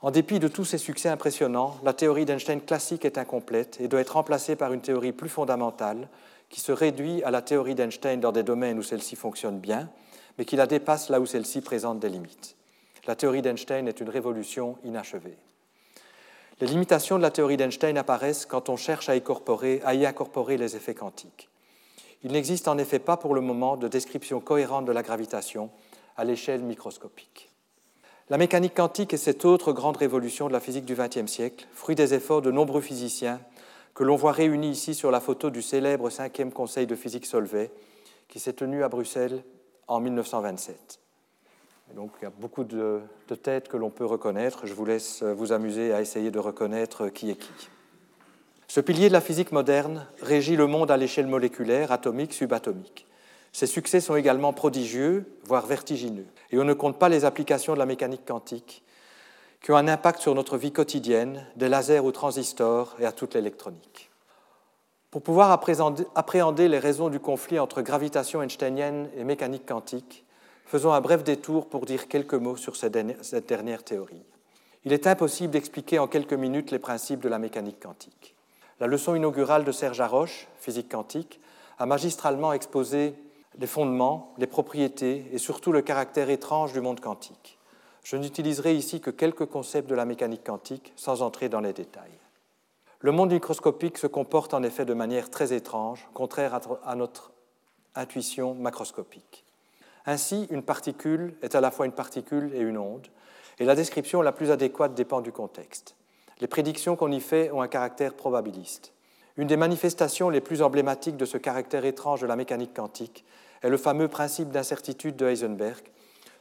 En 0.00 0.10
dépit 0.10 0.38
de 0.38 0.48
tous 0.48 0.66
ces 0.66 0.78
succès 0.78 1.08
impressionnants, 1.08 1.78
la 1.82 1.94
théorie 1.94 2.26
d'Einstein 2.26 2.60
classique 2.60 3.06
est 3.06 3.16
incomplète 3.16 3.78
et 3.80 3.88
doit 3.88 4.00
être 4.00 4.14
remplacée 4.14 4.54
par 4.54 4.72
une 4.72 4.82
théorie 4.82 5.12
plus 5.12 5.30
fondamentale 5.30 6.08
qui 6.50 6.60
se 6.60 6.72
réduit 6.72 7.22
à 7.24 7.30
la 7.30 7.40
théorie 7.40 7.74
d'Einstein 7.74 8.20
dans 8.20 8.32
des 8.32 8.42
domaines 8.42 8.78
où 8.78 8.82
celle-ci 8.82 9.16
fonctionne 9.16 9.58
bien, 9.58 9.88
mais 10.36 10.44
qui 10.44 10.56
la 10.56 10.66
dépasse 10.66 11.08
là 11.08 11.20
où 11.20 11.26
celle-ci 11.26 11.62
présente 11.62 12.00
des 12.00 12.10
limites. 12.10 12.54
La 13.06 13.16
théorie 13.16 13.42
d'Einstein 13.42 13.88
est 13.88 14.00
une 14.00 14.10
révolution 14.10 14.76
inachevée. 14.84 15.38
Les 16.60 16.66
limitations 16.66 17.16
de 17.16 17.22
la 17.22 17.30
théorie 17.30 17.56
d'Einstein 17.56 17.96
apparaissent 17.98 18.46
quand 18.46 18.68
on 18.68 18.76
cherche 18.76 19.08
à, 19.08 19.12
à 19.12 19.94
y 19.94 20.06
incorporer 20.06 20.56
les 20.56 20.76
effets 20.76 20.94
quantiques. 20.94 21.48
Il 22.22 22.32
n'existe 22.32 22.68
en 22.68 22.78
effet 22.78 22.98
pas 22.98 23.16
pour 23.16 23.34
le 23.34 23.40
moment 23.40 23.76
de 23.76 23.88
description 23.88 24.40
cohérente 24.40 24.84
de 24.84 24.92
la 24.92 25.02
gravitation 25.02 25.70
à 26.16 26.24
l'échelle 26.24 26.62
microscopique. 26.62 27.50
La 28.30 28.38
mécanique 28.38 28.74
quantique 28.74 29.12
est 29.12 29.18
cette 29.18 29.44
autre 29.44 29.72
grande 29.72 29.98
révolution 29.98 30.48
de 30.48 30.52
la 30.52 30.60
physique 30.60 30.86
du 30.86 30.94
XXe 30.94 31.30
siècle, 31.30 31.66
fruit 31.72 31.94
des 31.94 32.14
efforts 32.14 32.40
de 32.40 32.50
nombreux 32.50 32.80
physiciens 32.80 33.40
que 33.94 34.02
l'on 34.02 34.16
voit 34.16 34.32
réunis 34.32 34.70
ici 34.70 34.94
sur 34.94 35.10
la 35.10 35.20
photo 35.20 35.50
du 35.50 35.62
célèbre 35.62 36.10
cinquième 36.10 36.50
Conseil 36.50 36.86
de 36.86 36.96
physique 36.96 37.26
Solvay, 37.26 37.70
qui 38.28 38.40
s'est 38.40 38.54
tenu 38.54 38.82
à 38.82 38.88
Bruxelles 38.88 39.44
en 39.86 40.00
1927. 40.00 40.98
donc 41.94 42.12
il 42.20 42.24
y 42.24 42.26
a 42.26 42.32
beaucoup 42.38 42.64
de, 42.64 43.00
de 43.28 43.34
têtes 43.34 43.68
que 43.68 43.76
l'on 43.76 43.90
peut 43.90 44.06
reconnaître. 44.06 44.66
Je 44.66 44.72
vous 44.72 44.86
laisse 44.86 45.22
vous 45.22 45.52
amuser 45.52 45.92
à 45.92 46.00
essayer 46.00 46.30
de 46.30 46.38
reconnaître 46.38 47.08
qui 47.08 47.30
est 47.30 47.36
qui. 47.36 47.68
Ce 48.66 48.80
pilier 48.80 49.08
de 49.08 49.12
la 49.12 49.20
physique 49.20 49.52
moderne 49.52 50.06
régit 50.20 50.56
le 50.56 50.66
monde 50.66 50.90
à 50.90 50.96
l'échelle 50.96 51.26
moléculaire, 51.26 51.92
atomique, 51.92 52.32
subatomique. 52.32 53.06
Ses 53.54 53.68
succès 53.68 54.00
sont 54.00 54.16
également 54.16 54.52
prodigieux, 54.52 55.32
voire 55.44 55.64
vertigineux. 55.64 56.26
Et 56.50 56.58
on 56.58 56.64
ne 56.64 56.72
compte 56.72 56.98
pas 56.98 57.08
les 57.08 57.24
applications 57.24 57.72
de 57.72 57.78
la 57.78 57.86
mécanique 57.86 58.26
quantique 58.26 58.82
qui 59.62 59.70
ont 59.70 59.76
un 59.76 59.86
impact 59.86 60.20
sur 60.20 60.34
notre 60.34 60.58
vie 60.58 60.72
quotidienne, 60.72 61.46
des 61.54 61.68
lasers 61.68 62.00
aux 62.00 62.10
transistors 62.10 62.96
et 62.98 63.06
à 63.06 63.12
toute 63.12 63.34
l'électronique. 63.34 64.10
Pour 65.12 65.22
pouvoir 65.22 65.52
appréhender 65.52 66.68
les 66.68 66.80
raisons 66.80 67.10
du 67.10 67.20
conflit 67.20 67.60
entre 67.60 67.80
gravitation 67.80 68.42
einsteinienne 68.42 69.08
et 69.16 69.22
mécanique 69.22 69.66
quantique, 69.66 70.24
faisons 70.66 70.92
un 70.92 71.00
bref 71.00 71.22
détour 71.22 71.68
pour 71.68 71.86
dire 71.86 72.08
quelques 72.08 72.34
mots 72.34 72.56
sur 72.56 72.74
cette 72.74 73.46
dernière 73.46 73.84
théorie. 73.84 74.24
Il 74.84 74.92
est 74.92 75.06
impossible 75.06 75.52
d'expliquer 75.52 76.00
en 76.00 76.08
quelques 76.08 76.34
minutes 76.34 76.72
les 76.72 76.80
principes 76.80 77.20
de 77.20 77.28
la 77.28 77.38
mécanique 77.38 77.80
quantique. 77.80 78.34
La 78.80 78.88
leçon 78.88 79.14
inaugurale 79.14 79.62
de 79.62 79.70
Serge 79.70 80.00
Haroche, 80.00 80.48
physique 80.58 80.90
quantique, 80.90 81.40
a 81.78 81.86
magistralement 81.86 82.52
exposé 82.52 83.14
les 83.58 83.66
fondements, 83.66 84.34
les 84.38 84.46
propriétés 84.46 85.26
et 85.32 85.38
surtout 85.38 85.72
le 85.72 85.82
caractère 85.82 86.30
étrange 86.30 86.72
du 86.72 86.80
monde 86.80 87.00
quantique. 87.00 87.58
Je 88.02 88.16
n'utiliserai 88.16 88.74
ici 88.74 89.00
que 89.00 89.10
quelques 89.10 89.46
concepts 89.46 89.88
de 89.88 89.94
la 89.94 90.04
mécanique 90.04 90.44
quantique 90.44 90.92
sans 90.96 91.22
entrer 91.22 91.48
dans 91.48 91.60
les 91.60 91.72
détails. 91.72 92.18
Le 93.00 93.12
monde 93.12 93.32
microscopique 93.32 93.98
se 93.98 94.06
comporte 94.06 94.54
en 94.54 94.62
effet 94.62 94.84
de 94.84 94.94
manière 94.94 95.30
très 95.30 95.52
étrange, 95.52 96.08
contraire 96.14 96.58
à 96.84 96.94
notre 96.96 97.32
intuition 97.94 98.54
macroscopique. 98.54 99.44
Ainsi, 100.06 100.46
une 100.50 100.62
particule 100.62 101.34
est 101.42 101.54
à 101.54 101.60
la 101.60 101.70
fois 101.70 101.86
une 101.86 101.92
particule 101.92 102.50
et 102.54 102.60
une 102.60 102.78
onde, 102.78 103.06
et 103.58 103.64
la 103.64 103.74
description 103.74 104.20
la 104.20 104.32
plus 104.32 104.50
adéquate 104.50 104.94
dépend 104.94 105.20
du 105.20 105.32
contexte. 105.32 105.96
Les 106.40 106.46
prédictions 106.46 106.96
qu'on 106.96 107.12
y 107.12 107.20
fait 107.20 107.50
ont 107.52 107.62
un 107.62 107.68
caractère 107.68 108.14
probabiliste. 108.14 108.92
Une 109.36 109.48
des 109.48 109.56
manifestations 109.56 110.30
les 110.30 110.40
plus 110.40 110.62
emblématiques 110.62 111.16
de 111.16 111.24
ce 111.24 111.38
caractère 111.38 111.84
étrange 111.84 112.20
de 112.20 112.26
la 112.26 112.36
mécanique 112.36 112.74
quantique 112.74 113.24
est 113.64 113.70
le 113.70 113.78
fameux 113.78 114.08
principe 114.08 114.50
d'incertitude 114.50 115.16
de 115.16 115.26
Heisenberg, 115.26 115.82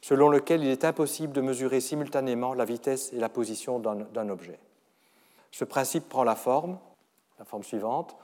selon 0.02 0.28
lequel 0.28 0.62
il 0.62 0.70
est 0.70 0.84
impossible 0.84 1.32
de 1.32 1.40
mesurer 1.40 1.80
simultanément 1.80 2.54
la 2.54 2.66
vitesse 2.66 3.14
et 3.14 3.18
la 3.18 3.30
position 3.30 3.80
d'un 3.80 4.30
objet. 4.30 4.60
Ce 5.50 5.64
principe 5.64 6.10
prend 6.10 6.26
la 6.26 6.36
forme, 6.36 6.78
la 7.40 7.46
forme 7.46 7.64
suivante, 7.64 8.18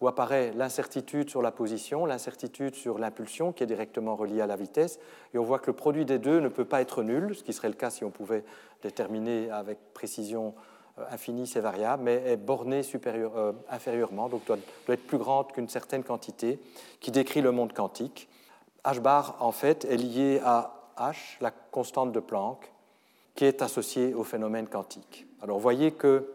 où 0.00 0.08
apparaît 0.08 0.52
l'incertitude 0.54 1.28
sur 1.28 1.42
la 1.42 1.50
position, 1.50 2.06
l'incertitude 2.06 2.74
sur 2.74 2.98
l'impulsion 2.98 3.52
qui 3.52 3.62
est 3.62 3.66
directement 3.66 4.16
reliée 4.16 4.40
à 4.40 4.46
la 4.46 4.56
vitesse, 4.56 4.98
et 5.34 5.38
on 5.38 5.44
voit 5.44 5.58
que 5.58 5.66
le 5.66 5.76
produit 5.76 6.06
des 6.06 6.18
deux 6.18 6.40
ne 6.40 6.48
peut 6.48 6.64
pas 6.64 6.80
être 6.80 7.02
nul, 7.02 7.34
ce 7.36 7.44
qui 7.44 7.52
serait 7.52 7.68
le 7.68 7.74
cas 7.74 7.90
si 7.90 8.04
on 8.04 8.10
pouvait 8.10 8.44
déterminer 8.82 9.50
avec 9.50 9.78
précision 9.92 10.54
euh, 10.98 11.04
infinie 11.10 11.46
ces 11.46 11.60
variables, 11.60 12.04
mais 12.04 12.22
est 12.26 12.36
bornée 12.38 12.80
euh, 13.04 13.52
inférieurement, 13.68 14.30
donc 14.30 14.46
doit, 14.46 14.56
doit 14.86 14.94
être 14.94 15.06
plus 15.06 15.18
grande 15.18 15.52
qu'une 15.52 15.68
certaine 15.68 16.04
quantité, 16.04 16.58
qui 17.00 17.10
décrit 17.10 17.42
le 17.42 17.52
monde 17.52 17.74
quantique. 17.74 18.30
H 18.86 19.00
bar, 19.00 19.36
en 19.40 19.50
fait, 19.50 19.84
est 19.84 19.96
lié 19.96 20.40
à 20.44 20.92
H, 20.96 21.38
la 21.40 21.50
constante 21.50 22.12
de 22.12 22.20
Planck, 22.20 22.72
qui 23.34 23.44
est 23.44 23.60
associée 23.60 24.14
au 24.14 24.22
phénomène 24.22 24.68
quantique. 24.68 25.26
Alors, 25.42 25.56
vous 25.56 25.62
voyez 25.62 25.90
que 25.90 26.32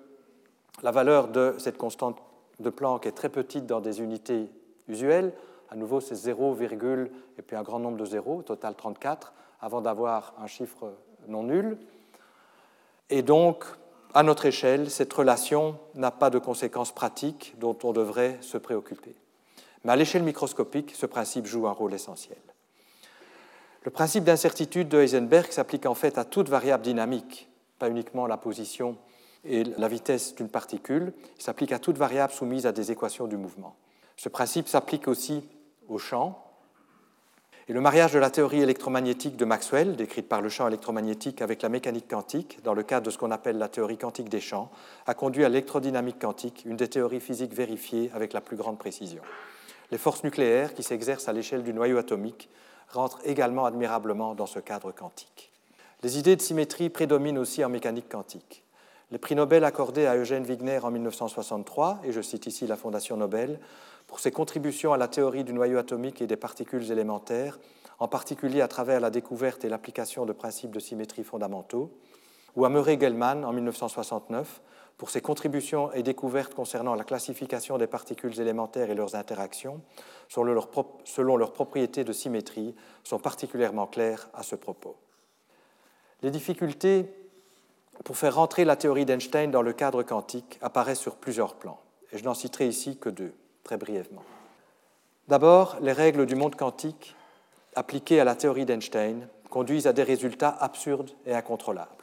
la 0.83 0.91
valeur 0.91 1.29
de 1.29 1.55
cette 1.59 1.77
constante 1.77 2.17
de 2.59 2.69
Planck 2.69 3.05
est 3.05 3.13
très 3.13 3.29
petite 3.29 3.65
dans 3.65 3.79
des 3.79 4.01
unités 4.01 4.51
usuelles. 4.89 5.33
À 5.69 5.77
nouveau, 5.77 6.01
c'est 6.01 6.15
0, 6.15 6.57
et 6.59 7.41
puis 7.41 7.55
un 7.55 7.63
grand 7.63 7.79
nombre 7.79 7.97
de 7.97 8.05
zéros, 8.05 8.41
total 8.41 8.75
34, 8.75 9.33
avant 9.61 9.79
d'avoir 9.79 10.33
un 10.37 10.47
chiffre 10.47 10.93
non 11.29 11.43
nul. 11.43 11.77
Et 13.09 13.21
donc, 13.21 13.63
à 14.13 14.23
notre 14.23 14.45
échelle, 14.45 14.91
cette 14.91 15.13
relation 15.13 15.79
n'a 15.95 16.11
pas 16.11 16.29
de 16.29 16.37
conséquences 16.37 16.91
pratiques 16.91 17.55
dont 17.59 17.77
on 17.83 17.93
devrait 17.93 18.37
se 18.41 18.57
préoccuper. 18.57 19.15
Mais 19.83 19.91
à 19.91 19.95
l'échelle 19.95 20.23
microscopique, 20.23 20.93
ce 20.95 21.05
principe 21.05 21.45
joue 21.45 21.67
un 21.67 21.71
rôle 21.71 21.93
essentiel. 21.93 22.37
Le 23.83 23.89
principe 23.89 24.23
d'incertitude 24.23 24.89
de 24.89 24.99
Heisenberg 24.99 25.51
s'applique 25.51 25.87
en 25.87 25.95
fait 25.95 26.17
à 26.19 26.23
toute 26.23 26.49
variable 26.49 26.83
dynamique, 26.83 27.49
pas 27.79 27.89
uniquement 27.89 28.27
la 28.27 28.37
position 28.37 28.95
et 29.43 29.63
la 29.63 29.87
vitesse 29.87 30.35
d'une 30.35 30.49
particule. 30.49 31.13
Il 31.37 31.41
s'applique 31.41 31.71
à 31.71 31.79
toute 31.79 31.97
variable 31.97 32.31
soumise 32.31 32.67
à 32.67 32.71
des 32.71 32.91
équations 32.91 33.25
du 33.25 33.37
mouvement. 33.37 33.75
Ce 34.17 34.29
principe 34.29 34.67
s'applique 34.67 35.07
aussi 35.07 35.43
au 35.87 35.97
champ. 35.97 36.45
Et 37.67 37.73
le 37.73 37.81
mariage 37.81 38.13
de 38.13 38.19
la 38.19 38.29
théorie 38.29 38.61
électromagnétique 38.61 39.35
de 39.35 39.45
Maxwell, 39.45 39.95
décrite 39.95 40.27
par 40.27 40.41
le 40.41 40.49
champ 40.49 40.67
électromagnétique 40.67 41.41
avec 41.41 41.63
la 41.63 41.69
mécanique 41.69 42.07
quantique, 42.07 42.61
dans 42.63 42.75
le 42.75 42.83
cadre 42.83 43.07
de 43.07 43.11
ce 43.11 43.17
qu'on 43.17 43.31
appelle 43.31 43.57
la 43.57 43.69
théorie 43.69 43.97
quantique 43.97 44.29
des 44.29 44.41
champs, 44.41 44.69
a 45.07 45.15
conduit 45.15 45.43
à 45.43 45.49
l'électrodynamique 45.49 46.19
quantique, 46.19 46.63
une 46.65 46.75
des 46.75 46.87
théories 46.87 47.19
physiques 47.19 47.53
vérifiées 47.53 48.11
avec 48.13 48.33
la 48.33 48.41
plus 48.41 48.57
grande 48.57 48.77
précision. 48.77 49.21
Les 49.91 49.97
forces 49.97 50.23
nucléaires 50.23 50.73
qui 50.73 50.83
s'exercent 50.83 51.27
à 51.27 51.33
l'échelle 51.33 51.63
du 51.63 51.73
noyau 51.73 51.97
atomique 51.97 52.49
rentrent 52.89 53.19
également 53.25 53.65
admirablement 53.65 54.35
dans 54.35 54.45
ce 54.45 54.59
cadre 54.59 54.91
quantique. 54.91 55.51
Les 56.01 56.17
idées 56.17 56.35
de 56.35 56.41
symétrie 56.41 56.89
prédominent 56.89 57.37
aussi 57.37 57.63
en 57.63 57.69
mécanique 57.69 58.09
quantique. 58.09 58.63
Les 59.11 59.17
prix 59.17 59.35
Nobel 59.35 59.65
accordés 59.65 60.05
à 60.05 60.15
Eugène 60.15 60.45
Wigner 60.45 60.79
en 60.81 60.91
1963, 60.91 61.99
et 62.05 62.13
je 62.13 62.21
cite 62.21 62.47
ici 62.47 62.65
la 62.65 62.77
Fondation 62.77 63.17
Nobel, 63.17 63.59
pour 64.07 64.21
ses 64.21 64.31
contributions 64.31 64.93
à 64.93 64.97
la 64.97 65.09
théorie 65.09 65.43
du 65.43 65.51
noyau 65.51 65.77
atomique 65.77 66.21
et 66.21 66.27
des 66.27 66.37
particules 66.37 66.89
élémentaires, 66.89 67.59
en 67.99 68.07
particulier 68.07 68.61
à 68.61 68.69
travers 68.69 69.01
la 69.01 69.09
découverte 69.09 69.65
et 69.65 69.69
l'application 69.69 70.25
de 70.25 70.31
principes 70.31 70.71
de 70.71 70.79
symétrie 70.79 71.25
fondamentaux, 71.25 71.91
ou 72.55 72.63
à 72.63 72.69
Murray 72.69 72.97
Gell-Mann 72.99 73.43
en 73.43 73.51
1969 73.51 74.61
pour 74.97 75.09
ses 75.09 75.21
contributions 75.21 75.91
et 75.93 76.03
découvertes 76.03 76.53
concernant 76.53 76.95
la 76.95 77.03
classification 77.03 77.77
des 77.77 77.87
particules 77.87 78.39
élémentaires 78.39 78.89
et 78.89 78.95
leurs 78.95 79.15
interactions, 79.15 79.81
selon 80.29 80.53
leurs, 81.37 81.53
propriétés 81.53 82.03
de 82.03 82.13
symétrie, 82.13 82.75
sont 83.03 83.19
particulièrement 83.19 83.87
claires 83.87 84.29
à 84.33 84.43
ce 84.43 84.55
propos. 84.55 84.95
Les 86.21 86.31
difficultés 86.31 87.11
pour 88.03 88.17
faire 88.17 88.35
rentrer 88.35 88.65
la 88.65 88.75
théorie 88.75 89.05
d'Einstein 89.05 89.51
dans 89.51 89.61
le 89.61 89.73
cadre 89.73 90.03
quantique 90.03 90.59
apparaît 90.61 90.95
sur 90.95 91.15
plusieurs 91.15 91.55
plans, 91.55 91.79
et 92.11 92.17
je 92.17 92.23
n'en 92.23 92.33
citerai 92.33 92.67
ici 92.67 92.97
que 92.97 93.09
deux, 93.09 93.33
très 93.63 93.77
brièvement. 93.77 94.23
D'abord, 95.27 95.77
les 95.81 95.93
règles 95.93 96.25
du 96.25 96.35
monde 96.35 96.55
quantique 96.55 97.15
appliquées 97.75 98.19
à 98.19 98.23
la 98.23 98.35
théorie 98.35 98.65
d'Einstein 98.65 99.27
conduisent 99.49 99.87
à 99.87 99.93
des 99.93 100.03
résultats 100.03 100.55
absurdes 100.59 101.11
et 101.25 101.33
incontrôlables. 101.33 102.00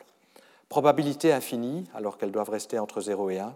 Probabilité 0.68 1.32
infinie, 1.32 1.84
alors 1.94 2.18
qu'elles 2.18 2.32
doivent 2.32 2.50
rester 2.50 2.78
entre 2.78 3.00
0 3.00 3.30
et 3.30 3.38
1, 3.38 3.54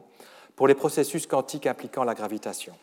pour 0.57 0.67
les 0.67 0.75
processus 0.75 1.27
quantiques 1.27 1.67
impliquant 1.67 2.05
la 2.05 2.15
gravitation. 2.15 2.75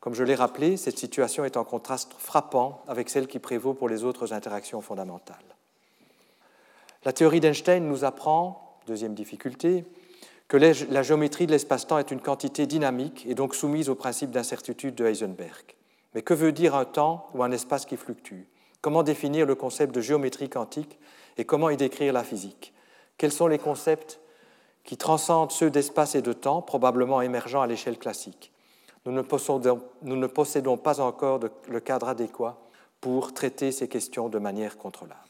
Comme 0.00 0.14
je 0.14 0.22
l'ai 0.22 0.34
rappelé, 0.34 0.76
cette 0.76 0.98
situation 0.98 1.44
est 1.44 1.56
en 1.56 1.64
contraste 1.64 2.12
frappant 2.16 2.82
avec 2.86 3.08
celle 3.08 3.26
qui 3.26 3.40
prévaut 3.40 3.74
pour 3.74 3.88
les 3.88 4.04
autres 4.04 4.32
interactions 4.32 4.80
fondamentales. 4.80 5.36
La 7.04 7.12
théorie 7.12 7.40
d'Einstein 7.40 7.88
nous 7.88 8.04
apprend, 8.04 8.78
deuxième 8.86 9.14
difficulté, 9.14 9.84
que 10.48 10.56
la 10.56 11.02
géométrie 11.02 11.46
de 11.46 11.52
l'espace-temps 11.52 11.98
est 11.98 12.12
une 12.12 12.20
quantité 12.20 12.68
dynamique 12.68 13.26
et 13.26 13.34
donc 13.34 13.54
soumise 13.56 13.88
au 13.88 13.96
principe 13.96 14.30
d'incertitude 14.30 14.94
de 14.94 15.04
Heisenberg. 15.04 15.74
Mais 16.14 16.22
que 16.22 16.34
veut 16.34 16.52
dire 16.52 16.76
un 16.76 16.84
temps 16.84 17.28
ou 17.34 17.42
un 17.42 17.50
espace 17.50 17.84
qui 17.84 17.96
fluctue? 17.96 18.44
Comment 18.80 19.02
définir 19.02 19.44
le 19.44 19.56
concept 19.56 19.92
de 19.92 20.00
géométrie 20.00 20.48
quantique 20.48 21.00
et 21.36 21.44
comment 21.44 21.68
y 21.68 21.76
décrire 21.76 22.12
la 22.12 22.22
physique? 22.22 22.72
Quels 23.18 23.32
sont 23.32 23.46
les 23.46 23.58
concepts 23.58 24.20
qui 24.84 24.96
transcendent 24.96 25.50
ceux 25.50 25.70
d'espace 25.70 26.14
et 26.14 26.22
de 26.22 26.32
temps, 26.32 26.62
probablement 26.62 27.20
émergents 27.20 27.62
à 27.62 27.66
l'échelle 27.66 27.98
classique 27.98 28.52
nous 29.06 29.12
ne, 29.12 30.26
possédons, 30.26 30.76
pas 30.76 31.00
encore 31.00 31.40
le 31.68 31.80
cadre 31.80 32.08
adéquat 32.08 32.58
pour 33.00 33.32
traiter 33.32 33.70
ces 33.70 33.88
questions 33.88 34.28
de 34.28 34.38
manière 34.38 34.76
contrôlable. 34.78 35.20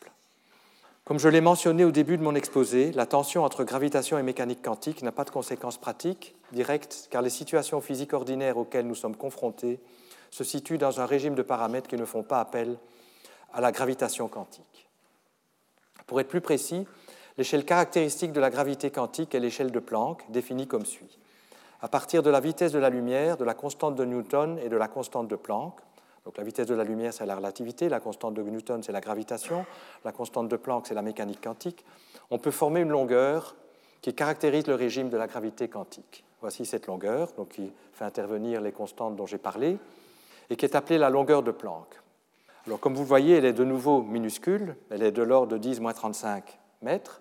Comme 1.05 1.19
je 1.19 1.29
l'ai 1.29 1.43
mentionné 1.43 1.85
au 1.85 1.91
début 1.93 2.17
de 2.17 2.23
mon 2.23 2.35
exposé, 2.35 2.91
la 2.93 3.07
tension 3.07 3.45
entre 3.45 3.65
gravitation 3.65 4.19
et 4.19 4.23
mécanique 4.23 4.63
quantique 4.63 5.03
n'a 5.03 5.13
pas 5.13 5.25
de 5.25 5.31
conséquences 5.31 5.77
pratiques 5.77 6.35
directes, 6.53 7.09
car 7.11 7.23
les 7.23 7.31
situations 7.31 7.81
physiques 7.81 8.15
ordinaires 8.15 8.57
auxquelles 8.57 8.87
nous 8.87 8.95
sommes 8.95 9.15
confrontés 9.15 9.79
se 10.31 10.43
situent 10.43 10.79
dans 10.79 11.01
un 11.01 11.07
régime 11.07 11.35
de 11.35 11.43
paramètres 11.43 11.87
qui 11.87 11.97
ne 11.97 12.05
font 12.07 12.23
pas 12.23 12.41
appel 12.41 12.79
à 13.53 13.61
la 13.61 13.73
gravitation 13.73 14.27
quantique. 14.27 14.89
Pour 16.07 16.19
être 16.21 16.29
plus 16.29 16.41
précis, 16.41 16.87
l'échelle 17.39 17.65
caractéristique 17.65 18.33
de 18.33 18.41
la 18.41 18.51
gravité 18.51 18.91
quantique 18.91 19.35
est 19.35 19.41
l'échelle 19.41 19.71
de 19.71 19.79
Planck, 19.79 20.25
définie 20.31 20.67
comme 20.67 20.87
suit. 20.87 21.19
À 21.81 21.89
partir 21.89 22.23
de 22.23 22.31
la 22.31 22.41
vitesse 22.41 22.73
de 22.73 22.79
la 22.79 22.91
lumière, 22.91 23.37
de 23.37 23.45
la 23.45 23.55
constante 23.55 23.95
de 23.95 24.05
Newton 24.05 24.59
et 24.63 24.69
de 24.69 24.77
la 24.77 24.89
constante 24.89 25.29
de 25.29 25.37
Planck, 25.37 25.79
donc 26.25 26.39
la 26.39 26.45
vitesse 26.45 26.67
de 26.67 26.75
la 26.75 26.83
lumière, 26.83 27.13
c'est 27.13 27.27
la 27.27 27.37
relativité, 27.37 27.89
la 27.89 28.01
constante 28.01 28.35
de 28.35 28.43
Newton, 28.43 28.83
c'est 28.83 28.93
la 28.93 29.01
gravitation, 29.01 29.65
la 30.05 30.11
constante 30.11 30.49
de 30.49 30.57
Planck, 30.57 30.89
c'est 30.89 30.95
la 30.95 31.03
mécanique 31.03 31.41
quantique. 31.41 31.85
On 32.31 32.39
peut 32.39 32.51
former 32.51 32.81
une 32.81 32.89
longueur 32.89 33.55
qui 34.01 34.13
caractérise 34.13 34.67
le 34.67 34.75
régime 34.75 35.09
de 35.09 35.17
la 35.17 35.29
gravité 35.29 35.69
quantique. 35.69 36.25
Voici 36.41 36.67
cette 36.67 36.89
longueur, 36.89 37.33
donc 37.37 37.51
qui 37.51 37.73
fait 37.93 38.05
intervenir 38.05 38.61
les 38.61 38.73
constantes 38.73 39.15
dont 39.15 39.27
j'ai 39.27 39.39
parlé, 39.39 39.79
et 40.51 40.57
qui 40.57 40.65
est 40.65 40.75
appelée 40.75 40.99
la 40.99 41.11
longueur 41.11 41.43
de 41.43 41.53
Planck. 41.53 42.01
Alors, 42.67 42.81
comme 42.81 42.95
vous 42.95 43.03
le 43.03 43.09
voyez, 43.09 43.37
elle 43.37 43.45
est 43.45 43.53
de 43.53 43.65
nouveau 43.65 44.03
minuscule, 44.03 44.75
elle 44.91 45.05
est 45.05 45.13
de 45.13 45.23
l'ordre 45.23 45.57
de 45.57 45.75
10-35 45.75 46.43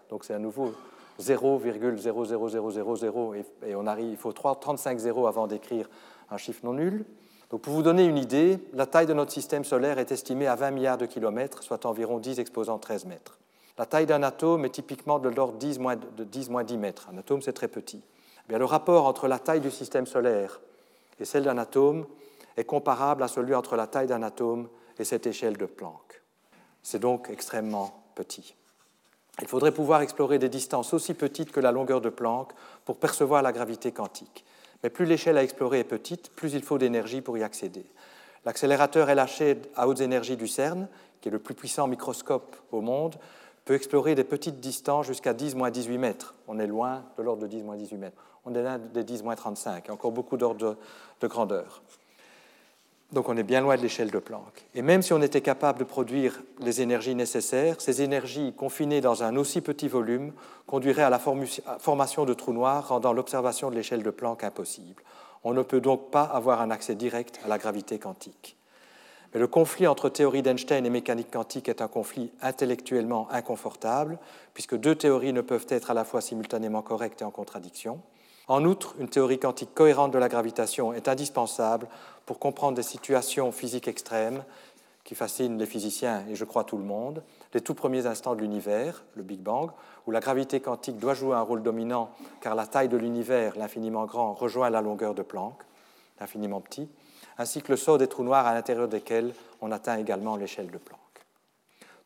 donc 0.10 0.26
c'est 0.26 0.34
à 0.34 0.39
nouveau 0.39 0.74
0,00000, 1.20 3.43
et 3.66 3.76
on 3.76 3.88
arrive, 3.88 4.12
il 4.12 4.18
faut 4.18 4.34
35 4.34 4.99
zéros 4.99 5.28
avant 5.28 5.47
d'écrire 5.47 5.89
un 6.30 6.38
chiffre 6.38 6.62
non 6.64 6.74
nul 6.74 7.06
pour 7.58 7.74
vous 7.74 7.84
donner 7.84 8.06
une 8.06 8.18
idée, 8.18 8.60
la 8.74 8.86
taille 8.86 9.06
de 9.06 9.14
notre 9.14 9.32
système 9.32 9.64
solaire 9.64 9.99
est 9.99 10.12
estimée 10.12 10.47
à 10.47 10.56
20 10.56 10.72
milliards 10.72 10.97
de 10.97 11.06
kilomètres, 11.06 11.64
soit 11.64 11.86
environ 11.86 12.20
10 12.20 12.39
exposant 12.39 12.80
13 12.80 13.06
mètres. 13.06 13.38
La 13.78 13.86
taille 13.86 14.06
d'un 14.06 14.24
atome 14.24 14.66
est 14.66 14.70
typiquement 14.70 15.20
de 15.20 15.30
l'ordre 15.30 15.58
de 15.58 16.24
10 16.24 16.49
moins 16.49 16.64
10 16.64 16.78
mètres. 16.78 17.10
Un 17.14 17.18
atome, 17.18 17.41
c'est 17.41 17.53
très 17.53 17.68
petit. 17.68 18.01
Eh 18.49 18.58
le 18.58 18.66
rapport 18.66 19.06
entre 19.06 19.28
la 19.28 19.39
taille 19.39 19.60
du 19.60 19.72
système 19.72 20.06
solaire 20.06 20.62
et 21.20 21.26
celle 21.26 21.43
d'un 21.43 21.58
atome 21.58 22.06
est 22.58 22.64
comparable 22.64 23.24
à 23.24 23.28
celui 23.28 23.53
entre 23.53 23.76
la 23.76 23.88
taille 23.88 24.08
d'un 24.08 24.24
atome 24.24 24.70
et 24.97 25.03
cette 25.03 25.28
échelle 25.28 25.58
de 25.58 25.66
Planck. 25.66 26.22
C'est 26.84 26.99
donc 26.99 27.30
extrêmement 27.30 28.03
petit. 28.16 28.56
Il 29.42 29.48
faudrait 29.48 29.74
pouvoir 29.74 30.02
explorer 30.02 30.40
des 30.40 30.50
distances 30.50 30.94
aussi 30.94 31.14
petites 31.14 31.52
que 31.52 31.60
la 31.60 31.72
longueur 31.72 32.02
de 32.02 32.10
Planck 32.10 32.54
pour 32.86 32.98
percevoir 32.98 33.42
la 33.42 33.52
gravité 33.52 33.92
quantique. 33.92 34.46
Mais 34.84 34.90
plus 34.90 35.06
l'échelle 35.06 35.38
à 35.38 35.44
explorer 35.44 35.80
est 35.80 35.84
petite, 35.84 36.30
plus 36.32 36.54
il 36.54 36.64
faut 36.64 36.78
d'énergie 36.78 37.22
pour 37.22 37.38
y 37.38 37.44
accéder. 37.44 37.86
L'accélérateur 38.46 39.14
LHC 39.14 39.58
à 39.76 39.88
hautes 39.88 40.02
énergies 40.02 40.38
du 40.38 40.48
CERN, 40.48 40.88
qui 41.20 41.30
est 41.30 41.32
le 41.32 41.40
plus 41.40 41.56
puissant 41.56 41.88
microscope 41.88 42.56
au 42.72 42.82
monde, 42.82 43.16
peut 43.66 43.74
explorer 43.74 44.14
des 44.14 44.24
petites 44.24 44.60
distances 44.60 45.08
jusqu'à 45.08 45.34
10-18 45.34 45.98
mètres. 45.98 46.36
On 46.48 46.60
est 46.60 46.68
loin 46.68 47.04
de 47.18 47.24
l'ordre 47.24 47.48
de 47.48 47.54
10-18 47.54 47.98
mètres. 47.98 48.22
On 48.46 48.54
est 48.54 48.62
loin 48.62 48.78
des 48.78 49.04
10-35. 49.04 49.82
Il 49.86 49.92
encore 49.92 50.12
beaucoup 50.12 50.38
d'ordre 50.38 50.78
de 51.20 51.28
grandeur. 51.28 51.82
Donc 53.12 53.30
on 53.30 53.38
est 53.38 53.43
bien 53.43 53.62
loin 53.62 53.78
de 53.78 53.82
l'échelle 53.82 54.12
de 54.12 54.20
Planck. 54.20 54.66
Et 54.74 54.82
même 54.82 55.01
si 55.01 55.14
on 55.14 55.22
était 55.22 55.41
capable 55.41 55.80
de 55.80 55.84
produire 55.84 56.41
les 56.60 56.82
énergies 56.82 57.16
nécessaires, 57.16 57.80
ces 57.80 58.01
énergies 58.01 58.53
confinées 58.58 58.99
dans 58.99 59.24
un 59.24 59.36
aussi 59.36 59.62
petit 59.62 59.88
volume 59.88 60.34
conduiraient 60.66 61.03
à 61.03 61.10
la 61.10 61.20
formation 61.20 62.26
de 62.26 62.34
trous 62.34 62.53
noirs, 62.53 62.89
rendant 62.89 63.14
l'observation 63.14 63.70
de 63.70 63.76
l'échelle 63.76 64.03
de 64.03 64.10
Planck 64.10 64.43
impossible. 64.43 65.03
On 65.43 65.53
ne 65.53 65.62
peut 65.62 65.82
donc 65.82 66.10
pas 66.10 66.24
avoir 66.24 66.60
un 66.62 66.72
accès 66.72 66.95
direct 66.95 67.39
à 67.45 67.47
la 67.47 67.60
gravité 67.60 67.99
quantique. 67.99 68.58
Mais 69.34 69.39
le 69.39 69.47
conflit 69.47 69.86
entre 69.86 70.10
théorie 70.10 70.41
d'Einstein 70.41 70.86
et 70.86 70.89
mécanique 70.89 71.30
quantique 71.30 71.70
est 71.70 71.82
un 71.82 71.88
conflit 71.88 72.32
intellectuellement 72.41 73.28
inconfortable, 73.32 74.18
puisque 74.53 74.76
deux 74.76 74.95
théories 74.95 75.34
ne 75.34 75.41
peuvent 75.41 75.68
être 75.70 75.91
à 75.91 75.93
la 75.93 76.06
fois 76.06 76.22
simultanément 76.22 76.82
correctes 76.82 77.22
et 77.22 77.26
en 77.26 77.32
contradiction. 77.32 78.01
En 78.47 78.64
outre, 78.64 78.95
une 78.99 79.10
théorie 79.10 79.39
quantique 79.39 79.74
cohérente 79.74 80.12
de 80.12 80.20
la 80.20 80.30
gravitation 80.30 80.93
est 80.93 81.08
indispensable 81.08 81.88
pour 82.26 82.40
comprendre 82.40 82.76
des 82.76 82.84
situations 82.84 83.52
physiques 83.52 83.88
extrêmes 83.88 84.44
qui 85.04 85.14
fascinent 85.14 85.58
les 85.58 85.68
physiciens 85.68 86.26
et 86.30 86.36
je 86.36 86.46
crois 86.46 86.64
tout 86.64 86.78
le 86.78 86.84
monde, 86.84 87.24
les 87.54 87.62
tout 87.62 87.76
premiers 87.76 88.08
instants 88.08 88.36
de 88.36 88.42
l'univers, 88.42 89.04
le 89.14 89.24
Big 89.24 89.40
Bang, 89.40 89.70
où 90.08 90.12
la 90.12 90.20
gravité 90.20 90.60
quantique 90.60 90.98
doit 90.98 91.14
jouer 91.14 91.36
un 91.36 91.42
rôle 91.42 91.62
dominant 91.62 92.10
car 92.42 92.56
la 92.56 92.66
taille 92.66 92.90
de 92.90 92.98
l'univers, 92.98 93.56
l'infiniment 93.56 94.06
grand, 94.06 94.34
rejoint 94.34 94.70
la 94.70 94.82
longueur 94.82 95.14
de 95.14 95.22
Planck, 95.22 95.62
l'infiniment 96.20 96.60
petit, 96.60 96.90
ainsi 97.38 97.62
que 97.62 97.72
le 97.72 97.78
saut 97.78 97.98
des 97.98 98.08
trous 98.08 98.24
noirs 98.24 98.48
à 98.48 98.54
l'intérieur 98.54 98.88
desquels 98.88 99.34
on 99.62 99.72
atteint 99.72 99.98
également 99.98 100.36
l'échelle 100.38 100.72
de 100.72 100.78
Planck. 100.78 101.00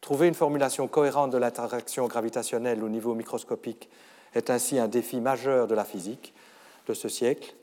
Trouver 0.02 0.28
une 0.28 0.34
formulation 0.34 0.88
cohérente 0.88 1.32
de 1.32 1.38
l'interaction 1.38 2.08
gravitationnelle 2.08 2.84
au 2.84 2.90
niveau 2.90 3.16
microscopique 3.16 3.90
est 4.34 4.50
ainsi 4.50 4.80
un 4.80 4.88
défi 4.88 5.20
majeur 5.20 5.68
de 5.68 5.76
la 5.76 5.86
physique 5.86 6.34
de 6.88 6.94
ce 6.94 7.10
siècle. 7.10 7.54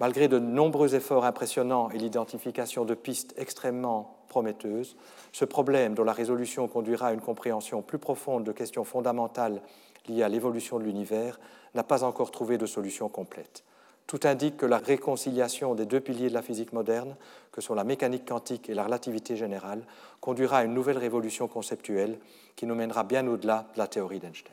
Malgré 0.00 0.26
de 0.26 0.40
nombreux 0.40 0.96
efforts 0.96 1.24
impressionnants 1.24 1.88
et 1.90 1.98
l'identification 1.98 2.84
de 2.84 2.94
pistes 2.94 3.32
extrêmement 3.36 4.18
prometteuses, 4.28 4.96
ce 5.32 5.44
problème, 5.44 5.94
dont 5.94 6.02
la 6.02 6.12
résolution 6.12 6.66
conduira 6.66 7.08
à 7.08 7.12
une 7.12 7.20
compréhension 7.20 7.80
plus 7.80 7.98
profonde 7.98 8.42
de 8.42 8.50
questions 8.50 8.82
fondamentales 8.82 9.62
liées 10.08 10.24
à 10.24 10.28
l'évolution 10.28 10.78
de 10.78 10.84
l'univers, 10.84 11.38
n'a 11.74 11.84
pas 11.84 12.02
encore 12.02 12.32
trouvé 12.32 12.58
de 12.58 12.66
solution 12.66 13.08
complète. 13.08 13.62
Tout 14.06 14.20
indique 14.24 14.56
que 14.56 14.66
la 14.66 14.78
réconciliation 14.78 15.74
des 15.74 15.86
deux 15.86 16.00
piliers 16.00 16.28
de 16.28 16.34
la 16.34 16.42
physique 16.42 16.72
moderne, 16.72 17.16
que 17.52 17.60
sont 17.60 17.74
la 17.74 17.84
mécanique 17.84 18.28
quantique 18.28 18.68
et 18.68 18.74
la 18.74 18.84
relativité 18.84 19.36
générale, 19.36 19.86
conduira 20.20 20.58
à 20.58 20.64
une 20.64 20.74
nouvelle 20.74 20.98
révolution 20.98 21.48
conceptuelle 21.48 22.18
qui 22.56 22.66
nous 22.66 22.74
mènera 22.74 23.04
bien 23.04 23.26
au-delà 23.26 23.66
de 23.74 23.78
la 23.78 23.86
théorie 23.86 24.18
d'Einstein. 24.18 24.52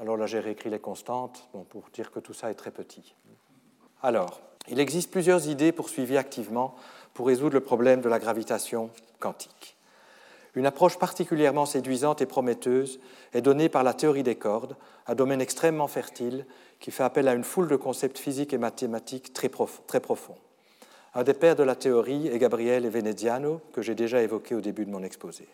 Alors 0.00 0.16
là, 0.16 0.26
j'ai 0.26 0.40
réécrit 0.40 0.70
les 0.70 0.78
constantes 0.78 1.48
pour 1.68 1.84
dire 1.92 2.10
que 2.10 2.20
tout 2.20 2.32
ça 2.32 2.50
est 2.50 2.54
très 2.54 2.70
petit. 2.70 3.14
Alors, 4.02 4.40
il 4.68 4.80
existe 4.80 5.10
plusieurs 5.10 5.48
idées 5.48 5.72
poursuivies 5.72 6.16
activement 6.16 6.74
pour 7.12 7.26
résoudre 7.26 7.54
le 7.54 7.60
problème 7.60 8.00
de 8.00 8.08
la 8.08 8.18
gravitation 8.18 8.90
quantique. 9.18 9.76
Une 10.54 10.66
approche 10.66 10.98
particulièrement 10.98 11.66
séduisante 11.66 12.20
et 12.22 12.26
prometteuse 12.26 12.98
est 13.34 13.42
donnée 13.42 13.68
par 13.68 13.84
la 13.84 13.94
théorie 13.94 14.22
des 14.22 14.34
cordes, 14.34 14.76
un 15.06 15.14
domaine 15.14 15.40
extrêmement 15.40 15.86
fertile 15.86 16.44
qui 16.80 16.90
fait 16.90 17.04
appel 17.04 17.28
à 17.28 17.34
une 17.34 17.44
foule 17.44 17.68
de 17.68 17.76
concepts 17.76 18.18
physiques 18.18 18.52
et 18.52 18.58
mathématiques 18.58 19.32
très, 19.32 19.48
profonds. 19.48 20.36
Un 21.14 21.22
des 21.22 21.34
pères 21.34 21.56
de 21.56 21.62
la 21.62 21.76
théorie 21.76 22.28
est 22.28 22.38
Gabriele 22.38 22.88
Veneziano, 22.88 23.60
que 23.72 23.82
j'ai 23.82 23.94
déjà 23.94 24.22
évoqué 24.22 24.54
au 24.54 24.60
début 24.60 24.86
de 24.86 24.90
mon 24.90 25.02
exposé. 25.02 25.46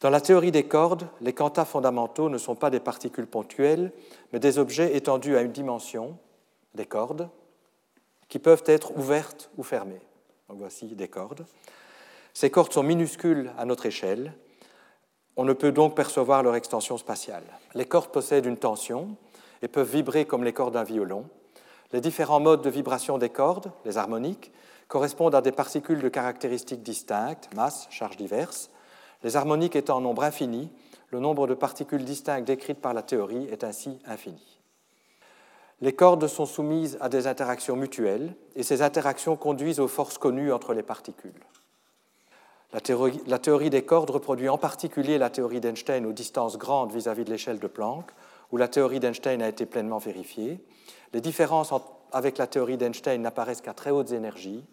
Dans 0.00 0.10
la 0.10 0.20
théorie 0.20 0.52
des 0.52 0.64
cordes, 0.64 1.06
les 1.20 1.32
quantas 1.32 1.64
fondamentaux 1.64 2.28
ne 2.28 2.38
sont 2.38 2.54
pas 2.54 2.70
des 2.70 2.80
particules 2.80 3.26
ponctuelles, 3.26 3.92
mais 4.32 4.38
des 4.38 4.58
objets 4.58 4.96
étendus 4.96 5.36
à 5.36 5.42
une 5.42 5.52
dimension, 5.52 6.16
des 6.74 6.86
cordes, 6.86 7.28
qui 8.28 8.38
peuvent 8.38 8.64
être 8.66 8.96
ouvertes 8.96 9.50
ou 9.56 9.62
fermées. 9.62 10.02
Voici 10.48 10.86
des 10.94 11.08
cordes. 11.08 11.46
Ces 12.32 12.50
cordes 12.50 12.72
sont 12.72 12.82
minuscules 12.82 13.52
à 13.58 13.64
notre 13.64 13.86
échelle. 13.86 14.34
On 15.36 15.44
ne 15.44 15.52
peut 15.52 15.72
donc 15.72 15.96
percevoir 15.96 16.42
leur 16.42 16.54
extension 16.54 16.96
spatiale. 16.96 17.44
Les 17.74 17.86
cordes 17.86 18.10
possèdent 18.10 18.46
une 18.46 18.56
tension 18.56 19.16
et 19.62 19.68
peuvent 19.68 19.90
vibrer 19.90 20.24
comme 20.24 20.44
les 20.44 20.52
cordes 20.52 20.74
d'un 20.74 20.84
violon. 20.84 21.28
Les 21.92 22.00
différents 22.00 22.40
modes 22.40 22.62
de 22.62 22.70
vibration 22.70 23.18
des 23.18 23.30
cordes, 23.30 23.72
les 23.84 23.98
harmoniques, 23.98 24.52
correspondent 24.88 25.34
à 25.34 25.40
des 25.40 25.52
particules 25.52 26.02
de 26.02 26.08
caractéristiques 26.08 26.82
distinctes, 26.82 27.48
masse, 27.54 27.86
charges 27.90 28.16
diverses, 28.16 28.70
les 29.22 29.36
harmoniques 29.36 29.76
étant 29.76 29.96
en 29.96 30.00
nombre 30.02 30.22
infini, 30.22 30.70
le 31.10 31.18
nombre 31.18 31.46
de 31.46 31.54
particules 31.54 32.04
distinctes 32.04 32.46
décrites 32.46 32.80
par 32.80 32.94
la 32.94 33.02
théorie 33.02 33.46
est 33.50 33.64
ainsi 33.64 33.98
infini. 34.06 34.53
Les 35.84 35.92
cordes 35.92 36.26
sont 36.28 36.46
soumises 36.46 36.96
à 37.02 37.10
des 37.10 37.26
interactions 37.26 37.76
mutuelles 37.76 38.34
et 38.56 38.62
ces 38.62 38.80
interactions 38.80 39.36
conduisent 39.36 39.80
aux 39.80 39.86
forces 39.86 40.16
connues 40.16 40.50
entre 40.50 40.72
les 40.72 40.82
particules. 40.82 41.44
La 42.72 42.80
théorie, 43.38 43.68
des 43.68 43.82
cordes 43.82 44.08
reproduit 44.08 44.48
en 44.48 44.56
particulier 44.56 45.18
la 45.18 45.28
théorie 45.28 45.60
d'Einstein 45.60 46.06
aux 46.06 46.14
distances 46.14 46.56
grandes 46.56 46.90
vis-à-vis 46.90 47.26
de 47.26 47.30
l'échelle 47.30 47.58
de 47.58 47.66
Planck, 47.66 48.12
où 48.50 48.56
la 48.56 48.66
théorie 48.66 48.98
d'Einstein 48.98 49.42
a 49.42 49.48
été 49.48 49.66
pleinement 49.66 49.98
vérifiée. 49.98 50.58
Les 51.12 51.20
différences 51.20 51.70
avec 52.12 52.38
la 52.38 52.46
théorie 52.46 52.78
d'Einstein 52.78 53.20
n'apparaissent 53.20 53.60
qu'à 53.60 53.74
très 53.74 53.90
hautes 53.90 54.12
énergies, 54.12 54.64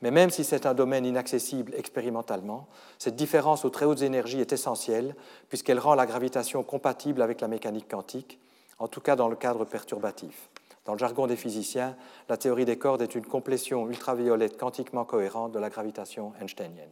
mais 0.00 0.10
même 0.10 0.30
si 0.30 0.42
c'est 0.42 0.64
un 0.64 0.72
domaine 0.72 1.04
inaccessible 1.04 1.74
expérimentalement, 1.76 2.66
cette 2.98 3.14
différence 3.14 3.66
aux 3.66 3.70
très 3.70 3.84
hautes 3.84 4.00
énergies 4.00 4.40
est 4.40 4.54
essentielle 4.54 5.16
puisqu'elle 5.50 5.80
rend 5.80 5.94
la 5.94 6.06
gravitation 6.06 6.62
compatible 6.62 7.20
avec 7.20 7.42
la 7.42 7.48
mécanique 7.48 7.90
quantique, 7.90 8.40
en 8.80 8.88
tout 8.88 9.00
cas 9.00 9.14
dans 9.14 9.28
le 9.28 9.36
cadre 9.36 9.64
perturbatif. 9.64 10.48
Dans 10.86 10.94
le 10.94 10.98
jargon 10.98 11.26
des 11.28 11.36
physiciens, 11.36 11.94
la 12.28 12.36
théorie 12.36 12.64
des 12.64 12.78
cordes 12.78 13.02
est 13.02 13.14
une 13.14 13.26
complétion 13.26 13.88
ultraviolette 13.88 14.58
quantiquement 14.58 15.04
cohérente 15.04 15.52
de 15.52 15.58
la 15.58 15.70
gravitation 15.70 16.32
einsteinienne. 16.40 16.90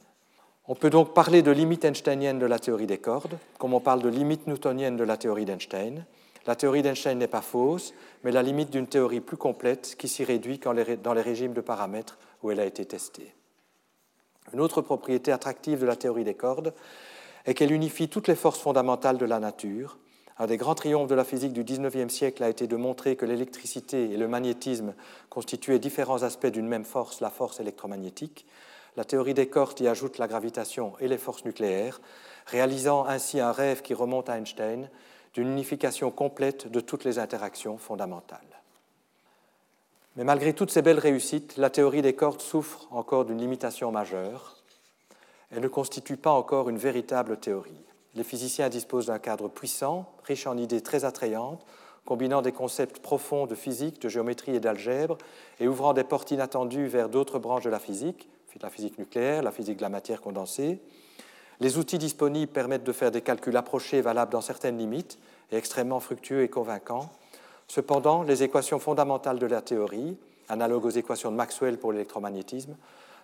On 0.68 0.74
peut 0.74 0.90
donc 0.90 1.14
parler 1.14 1.40
de 1.40 1.50
limite 1.50 1.86
einsteinienne 1.86 2.38
de 2.38 2.46
la 2.46 2.58
théorie 2.58 2.86
des 2.86 2.98
cordes, 2.98 3.38
comme 3.58 3.72
on 3.72 3.80
parle 3.80 4.02
de 4.02 4.08
limite 4.10 4.46
newtonienne 4.46 4.98
de 4.98 5.04
la 5.04 5.16
théorie 5.16 5.46
d'Einstein. 5.46 6.04
La 6.46 6.56
théorie 6.56 6.82
d'Einstein 6.82 7.18
n'est 7.18 7.26
pas 7.26 7.40
fausse, 7.40 7.94
mais 8.22 8.32
la 8.32 8.42
limite 8.42 8.70
d'une 8.70 8.86
théorie 8.86 9.20
plus 9.20 9.38
complète 9.38 9.96
qui 9.98 10.08
s'y 10.08 10.24
réduit 10.24 10.58
dans 10.58 10.72
les 11.14 11.22
régimes 11.22 11.54
de 11.54 11.62
paramètres 11.62 12.18
où 12.42 12.50
elle 12.50 12.60
a 12.60 12.66
été 12.66 12.84
testée. 12.84 13.34
Une 14.52 14.60
autre 14.60 14.82
propriété 14.82 15.32
attractive 15.32 15.80
de 15.80 15.86
la 15.86 15.96
théorie 15.96 16.24
des 16.24 16.34
cordes 16.34 16.74
est 17.46 17.54
qu'elle 17.54 17.72
unifie 17.72 18.08
toutes 18.08 18.28
les 18.28 18.36
forces 18.36 18.60
fondamentales 18.60 19.18
de 19.18 19.26
la 19.26 19.40
nature. 19.40 19.98
Un 20.40 20.46
des 20.46 20.56
grands 20.56 20.76
triomphes 20.76 21.08
de 21.08 21.16
la 21.16 21.24
physique 21.24 21.52
du 21.52 21.64
XIXe 21.64 22.12
siècle 22.12 22.44
a 22.44 22.48
été 22.48 22.68
de 22.68 22.76
montrer 22.76 23.16
que 23.16 23.26
l'électricité 23.26 24.12
et 24.12 24.16
le 24.16 24.28
magnétisme 24.28 24.94
constituaient 25.30 25.80
différents 25.80 26.22
aspects 26.22 26.46
d'une 26.46 26.68
même 26.68 26.84
force, 26.84 27.20
la 27.20 27.30
force 27.30 27.58
électromagnétique. 27.58 28.46
La 28.96 29.04
théorie 29.04 29.34
des 29.34 29.48
cordes 29.48 29.80
y 29.80 29.88
ajoute 29.88 30.18
la 30.18 30.28
gravitation 30.28 30.92
et 31.00 31.08
les 31.08 31.18
forces 31.18 31.44
nucléaires, 31.44 32.00
réalisant 32.46 33.04
ainsi 33.06 33.40
un 33.40 33.50
rêve 33.50 33.82
qui 33.82 33.94
remonte 33.94 34.28
à 34.28 34.38
Einstein 34.38 34.88
d'une 35.34 35.48
unification 35.48 36.12
complète 36.12 36.70
de 36.70 36.80
toutes 36.80 37.04
les 37.04 37.18
interactions 37.18 37.76
fondamentales. 37.76 38.40
Mais 40.16 40.24
malgré 40.24 40.52
toutes 40.52 40.70
ces 40.70 40.82
belles 40.82 40.98
réussites, 40.98 41.56
la 41.56 41.70
théorie 41.70 42.02
des 42.02 42.14
cordes 42.14 42.40
souffre 42.40 42.86
encore 42.92 43.24
d'une 43.24 43.38
limitation 43.38 43.90
majeure. 43.90 44.56
Elle 45.50 45.62
ne 45.62 45.68
constitue 45.68 46.16
pas 46.16 46.32
encore 46.32 46.68
une 46.68 46.78
véritable 46.78 47.38
théorie. 47.38 47.87
Les 48.18 48.24
physiciens 48.24 48.68
disposent 48.68 49.06
d'un 49.06 49.20
cadre 49.20 49.48
puissant, 49.48 50.10
riche 50.24 50.48
en 50.48 50.56
idées 50.58 50.80
très 50.80 51.04
attrayantes, 51.04 51.64
combinant 52.04 52.42
des 52.42 52.50
concepts 52.50 52.98
profonds 52.98 53.46
de 53.46 53.54
physique, 53.54 54.02
de 54.02 54.08
géométrie 54.08 54.56
et 54.56 54.60
d'algèbre, 54.60 55.18
et 55.60 55.68
ouvrant 55.68 55.92
des 55.92 56.02
portes 56.02 56.32
inattendues 56.32 56.88
vers 56.88 57.08
d'autres 57.08 57.38
branches 57.38 57.62
de 57.62 57.70
la 57.70 57.78
physique, 57.78 58.28
la 58.60 58.70
physique 58.70 58.98
nucléaire, 58.98 59.42
la 59.42 59.52
physique 59.52 59.76
de 59.76 59.82
la 59.82 59.88
matière 59.88 60.20
condensée. 60.20 60.80
Les 61.60 61.78
outils 61.78 61.98
disponibles 61.98 62.50
permettent 62.50 62.82
de 62.82 62.92
faire 62.92 63.12
des 63.12 63.20
calculs 63.20 63.56
approchés 63.56 64.00
valables 64.00 64.32
dans 64.32 64.40
certaines 64.40 64.78
limites 64.78 65.16
et 65.52 65.56
extrêmement 65.56 66.00
fructueux 66.00 66.42
et 66.42 66.48
convaincants. 66.48 67.08
Cependant, 67.68 68.24
les 68.24 68.42
équations 68.42 68.80
fondamentales 68.80 69.38
de 69.38 69.46
la 69.46 69.62
théorie, 69.62 70.16
analogues 70.48 70.86
aux 70.86 70.90
équations 70.90 71.30
de 71.30 71.36
Maxwell 71.36 71.78
pour 71.78 71.92
l'électromagnétisme, 71.92 72.74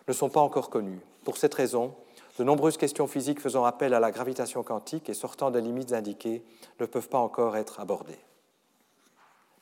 ne 0.07 0.13
sont 0.13 0.29
pas 0.29 0.41
encore 0.41 0.71
connues. 0.71 1.01
Pour 1.25 1.37
cette 1.37 1.55
raison, 1.55 1.95
de 2.39 2.45
nombreuses 2.45 2.76
questions 2.76 3.07
physiques 3.07 3.41
faisant 3.41 3.64
appel 3.64 3.95
à 3.95 4.01
la 4.01 4.11
gravitation 4.11 4.62
quantique 4.62 5.09
et 5.09 5.14
sortant 5.14 5.51
des 5.51 5.61
limites 5.61 5.93
indiquées 5.93 6.43
ne 6.80 6.87
peuvent 6.87 7.09
pas 7.09 7.18
encore 7.18 7.57
être 7.57 7.80
abordées. 7.80 8.18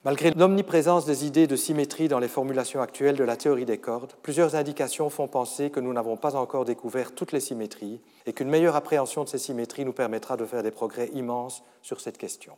Malgré 0.04 0.32
l'omniprésence 0.32 1.04
des 1.04 1.26
idées 1.26 1.46
de 1.46 1.54
symétrie 1.54 2.08
dans 2.08 2.18
les 2.18 2.26
formulations 2.26 2.80
actuelles 2.80 3.16
de 3.16 3.22
la 3.22 3.36
théorie 3.36 3.66
des 3.66 3.78
cordes, 3.78 4.14
plusieurs 4.22 4.56
indications 4.56 5.10
font 5.10 5.28
penser 5.28 5.70
que 5.70 5.78
nous 5.78 5.92
n'avons 5.92 6.16
pas 6.16 6.34
encore 6.34 6.64
découvert 6.64 7.14
toutes 7.14 7.30
les 7.30 7.38
symétries 7.38 8.00
et 8.26 8.32
qu'une 8.32 8.48
meilleure 8.48 8.74
appréhension 8.74 9.22
de 9.22 9.28
ces 9.28 9.38
symétries 9.38 9.84
nous 9.84 9.92
permettra 9.92 10.36
de 10.36 10.44
faire 10.44 10.64
des 10.64 10.72
progrès 10.72 11.08
immenses 11.14 11.62
sur 11.82 12.00
cette 12.00 12.18
question. 12.18 12.56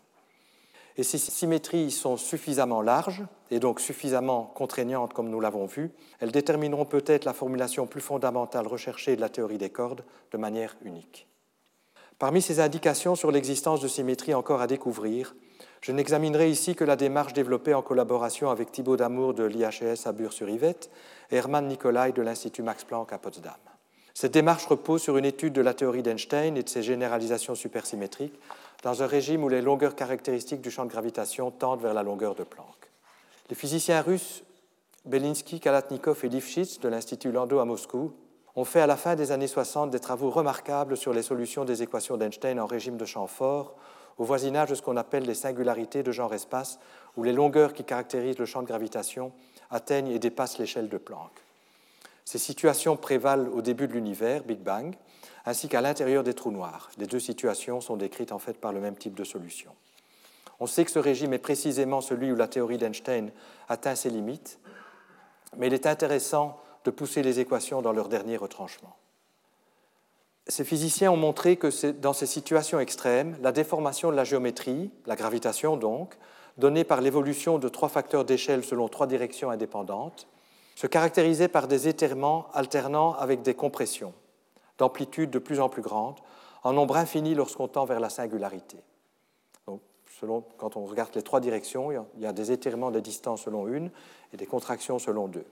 Et 0.96 1.02
ces 1.02 1.18
symétries 1.18 1.90
sont 1.90 2.16
suffisamment 2.16 2.80
larges 2.80 3.24
et 3.50 3.58
donc 3.58 3.80
suffisamment 3.80 4.52
contraignantes 4.54 5.12
comme 5.12 5.28
nous 5.28 5.40
l'avons 5.40 5.66
vu, 5.66 5.90
elles 6.20 6.30
détermineront 6.30 6.84
peut-être 6.84 7.24
la 7.24 7.32
formulation 7.32 7.86
plus 7.86 8.00
fondamentale 8.00 8.66
recherchée 8.66 9.16
de 9.16 9.20
la 9.20 9.28
théorie 9.28 9.58
des 9.58 9.70
cordes 9.70 10.04
de 10.30 10.38
manière 10.38 10.76
unique. 10.84 11.26
Parmi 12.18 12.40
ces 12.40 12.60
indications 12.60 13.16
sur 13.16 13.32
l'existence 13.32 13.80
de 13.80 13.88
symétries 13.88 14.34
encore 14.34 14.60
à 14.60 14.68
découvrir, 14.68 15.34
je 15.80 15.92
n'examinerai 15.92 16.48
ici 16.48 16.76
que 16.76 16.84
la 16.84 16.96
démarche 16.96 17.32
développée 17.32 17.74
en 17.74 17.82
collaboration 17.82 18.50
avec 18.50 18.70
Thibaut 18.70 18.96
Damour 18.96 19.34
de 19.34 19.44
l'IHS 19.44 20.06
à 20.06 20.12
Bure-sur-Yvette 20.12 20.90
et 21.30 21.36
Hermann 21.36 21.66
Nicolai 21.66 22.12
de 22.12 22.22
l'Institut 22.22 22.62
Max 22.62 22.84
Planck 22.84 23.12
à 23.12 23.18
Potsdam. 23.18 23.52
Cette 24.14 24.32
démarche 24.32 24.66
repose 24.66 25.02
sur 25.02 25.16
une 25.18 25.24
étude 25.24 25.52
de 25.52 25.60
la 25.60 25.74
théorie 25.74 26.04
d'Einstein 26.04 26.56
et 26.56 26.62
de 26.62 26.68
ses 26.68 26.84
généralisations 26.84 27.56
supersymétriques 27.56 28.38
dans 28.84 29.02
un 29.02 29.06
régime 29.06 29.42
où 29.42 29.48
les 29.48 29.62
longueurs 29.62 29.96
caractéristiques 29.96 30.60
du 30.60 30.70
champ 30.70 30.84
de 30.84 30.90
gravitation 30.90 31.50
tendent 31.50 31.80
vers 31.80 31.94
la 31.94 32.02
longueur 32.02 32.34
de 32.34 32.44
Planck. 32.44 32.90
Les 33.48 33.56
physiciens 33.56 34.02
russes 34.02 34.44
Belinsky, 35.06 35.58
Kalatnikov 35.58 36.22
et 36.24 36.28
Lifshitz 36.28 36.80
de 36.80 36.88
l'Institut 36.88 37.32
Landau 37.32 37.58
à 37.58 37.64
Moscou 37.64 38.12
ont 38.56 38.64
fait 38.64 38.80
à 38.80 38.86
la 38.86 38.96
fin 38.96 39.16
des 39.16 39.32
années 39.32 39.48
60 39.48 39.90
des 39.90 40.00
travaux 40.00 40.30
remarquables 40.30 40.98
sur 40.98 41.14
les 41.14 41.22
solutions 41.22 41.64
des 41.64 41.82
équations 41.82 42.18
d'Einstein 42.18 42.60
en 42.60 42.66
régime 42.66 42.98
de 42.98 43.04
champ 43.06 43.26
fort 43.26 43.74
au 44.18 44.24
voisinage 44.24 44.68
de 44.68 44.74
ce 44.74 44.82
qu'on 44.82 44.96
appelle 44.96 45.24
les 45.24 45.34
singularités 45.34 46.02
de 46.02 46.12
genre-espace, 46.12 46.78
où 47.16 47.24
les 47.24 47.32
longueurs 47.32 47.72
qui 47.72 47.84
caractérisent 47.84 48.38
le 48.38 48.46
champ 48.46 48.62
de 48.62 48.68
gravitation 48.68 49.32
atteignent 49.70 50.10
et 50.10 50.20
dépassent 50.20 50.58
l'échelle 50.58 50.88
de 50.88 50.98
Planck. 50.98 51.32
Ces 52.24 52.38
situations 52.38 52.96
prévalent 52.96 53.50
au 53.52 53.60
début 53.60 53.88
de 53.88 53.92
l'univers, 53.92 54.44
Big 54.44 54.60
Bang, 54.60 54.94
ainsi 55.46 55.68
qu'à 55.68 55.80
l'intérieur 55.80 56.22
des 56.22 56.34
trous 56.34 56.50
noirs. 56.50 56.90
Les 56.98 57.06
deux 57.06 57.20
situations 57.20 57.80
sont 57.80 57.96
décrites 57.96 58.32
en 58.32 58.38
fait 58.38 58.58
par 58.58 58.72
le 58.72 58.80
même 58.80 58.96
type 58.96 59.14
de 59.14 59.24
solution. 59.24 59.72
On 60.60 60.66
sait 60.66 60.84
que 60.84 60.90
ce 60.90 60.98
régime 60.98 61.32
est 61.32 61.38
précisément 61.38 62.00
celui 62.00 62.32
où 62.32 62.36
la 62.36 62.48
théorie 62.48 62.78
d'Einstein 62.78 63.30
atteint 63.68 63.94
ses 63.94 64.10
limites, 64.10 64.58
mais 65.56 65.66
il 65.66 65.74
est 65.74 65.86
intéressant 65.86 66.58
de 66.84 66.90
pousser 66.90 67.22
les 67.22 67.40
équations 67.40 67.82
dans 67.82 67.92
leur 67.92 68.08
dernier 68.08 68.36
retranchement. 68.36 68.96
Ces 70.46 70.64
physiciens 70.64 71.10
ont 71.10 71.16
montré 71.16 71.56
que 71.56 71.90
dans 71.92 72.12
ces 72.12 72.26
situations 72.26 72.78
extrêmes, 72.78 73.36
la 73.40 73.50
déformation 73.50 74.10
de 74.10 74.16
la 74.16 74.24
géométrie, 74.24 74.90
la 75.06 75.16
gravitation 75.16 75.76
donc, 75.76 76.16
donnée 76.58 76.84
par 76.84 77.00
l'évolution 77.00 77.58
de 77.58 77.68
trois 77.68 77.88
facteurs 77.88 78.24
d'échelle 78.24 78.62
selon 78.62 78.88
trois 78.88 79.06
directions 79.06 79.50
indépendantes, 79.50 80.28
se 80.74 80.86
caractérisait 80.86 81.48
par 81.48 81.66
des 81.66 81.88
étirements 81.88 82.48
alternant 82.52 83.14
avec 83.14 83.42
des 83.42 83.54
compressions, 83.54 84.12
d'amplitude 84.78 85.30
de 85.30 85.38
plus 85.38 85.60
en 85.60 85.68
plus 85.68 85.82
grande, 85.82 86.16
en 86.62 86.72
nombre 86.72 86.96
infini 86.96 87.34
lorsqu'on 87.34 87.68
tend 87.68 87.84
vers 87.84 88.00
la 88.00 88.10
singularité. 88.10 88.78
Donc, 89.66 89.80
selon, 90.20 90.44
quand 90.58 90.76
on 90.76 90.86
regarde 90.86 91.14
les 91.14 91.22
trois 91.22 91.40
directions, 91.40 91.90
il 91.92 92.22
y 92.22 92.26
a 92.26 92.32
des 92.32 92.52
étirements 92.52 92.90
des 92.90 93.02
distances 93.02 93.42
selon 93.42 93.68
une 93.68 93.90
et 94.32 94.36
des 94.36 94.46
contractions 94.46 94.98
selon 94.98 95.28
deux. 95.28 95.44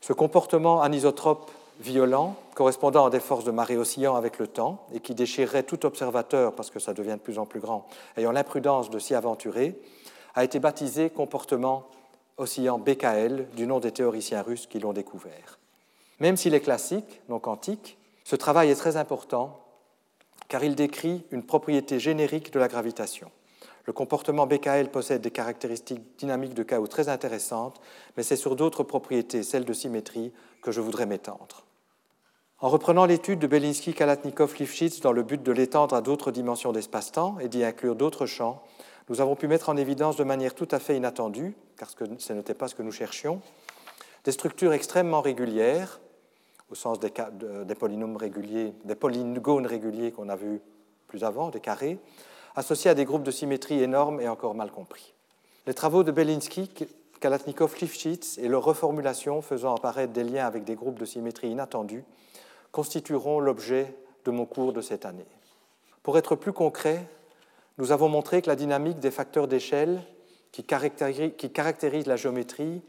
Ce 0.00 0.12
comportement 0.12 0.82
anisotrope 0.82 1.50
violent, 1.80 2.36
correspondant 2.54 3.06
à 3.06 3.10
des 3.10 3.20
forces 3.20 3.44
de 3.44 3.50
marée 3.50 3.76
oscillant 3.76 4.14
avec 4.14 4.38
le 4.38 4.46
temps 4.46 4.86
et 4.92 5.00
qui 5.00 5.14
déchirerait 5.14 5.64
tout 5.64 5.86
observateur, 5.86 6.52
parce 6.52 6.70
que 6.70 6.78
ça 6.78 6.92
devient 6.92 7.12
de 7.12 7.16
plus 7.16 7.38
en 7.38 7.46
plus 7.46 7.60
grand, 7.60 7.86
ayant 8.16 8.30
l'imprudence 8.30 8.90
de 8.90 8.98
s'y 8.98 9.14
aventurer, 9.14 9.80
a 10.34 10.44
été 10.44 10.58
baptisé 10.58 11.10
comportement 11.10 11.86
oscillant 12.36 12.78
BKL, 12.78 13.48
du 13.54 13.66
nom 13.66 13.80
des 13.80 13.92
théoriciens 13.92 14.42
russes 14.42 14.66
qui 14.66 14.78
l'ont 14.78 14.92
découvert. 14.92 15.58
Même 16.20 16.36
s'il 16.36 16.54
est 16.54 16.60
classique, 16.60 17.20
non 17.28 17.38
quantique, 17.38 17.96
ce 18.24 18.36
travail 18.36 18.70
est 18.70 18.74
très 18.74 18.96
important 18.96 19.60
car 20.48 20.64
il 20.64 20.74
décrit 20.74 21.24
une 21.30 21.44
propriété 21.44 21.98
générique 21.98 22.52
de 22.52 22.58
la 22.58 22.68
gravitation. 22.68 23.30
Le 23.86 23.92
comportement 23.92 24.46
BKL 24.46 24.90
possède 24.90 25.20
des 25.20 25.30
caractéristiques 25.30 26.02
dynamiques 26.18 26.54
de 26.54 26.62
chaos 26.62 26.86
très 26.86 27.08
intéressantes, 27.08 27.80
mais 28.16 28.22
c'est 28.22 28.36
sur 28.36 28.56
d'autres 28.56 28.82
propriétés, 28.82 29.42
celles 29.42 29.64
de 29.64 29.72
symétrie, 29.72 30.32
que 30.62 30.72
je 30.72 30.80
voudrais 30.80 31.06
m'étendre. 31.06 31.64
En 32.60 32.70
reprenant 32.70 33.04
l'étude 33.04 33.40
de 33.40 33.46
Belinsky, 33.46 33.92
Kalatnikov, 33.92 34.54
Lifshitz 34.58 35.00
dans 35.00 35.12
le 35.12 35.22
but 35.22 35.42
de 35.42 35.52
l'étendre 35.52 35.94
à 35.94 36.00
d'autres 36.00 36.30
dimensions 36.30 36.72
d'espace-temps 36.72 37.38
et 37.40 37.48
d'y 37.48 37.62
inclure 37.62 37.94
d'autres 37.94 38.24
champs, 38.24 38.62
nous 39.10 39.20
avons 39.20 39.36
pu 39.36 39.48
mettre 39.48 39.68
en 39.68 39.76
évidence 39.76 40.16
de 40.16 40.24
manière 40.24 40.54
tout 40.54 40.68
à 40.70 40.78
fait 40.78 40.96
inattendue, 40.96 41.54
car 41.76 41.90
ce 41.90 42.32
n'était 42.32 42.54
pas 42.54 42.68
ce 42.68 42.74
que 42.74 42.82
nous 42.82 42.92
cherchions, 42.92 43.42
des 44.24 44.32
structures 44.32 44.72
extrêmement 44.72 45.20
régulières, 45.20 46.00
au 46.70 46.74
sens 46.74 46.98
des, 46.98 47.10
polynômes 47.74 48.16
réguliers, 48.16 48.74
des 48.84 48.94
polygones 48.94 49.66
réguliers 49.66 50.12
qu'on 50.12 50.28
a 50.28 50.36
vus 50.36 50.60
plus 51.06 51.24
avant, 51.24 51.50
des 51.50 51.60
carrés, 51.60 51.98
associés 52.56 52.90
à 52.90 52.94
des 52.94 53.04
groupes 53.04 53.22
de 53.22 53.30
symétrie 53.30 53.82
énormes 53.82 54.20
et 54.20 54.28
encore 54.28 54.54
mal 54.54 54.70
compris. 54.70 55.14
Les 55.66 55.74
travaux 55.74 56.02
de 56.02 56.12
Belinsky, 56.12 56.70
Kalatnikov, 57.20 57.74
Lifshitz 57.80 58.38
et 58.38 58.48
leur 58.48 58.64
reformulation 58.64 59.40
faisant 59.42 59.74
apparaître 59.74 60.12
des 60.12 60.24
liens 60.24 60.46
avec 60.46 60.64
des 60.64 60.74
groupes 60.74 60.98
de 60.98 61.04
symétrie 61.04 61.48
inattendus 61.48 62.04
constitueront 62.72 63.40
l'objet 63.40 63.94
de 64.24 64.30
mon 64.30 64.46
cours 64.46 64.72
de 64.72 64.80
cette 64.80 65.06
année. 65.06 65.26
Pour 66.02 66.18
être 66.18 66.36
plus 66.36 66.52
concret, 66.52 67.08
nous 67.78 67.92
avons 67.92 68.08
montré 68.08 68.42
que 68.42 68.48
la 68.48 68.56
dynamique 68.56 68.98
des 68.98 69.10
facteurs 69.10 69.48
d'échelle 69.48 70.02
qui 70.52 70.64
caractérisent 70.64 72.06
la 72.06 72.16
géométrie 72.16 72.82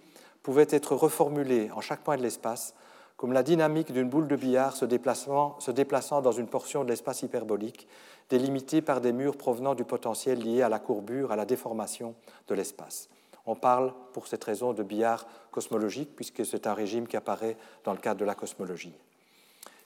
pouvait 0.43 0.67
être 0.69 0.95
reformulée 0.95 1.71
en 1.71 1.81
chaque 1.81 2.01
point 2.01 2.17
de 2.17 2.21
l'espace 2.21 2.75
comme 3.17 3.31
la 3.31 3.43
dynamique 3.43 3.91
d'une 3.91 4.09
boule 4.09 4.27
de 4.27 4.35
billard 4.35 4.75
se 4.75 4.85
déplaçant, 4.85 6.21
dans 6.21 6.31
une 6.31 6.47
portion 6.47 6.83
de 6.83 6.89
l'espace 6.89 7.21
hyperbolique, 7.21 7.87
délimitée 8.29 8.81
par 8.81 9.01
des 9.01 9.13
murs 9.13 9.37
provenant 9.37 9.75
du 9.75 9.83
potentiel 9.83 10.39
lié 10.39 10.61
à 10.61 10.69
la 10.69 10.79
courbure, 10.79 11.31
à 11.31 11.35
la 11.35 11.45
déformation 11.45 12.15
de 12.47 12.55
l'espace. 12.55 13.09
On 13.45 13.55
parle 13.55 13.93
pour 14.13 14.27
cette 14.27 14.43
raison 14.43 14.73
de 14.73 14.83
billard 14.83 15.27
cosmologique, 15.51 16.15
puisque 16.15 16.45
c'est 16.45 16.67
un 16.67 16.73
régime 16.73 17.07
qui 17.07 17.15
apparaît 17.15 17.57
dans 17.83 17.93
le 17.93 17.99
cadre 17.99 18.19
de 18.19 18.25
la 18.25 18.35
cosmologie. 18.35 18.95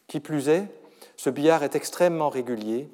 Qui 0.07 0.19
plus 0.19 0.49
est, 0.49 0.65
ce 1.17 1.29
billard 1.29 1.63
est 1.63 1.75
extrêmement 1.75 2.29
régulier, 2.29 2.89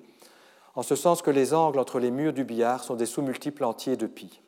en 0.74 0.84
ce 0.84 0.96
sens 0.96 1.22
que 1.22 1.32
les 1.32 1.54
angles 1.54 1.80
entre 1.80 2.00
les 2.00 2.12
murs 2.12 2.34
du 2.34 2.44
billard 2.44 2.84
sont 2.84 2.96
des 2.96 3.06
sous-multiples 3.06 3.64
entiers 3.64 3.96
de 3.96 4.08
pi. 4.08 4.42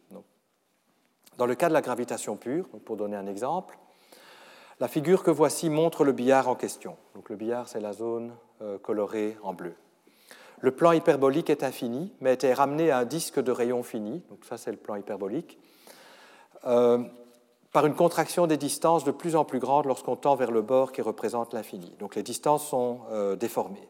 Dans 1.37 1.45
le 1.45 1.55
cas 1.55 1.69
de 1.69 1.73
la 1.73 1.81
gravitation 1.81 2.35
pure, 2.35 2.67
pour 2.83 2.97
donner 2.97 3.15
un 3.15 3.27
exemple, 3.27 3.77
la 4.79 4.87
figure 4.87 5.23
que 5.23 5.31
voici 5.31 5.69
montre 5.69 6.03
le 6.03 6.11
billard 6.11 6.47
en 6.47 6.55
question. 6.55 6.97
Donc 7.15 7.29
le 7.29 7.35
billard, 7.35 7.67
c'est 7.67 7.79
la 7.79 7.93
zone 7.93 8.33
euh, 8.61 8.77
colorée 8.77 9.37
en 9.43 9.53
bleu. 9.53 9.73
Le 10.59 10.71
plan 10.71 10.91
hyperbolique 10.91 11.49
est 11.49 11.63
infini, 11.63 12.13
mais 12.19 12.33
été 12.33 12.53
ramené 12.53 12.91
à 12.91 12.99
un 12.99 13.05
disque 13.05 13.39
de 13.39 13.51
rayon 13.51 13.83
fini. 13.83 14.23
Donc 14.29 14.39
ça, 14.45 14.57
c'est 14.57 14.71
le 14.71 14.77
plan 14.77 14.95
hyperbolique. 14.95 15.59
Euh, 16.65 16.99
par 17.71 17.85
une 17.85 17.93
contraction 17.93 18.47
des 18.47 18.57
distances 18.57 19.03
de 19.03 19.11
plus 19.11 19.35
en 19.35 19.45
plus 19.45 19.59
grande 19.59 19.85
lorsqu'on 19.85 20.15
tend 20.15 20.35
vers 20.35 20.51
le 20.51 20.61
bord 20.61 20.91
qui 20.91 21.01
représente 21.01 21.53
l'infini. 21.53 21.93
Donc 21.99 22.15
les 22.15 22.23
distances 22.23 22.67
sont 22.67 23.01
euh, 23.11 23.35
déformées. 23.35 23.87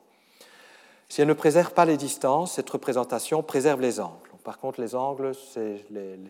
Si 1.10 1.22
elle 1.22 1.28
ne 1.30 1.34
préserve 1.34 1.72
pas 1.72 1.86
les 1.86 1.96
distances, 1.96 2.54
cette 2.54 2.70
représentation 2.70 3.44
préserve 3.44 3.80
les 3.80 4.02
angles. 4.02 4.30
Par 4.44 4.60
contre, 4.60 4.82
les 4.82 4.96
angles, 4.96 5.32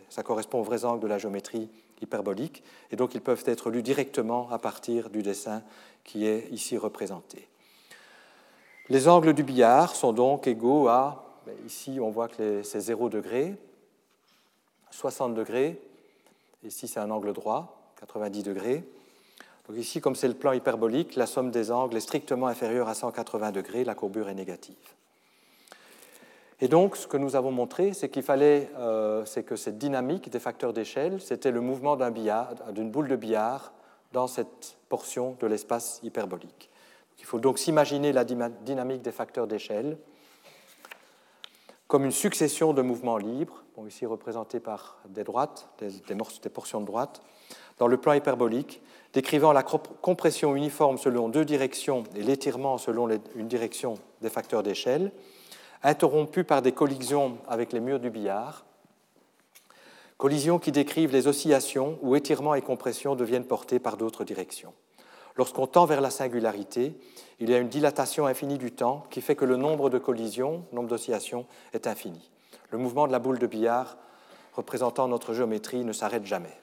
ça 0.10 0.24
correspond 0.24 0.60
aux 0.60 0.64
vrais 0.64 0.86
angles 0.86 1.00
de 1.00 1.08
la 1.08 1.18
géométrie 1.18 1.70
hyperbolique, 2.02 2.64
et 2.92 2.96
donc 2.96 3.16
ils 3.16 3.22
peuvent 3.22 3.44
être 3.46 3.70
lus 3.70 3.84
directement 3.84 4.50
à 4.52 4.60
partir 4.60 5.10
du 5.10 5.24
dessin 5.24 5.64
qui 6.04 6.26
est 6.26 6.48
ici 6.52 6.78
représenté. 6.78 7.48
Les 8.90 9.08
angles 9.08 9.34
du 9.34 9.44
billard 9.44 9.96
sont 9.96 10.14
donc 10.14 10.48
égaux 10.48 10.88
à, 10.88 11.42
ben, 11.46 11.56
ici 11.66 12.00
on 12.02 12.10
voit 12.10 12.28
que 12.28 12.64
c'est 12.64 12.80
0 12.80 13.10
degré, 13.10 13.56
60 14.92 15.34
degrés, 15.34 15.82
ici 16.64 16.88
c'est 16.88 17.00
un 17.00 17.12
angle 17.12 17.34
droit, 17.34 17.92
90 18.00 18.44
degrés. 18.44 18.84
Donc 19.68 19.78
ici, 19.78 20.00
comme 20.00 20.16
c'est 20.16 20.30
le 20.30 20.34
plan 20.34 20.54
hyperbolique, 20.54 21.16
la 21.16 21.26
somme 21.26 21.52
des 21.52 21.72
angles 21.72 21.98
est 21.98 22.02
strictement 22.02 22.48
inférieure 22.48 22.88
à 22.88 22.94
180 22.94 23.52
degrés, 23.52 23.84
la 23.84 23.96
courbure 23.96 24.30
est 24.30 24.34
négative. 24.34 24.76
Et 26.60 26.68
donc, 26.68 26.96
ce 26.98 27.06
que 27.06 27.18
nous 27.18 27.36
avons 27.36 27.52
montré, 27.52 27.94
c'est 27.94 28.10
qu'il 28.10 28.24
fallait, 28.24 28.70
euh, 28.78 29.24
c'est 29.26 29.44
que 29.44 29.56
cette 29.56 29.78
dynamique 29.78 30.30
des 30.30 30.40
facteurs 30.40 30.74
d'échelle, 30.74 31.22
c'était 31.22 31.52
le 31.52 31.62
mouvement 31.62 31.96
d'une 31.96 32.90
boule 32.90 33.08
de 33.08 33.16
billard 33.16 33.74
dans 34.12 34.28
cette 34.28 34.78
portion 34.90 35.36
de 35.40 35.46
l'espace 35.46 36.00
hyperbolique. 36.02 36.70
Il 37.20 37.26
faut 37.26 37.40
donc 37.40 37.60
s'imaginer 37.60 38.12
la 38.12 38.24
dynamique 38.24 39.02
des 39.02 39.12
facteurs 39.12 39.48
d'échelle 39.48 39.98
comme 41.88 42.04
une 42.04 42.12
succession 42.12 42.74
de 42.74 42.82
mouvements 42.82 43.18
libres, 43.18 43.64
ici 43.88 44.06
représentés 44.06 44.60
par 44.60 44.98
des 45.08 45.24
droites, 45.24 45.70
des, 45.80 45.90
des 45.90 46.50
portions 46.50 46.82
de 46.82 46.86
droite, 46.86 47.22
dans 47.78 47.88
le 47.88 47.98
plan 47.98 48.14
hyperbolique, 48.14 48.82
décrivant 49.14 49.54
la 49.54 49.64
compression 49.64 50.56
uniforme 50.56 50.98
selon 50.98 51.30
deux 51.30 51.46
directions 51.46 52.04
et 52.16 52.24
l'étirement 52.24 52.78
selon 52.78 53.08
une 53.36 53.48
direction 53.48 53.94
des 54.22 54.30
facteurs 54.30 54.64
d'échelle, 54.64 55.12
interrompus 55.84 56.46
par 56.46 56.62
des 56.62 56.72
collisions 56.72 57.38
avec 57.48 57.74
les 57.74 57.80
murs 57.80 58.00
du 58.00 58.10
billard, 58.10 58.66
collisions 60.18 60.60
qui 60.60 60.72
décrivent 60.72 61.12
les 61.12 61.28
oscillations 61.28 62.00
où 62.02 62.16
étirement 62.16 62.56
et 62.56 62.62
compression 62.62 63.16
deviennent 63.16 63.46
portés 63.46 63.80
par 63.80 63.98
d'autres 63.98 64.24
directions. 64.24 64.74
Lorsqu'on 65.36 65.68
tend 65.68 65.86
vers 65.86 66.02
la 66.02 66.10
singularité, 66.10 67.00
il 67.40 67.50
y 67.50 67.54
a 67.54 67.60
une 67.60 67.70
dilatation 67.70 68.26
infinie 68.26 68.58
du 68.58 68.72
temps 68.72 69.06
qui 69.12 69.22
fait 69.22 69.36
que 69.36 69.46
le 69.46 69.56
nombre 69.56 69.92
de 69.92 70.00
collisions, 70.00 70.66
nombre 70.72 70.90
d'oscillations, 70.90 71.46
est 71.74 71.86
infini. 71.86 72.32
Le 72.72 72.80
mouvement 72.80 73.06
de 73.06 73.12
la 73.12 73.20
boule 73.20 73.38
de 73.38 73.46
billard 73.46 73.98
représentant 74.54 75.08
notre 75.08 75.36
géométrie 75.36 75.86
ne 75.86 75.94
s'arrête 75.94 76.26
jamais. 76.26 76.60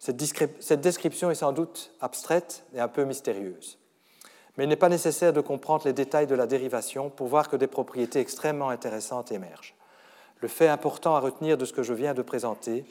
Cette 0.00 0.80
description 0.80 1.30
est 1.30 1.36
sans 1.36 1.52
doute 1.52 1.92
abstraite 2.00 2.64
et 2.74 2.80
un 2.80 2.88
peu 2.88 3.04
mystérieuse 3.04 3.77
mais 4.58 4.64
il 4.64 4.68
n'est 4.68 4.76
pas 4.76 4.88
nécessaire 4.88 5.32
de 5.32 5.40
comprendre 5.40 5.86
les 5.86 5.92
détails 5.92 6.26
de 6.26 6.34
la 6.34 6.48
dérivation 6.48 7.10
pour 7.10 7.28
voir 7.28 7.48
que 7.48 7.54
des 7.54 7.68
propriétés 7.68 8.18
extrêmement 8.18 8.70
intéressantes 8.70 9.30
émergent. 9.30 9.76
Le 10.40 10.48
fait 10.48 10.66
important 10.66 11.14
à 11.14 11.20
retenir 11.20 11.56
de 11.56 11.64
ce 11.64 11.72
que 11.72 11.84
je 11.84 11.94
viens 11.94 12.12
de 12.12 12.22
présenter 12.22 12.84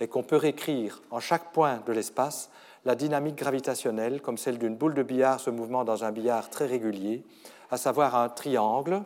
est 0.00 0.06
qu'on 0.06 0.22
peut 0.22 0.36
réécrire 0.36 1.02
en 1.10 1.20
chaque 1.20 1.52
point 1.52 1.80
de 1.86 1.92
l'espace 1.92 2.50
la 2.84 2.94
dynamique 2.94 3.36
gravitationnelle 3.36 4.20
comme 4.20 4.36
celle 4.36 4.58
d'une 4.58 4.76
boule 4.76 4.92
de 4.92 5.02
billard 5.02 5.40
se 5.40 5.48
mouvant 5.48 5.84
dans 5.84 6.04
un 6.04 6.12
billard 6.12 6.50
très 6.50 6.66
régulier, 6.66 7.24
à 7.70 7.78
savoir 7.78 8.16
un 8.16 8.28
triangle 8.28 9.02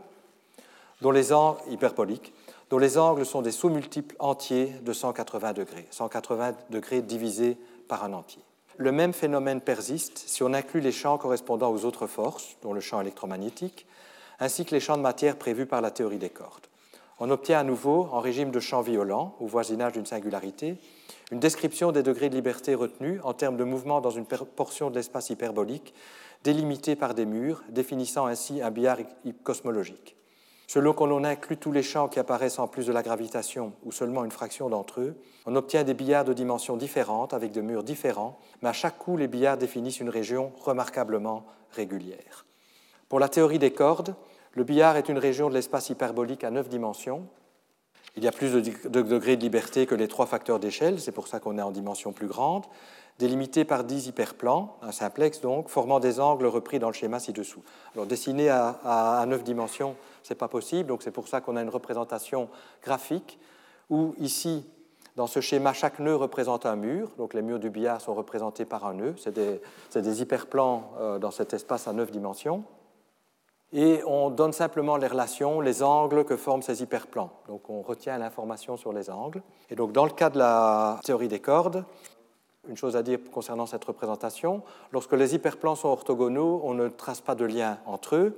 dont 1.01 1.13
les 1.13 1.33
angles 1.33 1.61
dont 2.71 2.79
les 2.79 2.99
angles 2.99 3.25
sont 3.25 3.43
des 3.43 3.53
sous-multiples 3.53 4.17
entiers 4.19 4.75
de 4.83 4.93
180 4.93 5.53
degrés, 5.53 5.87
180 5.91 6.55
degrés 6.71 7.01
divisés 7.01 7.57
par 7.87 8.03
un 8.03 8.13
entier 8.13 8.43
le 8.79 8.93
même 8.93 9.13
phénomène 9.13 9.61
persiste 9.61 10.23
si 10.27 10.43
on 10.43 10.55
inclut 10.55 10.81
les 10.81 10.93
champs 10.93 11.19
correspondant 11.19 11.71
aux 11.73 11.85
autres 11.85 12.07
forces, 12.07 12.57
dont 12.63 12.73
le 12.73 12.81
champ 12.81 13.01
électromagnétique, 13.01 13.87
ainsi 14.39 14.65
que 14.65 14.75
les 14.75 14.81
champs 14.81 14.97
de 14.97 15.03
matière 15.03 15.37
prévus 15.37 15.67
par 15.67 15.81
la 15.81 15.91
théorie 15.91 16.19
des 16.19 16.31
cordes. 16.31 16.67
On 17.19 17.31
obtient 17.31 17.59
à 17.59 17.65
nouveau, 17.65 18.09
en 18.13 18.21
régime 18.21 18.53
de 18.53 18.61
champ 18.61 18.81
violent, 18.81 19.35
au 19.41 19.47
voisinage 19.47 19.95
d'une 19.95 20.07
singularité, 20.07 20.79
une 21.33 21.41
description 21.41 21.91
des 21.91 22.05
degrés 22.05 22.31
de 22.31 22.37
liberté 22.37 22.77
retenus 22.77 23.21
en 23.25 23.35
termes 23.35 23.57
de 23.57 23.65
mouvement 23.65 24.01
dans 24.01 24.11
une 24.11 24.25
portion 24.25 24.91
de 24.91 24.95
l'espace 24.95 25.31
hyperbolique, 25.31 25.93
délimitée 26.45 26.95
par 26.95 27.15
des 27.15 27.27
murs, 27.27 27.65
définissant 27.69 28.27
ainsi 28.27 28.63
un 28.63 28.71
billard 28.71 28.99
cosmologique. 29.43 30.18
Selon 30.69 30.93
qu'on 30.93 31.07
l'on 31.07 31.25
inclut 31.25 31.57
tous 31.57 31.73
les 31.73 31.83
champs 31.83 32.09
qui 32.09 32.19
apparaissent 32.19 32.59
en 32.59 32.69
plus 32.69 32.87
de 32.87 32.93
la 32.93 33.03
gravitation 33.03 33.73
ou 33.85 33.91
seulement 33.91 34.23
une 34.27 34.31
fraction 34.31 34.69
d'entre 34.69 35.01
eux, 35.01 35.17
on 35.47 35.57
obtient 35.57 35.83
des 35.83 35.95
billards 35.95 36.27
de 36.27 36.35
dimensions 36.35 36.77
différentes 36.77 37.33
avec 37.33 37.53
des 37.53 37.63
murs 37.63 37.83
différents, 37.83 38.39
mais 38.61 38.69
à 38.69 38.75
chaque 38.75 38.99
coup, 38.99 39.17
les 39.17 39.29
billards 39.29 39.57
définissent 39.57 40.01
une 40.01 40.11
région 40.11 40.53
remarquablement 40.61 41.47
régulière. 41.71 42.45
Pour 43.09 43.19
la 43.19 43.31
théorie 43.31 43.59
des 43.59 43.73
cordes, 43.73 44.15
le 44.53 44.63
billard 44.63 44.99
est 44.99 45.09
une 45.09 45.17
région 45.17 45.49
de 45.49 45.55
l'espace 45.55 45.89
hyperbolique 45.89 46.45
à 46.45 46.51
neuf 46.51 46.69
dimensions. 46.69 47.27
Il 48.17 48.23
y 48.23 48.29
a 48.29 48.33
plus 48.33 48.53
de 48.53 49.01
degrés 49.01 49.37
de 49.37 49.43
liberté 49.43 49.87
que 49.87 49.95
les 49.95 50.09
trois 50.09 50.27
facteurs 50.27 50.61
d'échelle, 50.61 51.01
c'est 51.01 51.13
pour 51.13 51.29
ça 51.29 51.41
qu'on 51.41 51.57
est 51.57 51.63
en 51.63 51.71
dimension 51.71 52.13
plus 52.13 52.27
grande 52.27 52.67
délimité 53.19 53.65
par 53.65 53.85
dix 53.85 54.07
hyperplans, 54.07 54.77
un 54.81 54.93
simplex 54.93 55.41
donc, 55.41 55.69
formant 55.69 55.99
des 55.99 56.21
angles 56.21 56.47
repris 56.47 56.79
dans 56.79 56.89
le 56.89 56.95
schéma 56.95 57.19
ci-dessous. 57.19 57.63
Alors 57.95 58.07
dessiner 58.07 58.49
à, 58.49 59.25
neuf 59.27 59.43
dimensions, 59.43 59.97
ce 60.29 60.35
n'est 60.35 60.39
pas 60.39 60.49
possible, 60.49 60.91
donc 60.91 61.03
c'est 61.03 61.11
pour 61.11 61.27
ça 61.27 61.41
qu'on 61.41 61.57
a 61.57 61.63
une 61.63 61.71
représentation 61.71 62.51
graphique 62.83 63.39
où 63.89 64.15
ici, 64.19 64.67
dans 65.17 65.27
ce 65.27 65.41
schéma, 65.41 65.73
chaque 65.73 66.01
nœud 66.01 66.17
représente 66.17 66.67
un 66.67 66.77
mur, 66.77 67.13
donc 67.17 67.33
les 67.33 67.41
murs 67.41 67.59
du 67.59 67.71
billard 67.71 68.03
sont 68.03 68.13
représentés 68.13 68.67
par 68.67 68.85
un 68.85 68.93
nœud, 68.93 69.15
c'est 69.17 69.33
des, 69.33 69.63
des, 69.95 70.21
hyperplans 70.21 70.93
euh, 71.01 71.19
dans 71.19 71.31
cet 71.31 71.55
espace 71.55 71.89
à 71.89 71.95
neuf 71.95 72.11
dimensions. 72.11 72.65
Et 73.73 74.03
on 74.07 74.29
donne 74.29 74.53
simplement 74.53 74.99
les 74.99 75.07
relations, 75.07 75.63
les 75.63 75.83
angles 75.83 76.27
que 76.27 76.37
forment 76.37 76.63
ces 76.63 76.83
hyperplans. 76.83 77.31
Donc 77.47 77.71
on 77.71 77.81
retient 77.81 78.19
l'information 78.19 78.77
sur 78.77 78.93
les 78.93 79.09
angles. 79.09 79.43
Et 79.71 79.77
donc 79.77 79.93
dans 79.93 80.05
le 80.05 80.11
cas 80.11 80.29
de 80.29 80.39
la 80.39 81.01
théorie 81.05 81.29
des 81.29 81.41
cordes, 81.41 81.87
une 82.69 82.77
chose 82.77 82.97
à 82.97 83.03
dire 83.03 83.19
concernant 83.33 83.65
cette 83.65 83.85
représentation. 83.85 84.63
Lorsque 84.93 85.13
les 85.15 85.35
hyperplans 85.35 85.75
sont 85.75 85.89
orthogonaux, 85.89 86.61
on 86.65 86.75
ne 86.75 86.89
trace 86.89 87.23
pas 87.23 87.35
de 87.35 87.47
lien 87.47 87.79
entre 87.87 88.17
eux. 88.17 88.37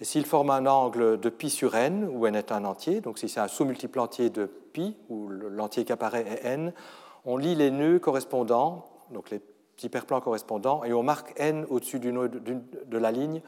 Et 0.00 0.04
s'ils 0.04 0.24
forment 0.24 0.50
un 0.50 0.66
angle 0.66 1.20
de 1.20 1.28
pi 1.28 1.50
sur 1.50 1.74
n, 1.74 2.08
où 2.10 2.26
n 2.26 2.34
est 2.34 2.52
un 2.52 2.64
entier, 2.64 3.00
donc 3.00 3.18
si 3.18 3.28
c'est 3.28 3.40
un 3.40 3.48
sous-multiple 3.48 4.00
entier 4.00 4.30
de 4.30 4.46
pi, 4.46 4.96
où 5.10 5.28
l'entier 5.28 5.84
qui 5.84 5.92
apparaît 5.92 6.24
est 6.26 6.46
n, 6.46 6.72
on 7.26 7.36
lit 7.36 7.54
les 7.54 7.70
nœuds 7.70 7.98
correspondants, 7.98 8.86
donc 9.10 9.30
les 9.30 9.42
hyperplans 9.82 10.22
correspondants, 10.22 10.84
et 10.84 10.94
on 10.94 11.02
marque 11.02 11.38
n 11.38 11.66
au-dessus 11.68 12.00
de 12.00 12.98
la 12.98 13.12
ligne, 13.12 13.42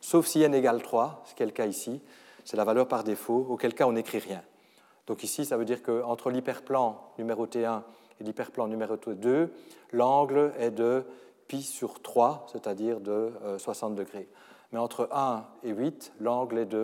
sauf 0.00 0.26
si 0.26 0.42
n 0.42 0.54
égale 0.54 0.82
3, 0.82 1.24
ce 1.26 1.34
qui 1.34 1.42
est 1.42 1.46
le 1.46 1.52
cas 1.52 1.66
ici. 1.66 2.00
C'est 2.44 2.56
la 2.56 2.64
valeur 2.64 2.88
par 2.88 3.04
défaut, 3.04 3.46
auquel 3.50 3.74
cas 3.74 3.86
on 3.86 3.92
n'écrit 3.92 4.18
rien. 4.18 4.42
Donc 5.06 5.22
ici, 5.22 5.44
ça 5.44 5.58
veut 5.58 5.66
dire 5.66 5.82
qu'entre 5.82 6.30
l'hyperplan 6.30 7.12
numéroté 7.18 7.66
1 7.66 7.84
et 8.20 8.24
l'hyperplan 8.24 8.66
numéro 8.68 8.96
2, 8.96 9.52
l'angle 9.92 10.52
est 10.58 10.70
de 10.70 11.04
pi 11.48 11.62
sur 11.62 12.00
3, 12.00 12.46
c'est-à-dire 12.50 13.00
de 13.00 13.32
60 13.58 13.92
euh, 13.92 13.94
degrés. 13.94 14.28
Mais 14.72 14.78
entre 14.78 15.08
1 15.12 15.44
et 15.64 15.70
8, 15.70 16.12
l'angle 16.20 16.58
est, 16.58 16.74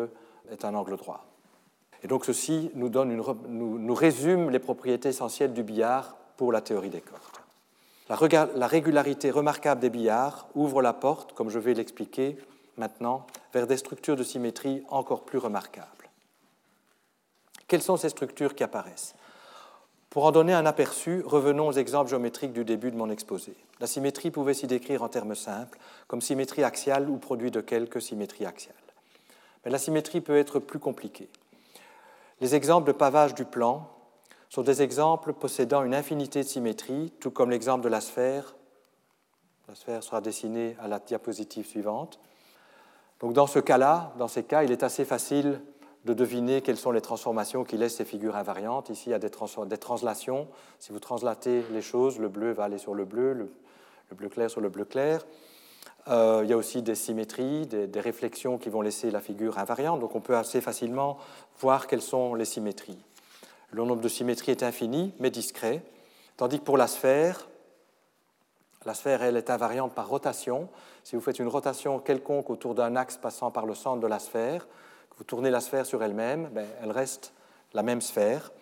est 0.50 0.64
un 0.64 0.74
angle 0.74 0.96
droit. 0.96 1.24
Et 2.02 2.06
donc 2.06 2.26
ceci 2.26 2.70
nous, 2.74 3.94
résume 3.94 4.50
les 4.50 4.58
propriétés 4.58 5.08
essentielles 5.08 5.54
du 5.54 5.62
billard 5.62 6.16
pour 6.36 6.52
la 6.52 6.60
théorie 6.60 6.90
des 6.90 7.00
cordes. 7.00 7.20
La 8.08 8.66
régularité 8.66 9.30
remarquable 9.30 9.80
des 9.80 9.88
billards 9.88 10.46
ouvre 10.54 10.82
la 10.82 10.92
porte, 10.92 11.32
comme 11.32 11.48
je 11.48 11.58
vais 11.58 11.72
l'expliquer 11.72 12.36
maintenant, 12.76 13.26
vers 13.54 13.66
des 13.66 13.78
structures 13.78 14.16
de 14.16 14.22
symétrie 14.22 14.82
encore 14.90 15.24
plus 15.24 15.38
remarquables. 15.38 15.88
Quelles 17.66 17.82
sont 17.82 17.96
ces 17.96 18.10
structures 18.10 18.54
qui 18.54 18.62
apparaissent? 18.62 19.14
Pour 20.14 20.26
en 20.26 20.30
donner 20.30 20.52
un 20.52 20.64
aperçu, 20.64 21.24
revenons 21.26 21.66
aux 21.66 21.72
exemples 21.72 22.08
géométriques 22.08 22.52
du 22.52 22.64
début 22.64 22.92
de 22.92 22.96
mon 22.96 23.10
exposé. 23.10 23.56
La 23.80 23.88
symétrie 23.88 24.30
pouvait 24.30 24.54
s'y 24.54 24.68
décrire 24.68 25.02
en 25.02 25.08
termes 25.08 25.34
simples, 25.34 25.76
comme 26.06 26.20
symétrie 26.20 26.62
axiale 26.62 27.10
ou 27.10 27.16
produit 27.16 27.50
de 27.50 27.60
quelques 27.60 28.00
symétries 28.00 28.46
axiales. 28.46 28.76
Mais 29.64 29.72
la 29.72 29.78
symétrie 29.78 30.20
peut 30.20 30.38
être 30.38 30.60
plus 30.60 30.78
compliquée. 30.78 31.28
Les 32.40 32.54
exemples 32.54 32.86
de 32.86 32.92
pavage 32.92 33.34
du 33.34 33.44
plan 33.44 33.90
sont 34.50 34.62
des 34.62 34.82
exemples 34.82 35.32
possédant 35.32 35.82
une 35.82 35.96
infinité 35.96 36.44
de 36.44 36.48
symétries, 36.48 37.12
tout 37.18 37.32
comme 37.32 37.50
l'exemple 37.50 37.82
de 37.82 37.88
la 37.88 38.00
sphère. 38.00 38.54
La 39.66 39.74
sphère 39.74 40.04
sera 40.04 40.20
dessinée 40.20 40.76
à 40.80 40.86
la 40.86 41.00
diapositive 41.00 41.66
suivante. 41.66 42.20
Donc 43.18 43.32
dans 43.32 43.48
ce 43.48 43.58
cas-là, 43.58 44.12
dans 44.16 44.28
ces 44.28 44.44
cas, 44.44 44.62
il 44.62 44.70
est 44.70 44.84
assez 44.84 45.04
facile 45.04 45.60
de 46.04 46.12
deviner 46.12 46.60
quelles 46.60 46.76
sont 46.76 46.90
les 46.90 47.00
transformations 47.00 47.64
qui 47.64 47.76
laissent 47.76 47.96
ces 47.96 48.04
figures 48.04 48.36
invariantes. 48.36 48.90
Ici, 48.90 49.04
il 49.08 49.12
y 49.12 49.14
a 49.14 49.18
des, 49.18 49.30
translations. 49.30 50.48
Si 50.78 50.92
vous 50.92 51.00
translatez 51.00 51.64
les 51.72 51.80
choses, 51.80 52.18
le 52.18 52.28
bleu 52.28 52.52
va 52.52 52.64
aller 52.64 52.78
sur 52.78 52.94
le 52.94 53.04
bleu, 53.04 53.32
le, 53.32 53.50
bleu 54.14 54.28
clair 54.28 54.50
sur 54.50 54.60
le 54.60 54.68
bleu 54.68 54.84
clair. 54.84 55.24
Euh, 56.08 56.42
il 56.44 56.50
y 56.50 56.52
a 56.52 56.56
aussi 56.58 56.82
des 56.82 56.94
symétries, 56.94 57.66
des, 57.66 57.86
des, 57.86 58.00
réflexions 58.00 58.58
qui 58.58 58.68
vont 58.68 58.82
laisser 58.82 59.10
la 59.10 59.20
figure 59.20 59.58
invariante. 59.58 60.00
Donc 60.00 60.14
on 60.14 60.20
peut 60.20 60.36
assez 60.36 60.60
facilement 60.60 61.16
voir 61.58 61.86
quelles 61.86 62.02
sont 62.02 62.34
les 62.34 62.44
symétries. 62.44 62.98
Le 63.70 63.84
nombre 63.84 64.02
de 64.02 64.08
symétries 64.08 64.52
est 64.52 64.62
infini, 64.62 65.14
mais 65.18 65.30
discret. 65.30 65.82
Tandis 66.36 66.58
que 66.58 66.64
pour 66.64 66.76
la 66.76 66.86
sphère, 66.86 67.48
la 68.84 68.92
sphère, 68.92 69.22
elle, 69.22 69.36
est 69.36 69.48
invariante 69.48 69.94
par 69.94 70.08
rotation. 70.08 70.68
Si 71.04 71.16
vous 71.16 71.22
faites 71.22 71.38
une 71.38 71.48
rotation 71.48 71.98
quelconque 71.98 72.50
autour 72.50 72.74
d'un 72.74 72.96
axe 72.96 73.16
passant 73.16 73.50
par 73.50 73.64
le 73.64 73.74
centre 73.74 74.00
de 74.00 74.06
la 74.06 74.18
sphère, 74.18 74.66
vous 75.18 75.24
tournez 75.24 75.50
la 75.50 75.60
sphère 75.60 75.86
sur 75.86 76.02
elle-même, 76.02 76.50
ben, 76.52 76.66
elle 76.82 76.90
reste 76.90 77.32
la 77.72 77.82
même 77.82 78.00
sphère. 78.00 78.52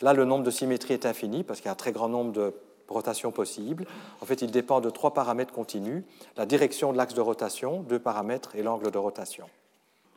Là, 0.00 0.12
le 0.12 0.24
nombre 0.24 0.44
de 0.44 0.50
symétries 0.50 0.94
est 0.94 1.06
infini 1.06 1.42
parce 1.42 1.60
qu'il 1.60 1.66
y 1.66 1.68
a 1.68 1.72
un 1.72 1.76
très 1.76 1.92
grand 1.92 2.08
nombre 2.08 2.32
de 2.32 2.54
rotations 2.88 3.32
possibles. 3.32 3.86
En 4.20 4.26
fait, 4.26 4.42
il 4.42 4.50
dépend 4.50 4.80
de 4.80 4.90
trois 4.90 5.12
paramètres 5.12 5.52
continus, 5.52 6.04
la 6.36 6.46
direction 6.46 6.92
de 6.92 6.96
l'axe 6.96 7.14
de 7.14 7.20
rotation, 7.20 7.80
deux 7.82 7.98
paramètres, 7.98 8.54
et 8.54 8.62
l'angle 8.62 8.90
de 8.90 8.98
rotation. 8.98 9.46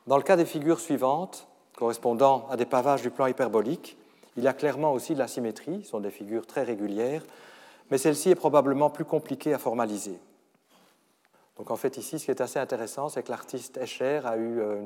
Dans 0.07 0.17
le 0.17 0.23
cas 0.23 0.35
des 0.35 0.45
figures 0.45 0.79
suivantes, 0.79 1.47
correspondant 1.75 2.47
à 2.49 2.57
des 2.57 2.65
pavages 2.65 3.01
du 3.01 3.09
plan 3.09 3.27
hyperbolique, 3.27 3.97
il 4.37 4.43
y 4.43 4.47
a 4.47 4.53
clairement 4.53 4.93
aussi 4.93 5.13
de 5.13 5.19
la 5.19 5.27
symétrie, 5.27 5.83
ce 5.83 5.89
sont 5.89 5.99
des 5.99 6.11
figures 6.11 6.47
très 6.47 6.63
régulières, 6.63 7.23
mais 7.89 7.97
celle-ci 7.97 8.29
est 8.29 8.35
probablement 8.35 8.89
plus 8.89 9.03
compliquée 9.03 9.53
à 9.53 9.57
formaliser. 9.57 10.17
Donc 11.57 11.69
en 11.69 11.75
fait, 11.75 11.97
ici, 11.97 12.17
ce 12.17 12.25
qui 12.25 12.31
est 12.31 12.41
assez 12.41 12.59
intéressant, 12.59 13.09
c'est 13.09 13.23
que 13.23 13.31
l'artiste 13.31 13.77
Escher 13.77 14.21
a 14.23 14.37
eu 14.37 14.59
euh, 14.59 14.83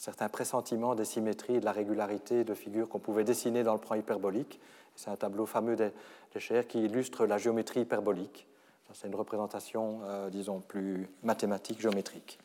certains 0.00 0.30
pressentiments 0.30 0.94
des 0.94 1.04
symétries 1.04 1.56
et 1.56 1.60
de 1.60 1.64
la 1.66 1.72
régularité 1.72 2.42
de 2.42 2.54
figures 2.54 2.88
qu'on 2.88 2.98
pouvait 2.98 3.22
dessiner 3.22 3.62
dans 3.62 3.74
le 3.74 3.78
plan 3.78 3.96
hyperbolique. 3.96 4.58
C'est 4.96 5.10
un 5.10 5.16
tableau 5.16 5.44
fameux 5.44 5.76
d'Escher 5.76 6.62
qui 6.66 6.82
illustre 6.82 7.26
la 7.26 7.36
géométrie 7.36 7.82
hyperbolique. 7.82 8.46
C'est 8.94 9.08
une 9.08 9.14
représentation, 9.14 10.00
euh, 10.04 10.30
disons, 10.30 10.60
plus 10.60 11.06
mathématique, 11.22 11.82
géométrique. 11.82 12.38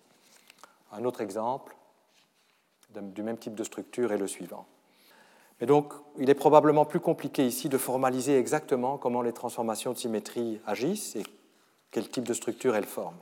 Un 0.92 1.06
autre 1.06 1.22
exemple 1.22 1.76
du 2.94 3.24
même 3.24 3.38
type 3.38 3.56
de 3.56 3.64
structure 3.64 4.12
est 4.12 4.18
le 4.18 4.28
suivant. 4.28 4.66
Mais 5.62 5.68
donc, 5.68 5.94
il 6.18 6.30
est 6.30 6.36
probablement 6.36 6.84
plus 6.84 7.00
compliqué 7.00 7.48
ici 7.48 7.70
de 7.70 7.78
formaliser 7.78 8.38
exactement 8.38 8.98
comment 8.98 9.22
les 9.22 9.34
transformations 9.34 9.94
de 9.94 9.98
symétrie 9.98 10.60
agissent 10.66 11.16
et 11.16 11.24
quel 11.92 12.10
type 12.10 12.28
de 12.28 12.34
structure 12.34 12.76
elles 12.76 12.86
forment. 12.86 13.20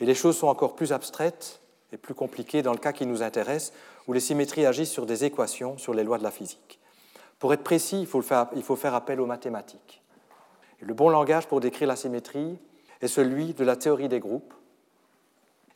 Et 0.00 0.06
les 0.06 0.14
choses 0.14 0.36
sont 0.36 0.48
encore 0.48 0.74
plus 0.74 0.92
abstraites 0.92 1.59
est 1.92 1.96
plus 1.96 2.14
compliqué 2.14 2.62
dans 2.62 2.72
le 2.72 2.78
cas 2.78 2.92
qui 2.92 3.06
nous 3.06 3.22
intéresse, 3.22 3.72
où 4.06 4.12
les 4.12 4.20
symétries 4.20 4.66
agissent 4.66 4.90
sur 4.90 5.06
des 5.06 5.24
équations, 5.24 5.78
sur 5.78 5.94
les 5.94 6.04
lois 6.04 6.18
de 6.18 6.22
la 6.22 6.30
physique. 6.30 6.78
Pour 7.38 7.52
être 7.54 7.64
précis, 7.64 8.00
il 8.00 8.06
faut 8.06 8.22
faire, 8.76 8.94
appel 8.94 9.20
aux 9.20 9.26
mathématiques. 9.26 10.02
Et 10.82 10.84
le 10.84 10.94
bon 10.94 11.08
langage 11.08 11.46
pour 11.46 11.60
décrire 11.60 11.88
la 11.88 11.96
symétrie 11.96 12.58
est 13.00 13.08
celui 13.08 13.54
de 13.54 13.64
la 13.64 13.76
théorie 13.76 14.08
des 14.08 14.20
groupes. 14.20 14.52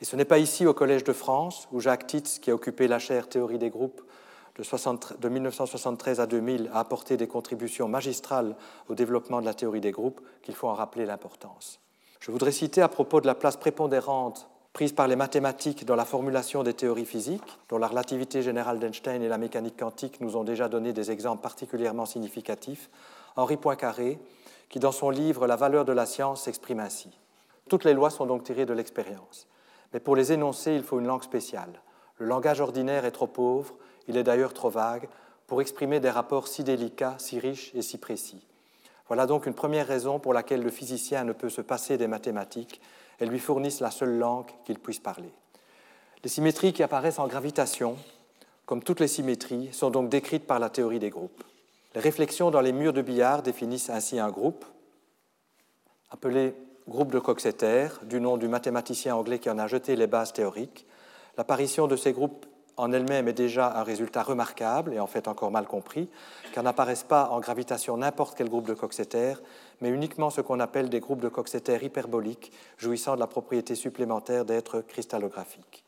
Et 0.01 0.05
ce 0.05 0.15
n'est 0.17 0.27
pas 0.27 0.39
ici 0.39 0.67
au 0.67 0.75
Collège 0.75 1.05
de 1.05 1.13
France, 1.13 1.69
où 1.73 1.81
Jacques 1.81 2.07
Titz, 2.07 2.39
qui 2.39 2.51
a 2.51 2.55
occupé 2.55 2.87
la 2.87 2.99
chaire 2.99 3.29
théorie 3.29 3.59
des 3.59 3.71
groupes 3.71 4.03
de, 4.57 4.63
60, 4.63 5.21
de 5.21 5.29
1973 5.29 6.21
à 6.21 6.27
2000, 6.27 6.71
a 6.73 6.81
apporté 6.81 7.17
des 7.17 7.27
contributions 7.27 7.89
magistrales 7.89 8.57
au 8.89 8.95
développement 8.95 9.41
de 9.41 9.47
la 9.47 9.55
théorie 9.55 9.81
des 9.81 9.91
groupes, 9.91 10.21
qu'il 10.43 10.55
faut 10.55 10.69
en 10.69 10.75
rappeler 10.75 11.07
l'importance. 11.07 11.81
Je 12.21 12.31
voudrais 12.31 12.53
citer 12.53 12.83
à 12.83 12.89
propos 12.89 13.21
de 13.21 13.27
la 13.27 13.35
place 13.35 13.57
prépondérante 13.57 14.49
prise 14.75 14.93
par 14.93 15.07
les 15.07 15.15
mathématiques 15.15 15.87
dans 15.87 15.95
la 15.95 16.05
formulation 16.05 16.65
des 16.65 16.75
théories 16.75 17.07
physiques, 17.07 17.59
dont 17.69 17.79
la 17.79 17.87
relativité 17.87 18.43
générale 18.43 18.81
d'Einstein 18.81 19.23
et 19.23 19.29
la 19.29 19.39
mécanique 19.39 19.79
quantique 19.79 20.21
nous 20.21 20.37
ont 20.37 20.43
déjà 20.43 20.69
donné 20.69 20.93
des 20.93 21.13
exemples 21.13 21.43
particulièrement 21.43 22.07
significatifs, 22.07 22.91
Henri 23.37 23.57
Poincaré, 23.57 24.19
qui 24.69 24.81
dans 24.81 24.91
son 24.91 25.11
livre 25.11 25.47
La 25.47 25.55
valeur 25.55 25.85
de 25.85 25.93
la 25.93 26.07
science 26.07 26.43
s'exprime 26.43 26.81
ainsi. 26.81 27.09
Toutes 27.69 27.85
les 27.85 27.95
lois 27.95 28.11
sont 28.11 28.27
donc 28.27 28.43
tirées 28.43 28.67
de 28.67 28.73
l'expérience. 28.73 29.47
Mais 29.93 30.01
pour 30.01 30.17
les 30.17 30.33
énoncer, 30.33 30.75
il 30.75 30.83
faut 30.83 30.99
une 30.99 31.07
langue 31.07 31.23
spéciale. 31.23 31.81
Le 32.19 32.27
langage 32.27 32.61
ordinaire 32.61 33.05
est 33.05 33.13
trop 33.13 33.29
pauvre, 33.29 33.77
il 34.09 34.17
est 34.17 34.25
d'ailleurs 34.25 34.55
trop 34.55 34.71
vague, 34.71 35.09
pour 35.47 35.61
exprimer 35.61 36.01
des 36.01 36.11
rapports 36.11 36.49
si 36.49 36.65
délicats, 36.65 37.15
si 37.19 37.39
riches 37.39 37.71
et 37.77 37.83
si 37.83 37.99
précis. 37.99 38.45
Voilà 39.07 39.27
donc 39.27 39.47
une 39.47 39.55
première 39.55 39.87
raison 39.87 40.19
pour 40.19 40.35
laquelle 40.35 40.65
le 40.65 40.71
physicien 40.71 41.23
ne 41.23 41.33
peut 41.33 41.49
se 41.51 41.61
passer 41.61 41.97
des 41.97 42.09
mathématiques 42.09 42.81
elles 43.19 43.29
lui 43.29 43.39
fournissent 43.39 43.81
la 43.81 43.91
seule 43.91 44.19
langue 44.19 44.51
qu'il 44.65 44.79
puisse 44.79 44.99
parler. 44.99 45.33
Les 46.23 46.31
symétries 46.31 46.73
qui 46.73 46.83
apparaissent 46.83 47.19
en 47.19 47.27
gravitation, 47.27 47.97
comme 48.67 48.83
toutes 48.83 49.01
les 49.01 49.09
symétries, 49.09 49.69
sont 49.73 49.91
donc 49.91 50.09
décrites 50.09 50.47
par 50.47 50.59
la 50.59 50.71
théorie 50.71 50.99
des 50.99 51.11
groupes. 51.11 51.45
Les 51.95 52.01
réflexions 52.01 52.51
dans 52.51 52.61
les 52.61 52.73
murs 52.73 52.93
de 52.93 53.03
billard 53.03 53.43
définissent 53.43 53.91
ainsi 53.91 54.19
un 54.19 54.31
groupe, 54.31 54.65
appelé 56.11 56.55
groupe 56.89 57.13
de 57.13 57.19
Coxeter, 57.19 57.89
du 58.03 58.21
nom 58.21 58.37
du 58.37 58.49
mathématicien 58.49 59.17
anglais 59.17 59.39
qui 59.39 59.51
en 59.51 59.59
a 59.59 59.67
jeté 59.67 59.97
les 59.97 60.07
bases 60.07 60.33
théoriques. 60.33 60.87
L'apparition 61.37 61.87
de 61.87 61.97
ces 61.97 62.13
groupes 62.13 62.47
en 62.77 62.93
elle-même 62.93 63.29
est 63.29 63.33
déjà 63.35 63.79
un 63.79 63.83
résultat 63.83 64.23
remarquable 64.23 64.93
et 64.95 65.01
en 65.01 65.07
fait 65.07 65.29
encore 65.29 65.51
mal 65.51 65.67
compris, 65.67 66.09
car 66.53 66.65
n'apparaissent 66.65 67.05
pas 67.05 67.29
en 67.31 67.41
gravitation 67.41 67.97
n'importe 67.97 68.37
quel 68.37 68.49
groupe 68.49 68.67
de 68.67 68.75
Coxeter, 68.75 69.35
mais 69.81 69.91
uniquement 69.91 70.31
ce 70.31 70.41
qu'on 70.41 70.61
appelle 70.61 70.89
des 70.89 71.01
groupes 71.01 71.21
de 71.21 71.29
Coxeter 71.29 71.79
hyperboliques, 71.83 72.53
jouissant 72.79 73.15
de 73.15 73.21
la 73.21 73.27
propriété 73.27 73.75
supplémentaire 73.75 74.45
d'être 74.45 74.81
cristallographiques. 74.81 75.85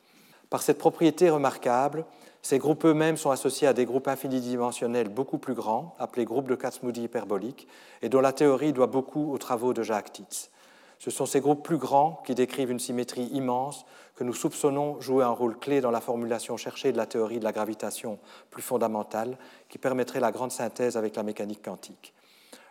Par 0.48 0.62
cette 0.62 0.78
propriété 0.78 1.28
remarquable, 1.28 2.04
ces 2.40 2.58
groupes 2.58 2.84
eux-mêmes 2.84 3.16
sont 3.16 3.30
associés 3.30 3.66
à 3.66 3.72
des 3.72 3.84
groupes 3.84 4.06
infinidimensionnels 4.06 5.08
beaucoup 5.08 5.38
plus 5.38 5.54
grands, 5.54 5.96
appelés 5.98 6.24
groupes 6.24 6.48
de 6.48 6.54
Kac-Moody 6.54 7.02
hyperboliques, 7.02 7.66
et 8.02 8.08
dont 8.08 8.20
la 8.20 8.32
théorie 8.32 8.72
doit 8.72 8.86
beaucoup 8.86 9.32
aux 9.32 9.38
travaux 9.38 9.72
de 9.72 9.82
Jacques 9.82 10.12
Titz. 10.12 10.50
Ce 10.98 11.10
sont 11.10 11.26
ces 11.26 11.40
groupes 11.40 11.64
plus 11.64 11.76
grands 11.76 12.22
qui 12.24 12.34
décrivent 12.34 12.70
une 12.70 12.78
symétrie 12.78 13.26
immense 13.32 13.84
que 14.16 14.24
nous 14.24 14.32
soupçonnons 14.32 15.00
jouer 15.00 15.24
un 15.24 15.30
rôle 15.30 15.58
clé 15.58 15.80
dans 15.80 15.90
la 15.90 16.00
formulation 16.00 16.56
cherchée 16.56 16.90
de 16.90 16.96
la 16.96 17.06
théorie 17.06 17.38
de 17.38 17.44
la 17.44 17.52
gravitation 17.52 18.18
plus 18.50 18.62
fondamentale, 18.62 19.36
qui 19.68 19.78
permettrait 19.78 20.20
la 20.20 20.32
grande 20.32 20.50
synthèse 20.50 20.96
avec 20.96 21.16
la 21.16 21.22
mécanique 21.22 21.62
quantique. 21.62 22.14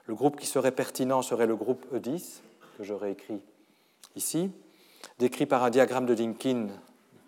Le 0.08 0.16
groupe 0.16 0.40
qui 0.40 0.48
serait 0.48 0.72
pertinent 0.72 1.22
serait 1.22 1.48
le 1.48 1.56
groupe 1.56 1.86
E10, 1.94 2.42
que 2.78 2.84
j'aurais 2.84 3.12
écrit 3.12 3.42
ici, 4.16 4.52
décrit 5.20 5.46
par 5.46 5.64
un 5.64 5.70
diagramme 5.70 6.06
de 6.06 6.16
Dinkin, 6.16 6.68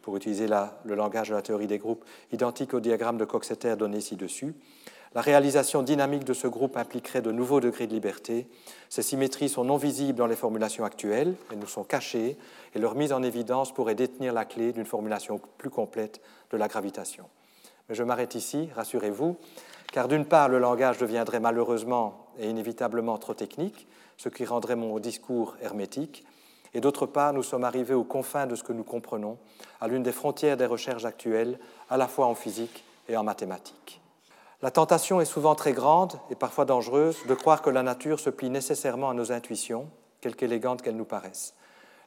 pour 0.01 0.15
utiliser 0.15 0.47
le 0.47 0.95
langage 0.95 1.29
de 1.29 1.35
la 1.35 1.41
théorie 1.41 1.67
des 1.67 1.79
groupes, 1.79 2.05
identique 2.31 2.73
au 2.73 2.79
diagramme 2.79 3.17
de 3.17 3.25
Coxeter 3.25 3.75
donné 3.75 3.99
ci-dessus. 3.99 4.55
La 5.15 5.21
réalisation 5.21 5.83
dynamique 5.83 6.25
de 6.25 6.33
ce 6.33 6.47
groupe 6.47 6.77
impliquerait 6.77 7.21
de 7.21 7.31
nouveaux 7.31 7.59
degrés 7.59 7.87
de 7.87 7.93
liberté. 7.93 8.47
Ces 8.89 9.01
symétries 9.01 9.49
sont 9.49 9.63
non 9.63 9.77
visibles 9.77 10.17
dans 10.17 10.27
les 10.27 10.35
formulations 10.35 10.85
actuelles, 10.85 11.35
elles 11.51 11.59
nous 11.59 11.67
sont 11.67 11.83
cachées, 11.83 12.37
et 12.75 12.79
leur 12.79 12.95
mise 12.95 13.13
en 13.13 13.23
évidence 13.23 13.73
pourrait 13.73 13.95
détenir 13.95 14.33
la 14.33 14.45
clé 14.45 14.73
d'une 14.73 14.85
formulation 14.85 15.39
plus 15.57 15.69
complète 15.69 16.21
de 16.51 16.57
la 16.57 16.67
gravitation. 16.67 17.25
Mais 17.89 17.95
je 17.95 18.03
m'arrête 18.03 18.35
ici, 18.35 18.69
rassurez-vous, 18.75 19.37
car 19.91 20.07
d'une 20.07 20.25
part, 20.25 20.49
le 20.49 20.59
langage 20.59 20.97
deviendrait 20.97 21.39
malheureusement 21.39 22.27
et 22.37 22.49
inévitablement 22.49 23.17
trop 23.17 23.33
technique, 23.33 23.87
ce 24.17 24.29
qui 24.29 24.45
rendrait 24.45 24.75
mon 24.75 24.99
discours 24.99 25.55
hermétique, 25.61 26.25
et 26.73 26.81
d'autre 26.81 27.05
part, 27.05 27.33
nous 27.33 27.43
sommes 27.43 27.63
arrivés 27.63 27.93
aux 27.93 28.03
confins 28.03 28.45
de 28.45 28.55
ce 28.55 28.63
que 28.63 28.73
nous 28.73 28.83
comprenons, 28.83 29.37
à 29.79 29.87
l'une 29.87 30.03
des 30.03 30.11
frontières 30.11 30.57
des 30.57 30.65
recherches 30.65 31.05
actuelles, 31.05 31.59
à 31.89 31.97
la 31.97 32.07
fois 32.07 32.27
en 32.27 32.35
physique 32.35 32.83
et 33.07 33.15
en 33.15 33.23
mathématiques. 33.23 34.01
La 34.63 34.71
tentation 34.71 35.21
est 35.21 35.25
souvent 35.25 35.53
très 35.53 35.73
grande 35.73 36.19
et 36.31 36.35
parfois 36.35 36.65
dangereuse 36.65 37.17
de 37.27 37.35
croire 37.35 37.61
que 37.61 37.69
la 37.69 37.83
nature 37.83 38.19
se 38.19 38.31
plie 38.31 38.49
nécessairement 38.49 39.11
à 39.11 39.13
nos 39.13 39.31
intuitions, 39.31 39.87
quelque 40.19 40.43
élégantes 40.43 40.81
qu'elles 40.81 40.97
nous 40.97 41.05
paraissent. 41.05 41.53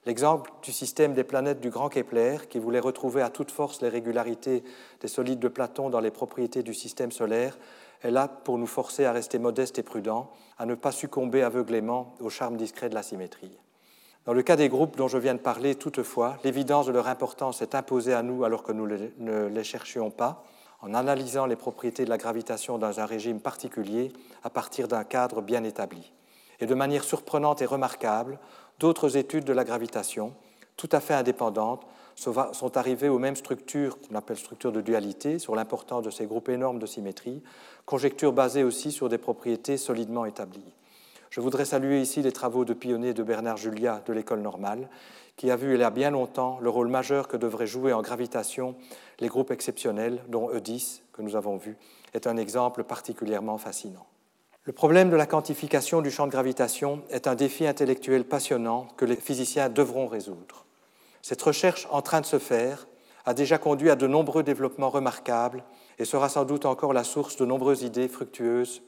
L'exemple 0.05 0.51
du 0.63 0.73
système 0.73 1.15
des 1.15 1.23
planètes 1.23 1.61
du 1.61 1.71
grand 1.71 1.89
Kepler, 1.89 2.39
qui 2.49 2.59
voulait 2.59 2.81
retrouver 2.81 3.23
à 3.23 3.31
toute 3.31 3.53
force 3.53 3.83
les 3.83 3.89
régularités 3.89 4.65
des 5.01 5.07
solides 5.07 5.39
de 5.39 5.47
Platon 5.47 5.91
dans 5.91 6.01
les 6.01 6.11
propriétés 6.11 6.65
du 6.65 6.75
système 6.75 7.13
solaire, 7.13 7.57
est 8.03 8.11
là 8.11 8.27
pour 8.27 8.59
nous 8.59 8.67
forcer 8.67 9.05
à 9.05 9.13
rester 9.13 9.39
modestes 9.39 9.79
et 9.79 9.85
prudents, 9.85 10.33
à 10.59 10.67
ne 10.67 10.75
pas 10.75 10.91
succomber 10.91 11.43
aveuglément 11.43 12.15
au 12.19 12.31
charme 12.31 12.57
discret 12.57 12.89
de 12.89 12.95
la 12.95 13.05
symétrie. 13.05 13.57
Dans 14.25 14.33
le 14.33 14.43
cas 14.43 14.57
des 14.57 14.69
groupes 14.69 14.97
dont 14.97 15.09
je 15.09 15.19
viens 15.19 15.35
de 15.35 15.41
parler, 15.41 15.77
toutefois, 15.77 16.37
l'évidence 16.43 16.87
de 16.87 16.93
leur 16.93 17.07
importance 17.07 17.63
est 17.63 17.77
imposée 17.77 18.15
à 18.15 18.23
nous 18.23 18.43
alors 18.43 18.65
que 18.65 18.73
nous 18.73 18.89
ne 18.89 19.47
les 19.47 19.65
cherchions 19.65 20.11
pas, 20.11 20.43
en 20.83 20.95
analysant 20.95 21.47
les 21.47 21.57
propriétés 21.57 22.05
de 22.05 22.11
la 22.11 22.19
gravitation 22.19 22.79
dans 22.79 23.01
un 23.01 23.07
régime 23.07 23.41
particulier 23.41 24.13
à 24.43 24.51
partir 24.51 24.89
d'un 24.89 25.05
cadre 25.05 25.43
bien 25.43 25.65
établi. 25.65 26.13
Et 26.61 26.67
de 26.67 26.75
manière 26.75 27.05
surprenante 27.05 27.63
et 27.63 27.67
remarquable, 27.67 28.39
d'autres 28.79 29.17
études 29.17 29.45
de 29.45 29.53
la 29.53 29.65
gravitation, 29.65 30.35
tout 30.77 30.89
à 30.93 31.01
fait 31.01 31.15
indépendantes, 31.15 31.87
sont 32.17 32.77
arrivées 32.77 33.09
aux 33.09 33.19
mêmes 33.19 33.37
structures 33.37 33.99
qu'on 34.01 34.15
appelle 34.15 34.37
structures 34.37 34.73
de 34.73 34.83
dualité, 34.83 35.39
sur 35.39 35.57
l'importance 35.57 36.05
de 36.05 36.11
ces 36.11 36.27
groupes 36.27 36.51
énormes 36.51 36.79
de 36.79 36.87
symétrie, 36.87 37.43
conjectures 37.87 38.33
basées 38.33 38.65
aussi 38.65 38.93
sur 38.93 39.09
des 39.09 39.19
propriétés 39.19 39.79
solidement 39.79 40.27
établies. 40.27 40.75
Je 41.31 41.41
voudrais 41.41 41.65
saluer 41.65 42.03
ici 42.03 42.23
les 42.23 42.33
travaux 42.33 42.65
de 42.65 42.75
pionnier 42.75 43.15
de 43.15 43.23
Bernard 43.23 43.57
Julia 43.57 44.03
de 44.05 44.13
l'École 44.13 44.41
normale, 44.41 44.89
qui 45.37 45.51
a 45.51 45.57
vu 45.57 45.75
il 45.75 45.81
y 45.81 45.85
a 45.85 45.91
bien 45.91 46.11
longtemps 46.11 46.59
le 46.61 46.69
rôle 46.69 46.89
majeur 46.89 47.29
que 47.29 47.37
devraient 47.37 47.67
jouer 47.67 47.93
en 47.93 48.03
gravitation 48.03 48.75
les 49.21 49.29
groupes 49.29 49.51
exceptionnels, 49.51 50.23
dont 50.29 50.51
E10, 50.51 51.03
que 51.13 51.23
nous 51.23 51.37
avons 51.37 51.57
vu, 51.57 51.77
est 52.15 52.27
un 52.27 52.37
exemple 52.37 52.85
particulièrement 52.85 53.59
fascinant. 53.59 54.07
Le 54.65 54.73
problème 54.73 55.11
de 55.11 55.17
la 55.17 55.27
quantification 55.27 56.03
du 56.03 56.11
champ 56.11 56.27
de 56.27 56.33
gravitation 56.33 57.03
est 57.11 57.27
un 57.27 57.35
défi 57.35 57.67
intellectuel 57.67 58.25
passionnant 58.25 58.89
que 58.97 59.05
les 59.05 59.17
physiciens 59.17 59.69
devront 59.69 60.07
résoudre. 60.07 60.67
Cette 61.23 61.43
recherche 61.43 61.87
en 61.91 62.03
train 62.03 62.21
de 62.21 62.27
se 62.27 62.39
faire 62.39 62.87
a 63.25 63.35
déjà 63.35 63.59
conduit 63.59 63.91
à 63.91 63.97
de 63.97 64.07
nombreux 64.07 64.43
développements 64.43 64.91
remarquables 64.91 65.65
et 65.99 66.05
sera 66.05 66.29
sans 66.29 66.45
doute 66.45 66.67
encore 66.67 66.93
la 66.93 67.05
source 67.05 67.37
de 67.37 67.45
nombreuses 67.45 67.83
idées 67.83 68.09
fructueuses 68.09 68.83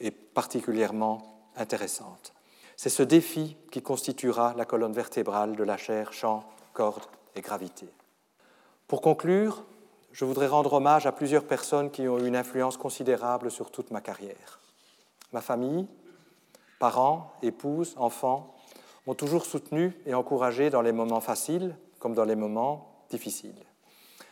et 0.00 0.10
particulièrement 0.10 1.42
intéressantes. 1.56 2.32
C'est 2.76 2.90
ce 2.90 3.02
défi 3.02 3.56
qui 3.70 3.82
constituera 3.82 4.54
la 4.56 4.64
colonne 4.64 4.92
vertébrale 4.92 5.56
de 5.56 5.64
la 5.64 5.76
chair 5.76 6.12
champ, 6.12 6.44
corde 6.72 7.04
et 7.34 7.40
gravité. 7.40 7.88
Pour 8.86 9.02
conclure, 9.02 9.64
je 10.18 10.24
voudrais 10.24 10.48
rendre 10.48 10.72
hommage 10.72 11.06
à 11.06 11.12
plusieurs 11.12 11.44
personnes 11.44 11.92
qui 11.92 12.08
ont 12.08 12.18
eu 12.18 12.26
une 12.26 12.34
influence 12.34 12.76
considérable 12.76 13.52
sur 13.52 13.70
toute 13.70 13.92
ma 13.92 14.00
carrière. 14.00 14.58
Ma 15.32 15.40
famille, 15.40 15.86
parents, 16.80 17.34
épouses, 17.40 17.94
enfants, 17.96 18.52
m'ont 19.06 19.14
toujours 19.14 19.46
soutenu 19.46 19.96
et 20.06 20.14
encouragé 20.14 20.70
dans 20.70 20.82
les 20.82 20.90
moments 20.90 21.20
faciles 21.20 21.76
comme 22.00 22.14
dans 22.14 22.24
les 22.24 22.34
moments 22.34 23.04
difficiles. 23.10 23.62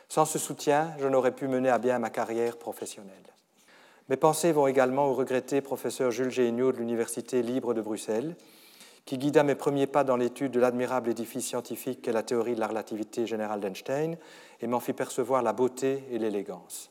Sans 0.08 0.24
ce 0.24 0.40
soutien, 0.40 0.92
je 0.98 1.06
n'aurais 1.06 1.30
pu 1.30 1.46
mener 1.46 1.68
à 1.68 1.78
bien 1.78 2.00
ma 2.00 2.10
carrière 2.10 2.56
professionnelle. 2.56 3.14
Mes 4.08 4.16
pensées 4.16 4.50
vont 4.50 4.66
également 4.66 5.06
au 5.06 5.14
regretté 5.14 5.60
professeur 5.60 6.10
Jules 6.10 6.30
Géniaud 6.30 6.72
de 6.72 6.78
l'Université 6.78 7.42
libre 7.42 7.74
de 7.74 7.80
Bruxelles, 7.80 8.34
qui 9.06 9.18
guida 9.18 9.44
mes 9.44 9.54
premiers 9.54 9.86
pas 9.86 10.02
dans 10.04 10.16
l'étude 10.16 10.50
de 10.50 10.60
l'admirable 10.60 11.10
édifice 11.10 11.46
scientifique 11.46 12.02
qu'est 12.02 12.12
la 12.12 12.24
théorie 12.24 12.56
de 12.56 12.60
la 12.60 12.66
relativité 12.66 13.24
générale 13.24 13.60
d'Einstein 13.60 14.16
et 14.60 14.66
m'en 14.66 14.80
fit 14.80 14.92
percevoir 14.92 15.42
la 15.42 15.52
beauté 15.52 16.04
et 16.10 16.18
l'élégance. 16.18 16.90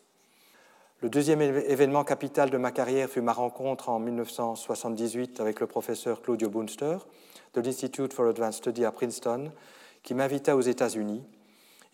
Le 1.02 1.10
deuxième 1.10 1.42
événement 1.42 2.06
capital 2.06 2.50
de 2.50 2.58
ma 2.58 2.72
carrière 2.72 3.10
fut 3.10 3.22
ma 3.22 3.34
rencontre 3.34 3.90
en 3.90 4.00
1978 4.00 5.42
avec 5.42 5.60
le 5.60 5.68
professeur 5.68 6.22
Claudio 6.22 6.50
Bunster 6.50 6.98
de 7.54 7.62
l'Institute 7.62 8.14
for 8.14 8.28
Advanced 8.28 8.60
Study 8.60 8.86
à 8.86 8.92
Princeton, 8.94 9.52
qui 10.02 10.14
m'invita 10.14 10.56
aux 10.56 10.62
États-Unis. 10.62 11.22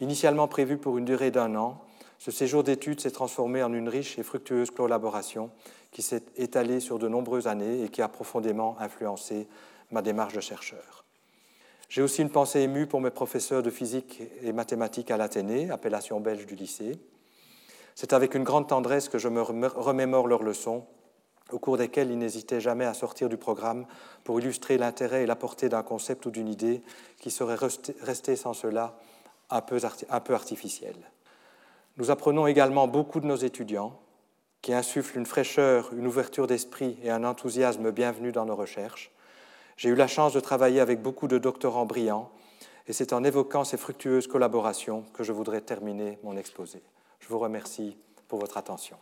Initialement 0.01 0.47
prévu 0.47 0.77
pour 0.77 0.99
une 0.99 1.05
durée 1.05 1.31
d'un 1.31 1.55
an, 1.55 1.81
ce 2.19 2.29
séjour 2.29 2.63
d'études 2.63 3.01
s'est 3.01 3.09
transformé 3.09 3.63
en 3.63 3.73
une 3.73 3.89
riche 3.89 4.19
et 4.19 4.23
fructueuse 4.23 4.69
collaboration 4.69 5.49
qui 5.91 6.03
s'est 6.03 6.23
étalée 6.37 6.79
sur 6.79 6.99
de 6.99 7.07
nombreuses 7.07 7.47
années 7.47 7.83
et 7.83 7.89
qui 7.89 8.03
a 8.03 8.07
profondément 8.07 8.77
influencé 8.79 9.47
ma 9.91 10.01
démarche 10.01 10.33
de 10.33 10.41
chercheur. 10.41 11.05
J'ai 11.89 12.01
aussi 12.01 12.21
une 12.21 12.29
pensée 12.29 12.61
émue 12.61 12.87
pour 12.87 13.01
mes 13.01 13.09
professeurs 13.09 13.63
de 13.63 13.69
physique 13.69 14.21
et 14.41 14.53
mathématiques 14.53 15.11
à 15.11 15.17
l'Athénée, 15.17 15.69
appellation 15.69 16.19
belge 16.21 16.45
du 16.45 16.55
lycée. 16.55 16.99
C'est 17.95 18.13
avec 18.13 18.33
une 18.33 18.43
grande 18.43 18.67
tendresse 18.67 19.09
que 19.09 19.17
je 19.17 19.27
me 19.27 19.41
remémore 19.41 20.27
leurs 20.27 20.43
leçons, 20.43 20.85
au 21.51 21.59
cours 21.59 21.77
desquelles 21.77 22.09
ils 22.09 22.17
n'hésitaient 22.17 22.61
jamais 22.61 22.85
à 22.85 22.93
sortir 22.93 23.27
du 23.27 23.35
programme 23.35 23.85
pour 24.23 24.39
illustrer 24.39 24.77
l'intérêt 24.77 25.23
et 25.23 25.25
la 25.25 25.35
portée 25.35 25.67
d'un 25.67 25.83
concept 25.83 26.25
ou 26.25 26.31
d'une 26.31 26.47
idée 26.47 26.81
qui 27.19 27.29
serait 27.29 27.57
resté 28.01 28.35
sans 28.37 28.53
cela 28.53 28.97
un 29.49 29.61
peu, 29.61 29.79
un 30.09 30.19
peu 30.21 30.33
artificiel. 30.33 30.95
Nous 31.97 32.09
apprenons 32.09 32.47
également 32.47 32.87
beaucoup 32.87 33.19
de 33.19 33.27
nos 33.27 33.35
étudiants, 33.35 33.99
qui 34.61 34.73
insufflent 34.73 35.17
une 35.17 35.25
fraîcheur, 35.25 35.91
une 35.93 36.07
ouverture 36.07 36.47
d'esprit 36.47 36.97
et 37.03 37.09
un 37.09 37.23
enthousiasme 37.23 37.91
bienvenu 37.91 38.31
dans 38.31 38.45
nos 38.45 38.55
recherches. 38.55 39.11
J'ai 39.77 39.89
eu 39.89 39.95
la 39.95 40.07
chance 40.07 40.33
de 40.33 40.39
travailler 40.39 40.79
avec 40.79 41.01
beaucoup 41.01 41.27
de 41.27 41.37
doctorants 41.37 41.85
brillants, 41.85 42.31
et 42.87 42.93
c'est 42.93 43.13
en 43.13 43.23
évoquant 43.23 43.63
ces 43.63 43.77
fructueuses 43.77 44.27
collaborations 44.27 45.05
que 45.13 45.23
je 45.23 45.31
voudrais 45.31 45.61
terminer 45.61 46.17
mon 46.23 46.37
exposé. 46.37 46.81
Je 47.19 47.27
vous 47.27 47.39
remercie 47.39 47.97
pour 48.27 48.39
votre 48.39 48.57
attention. 48.57 48.97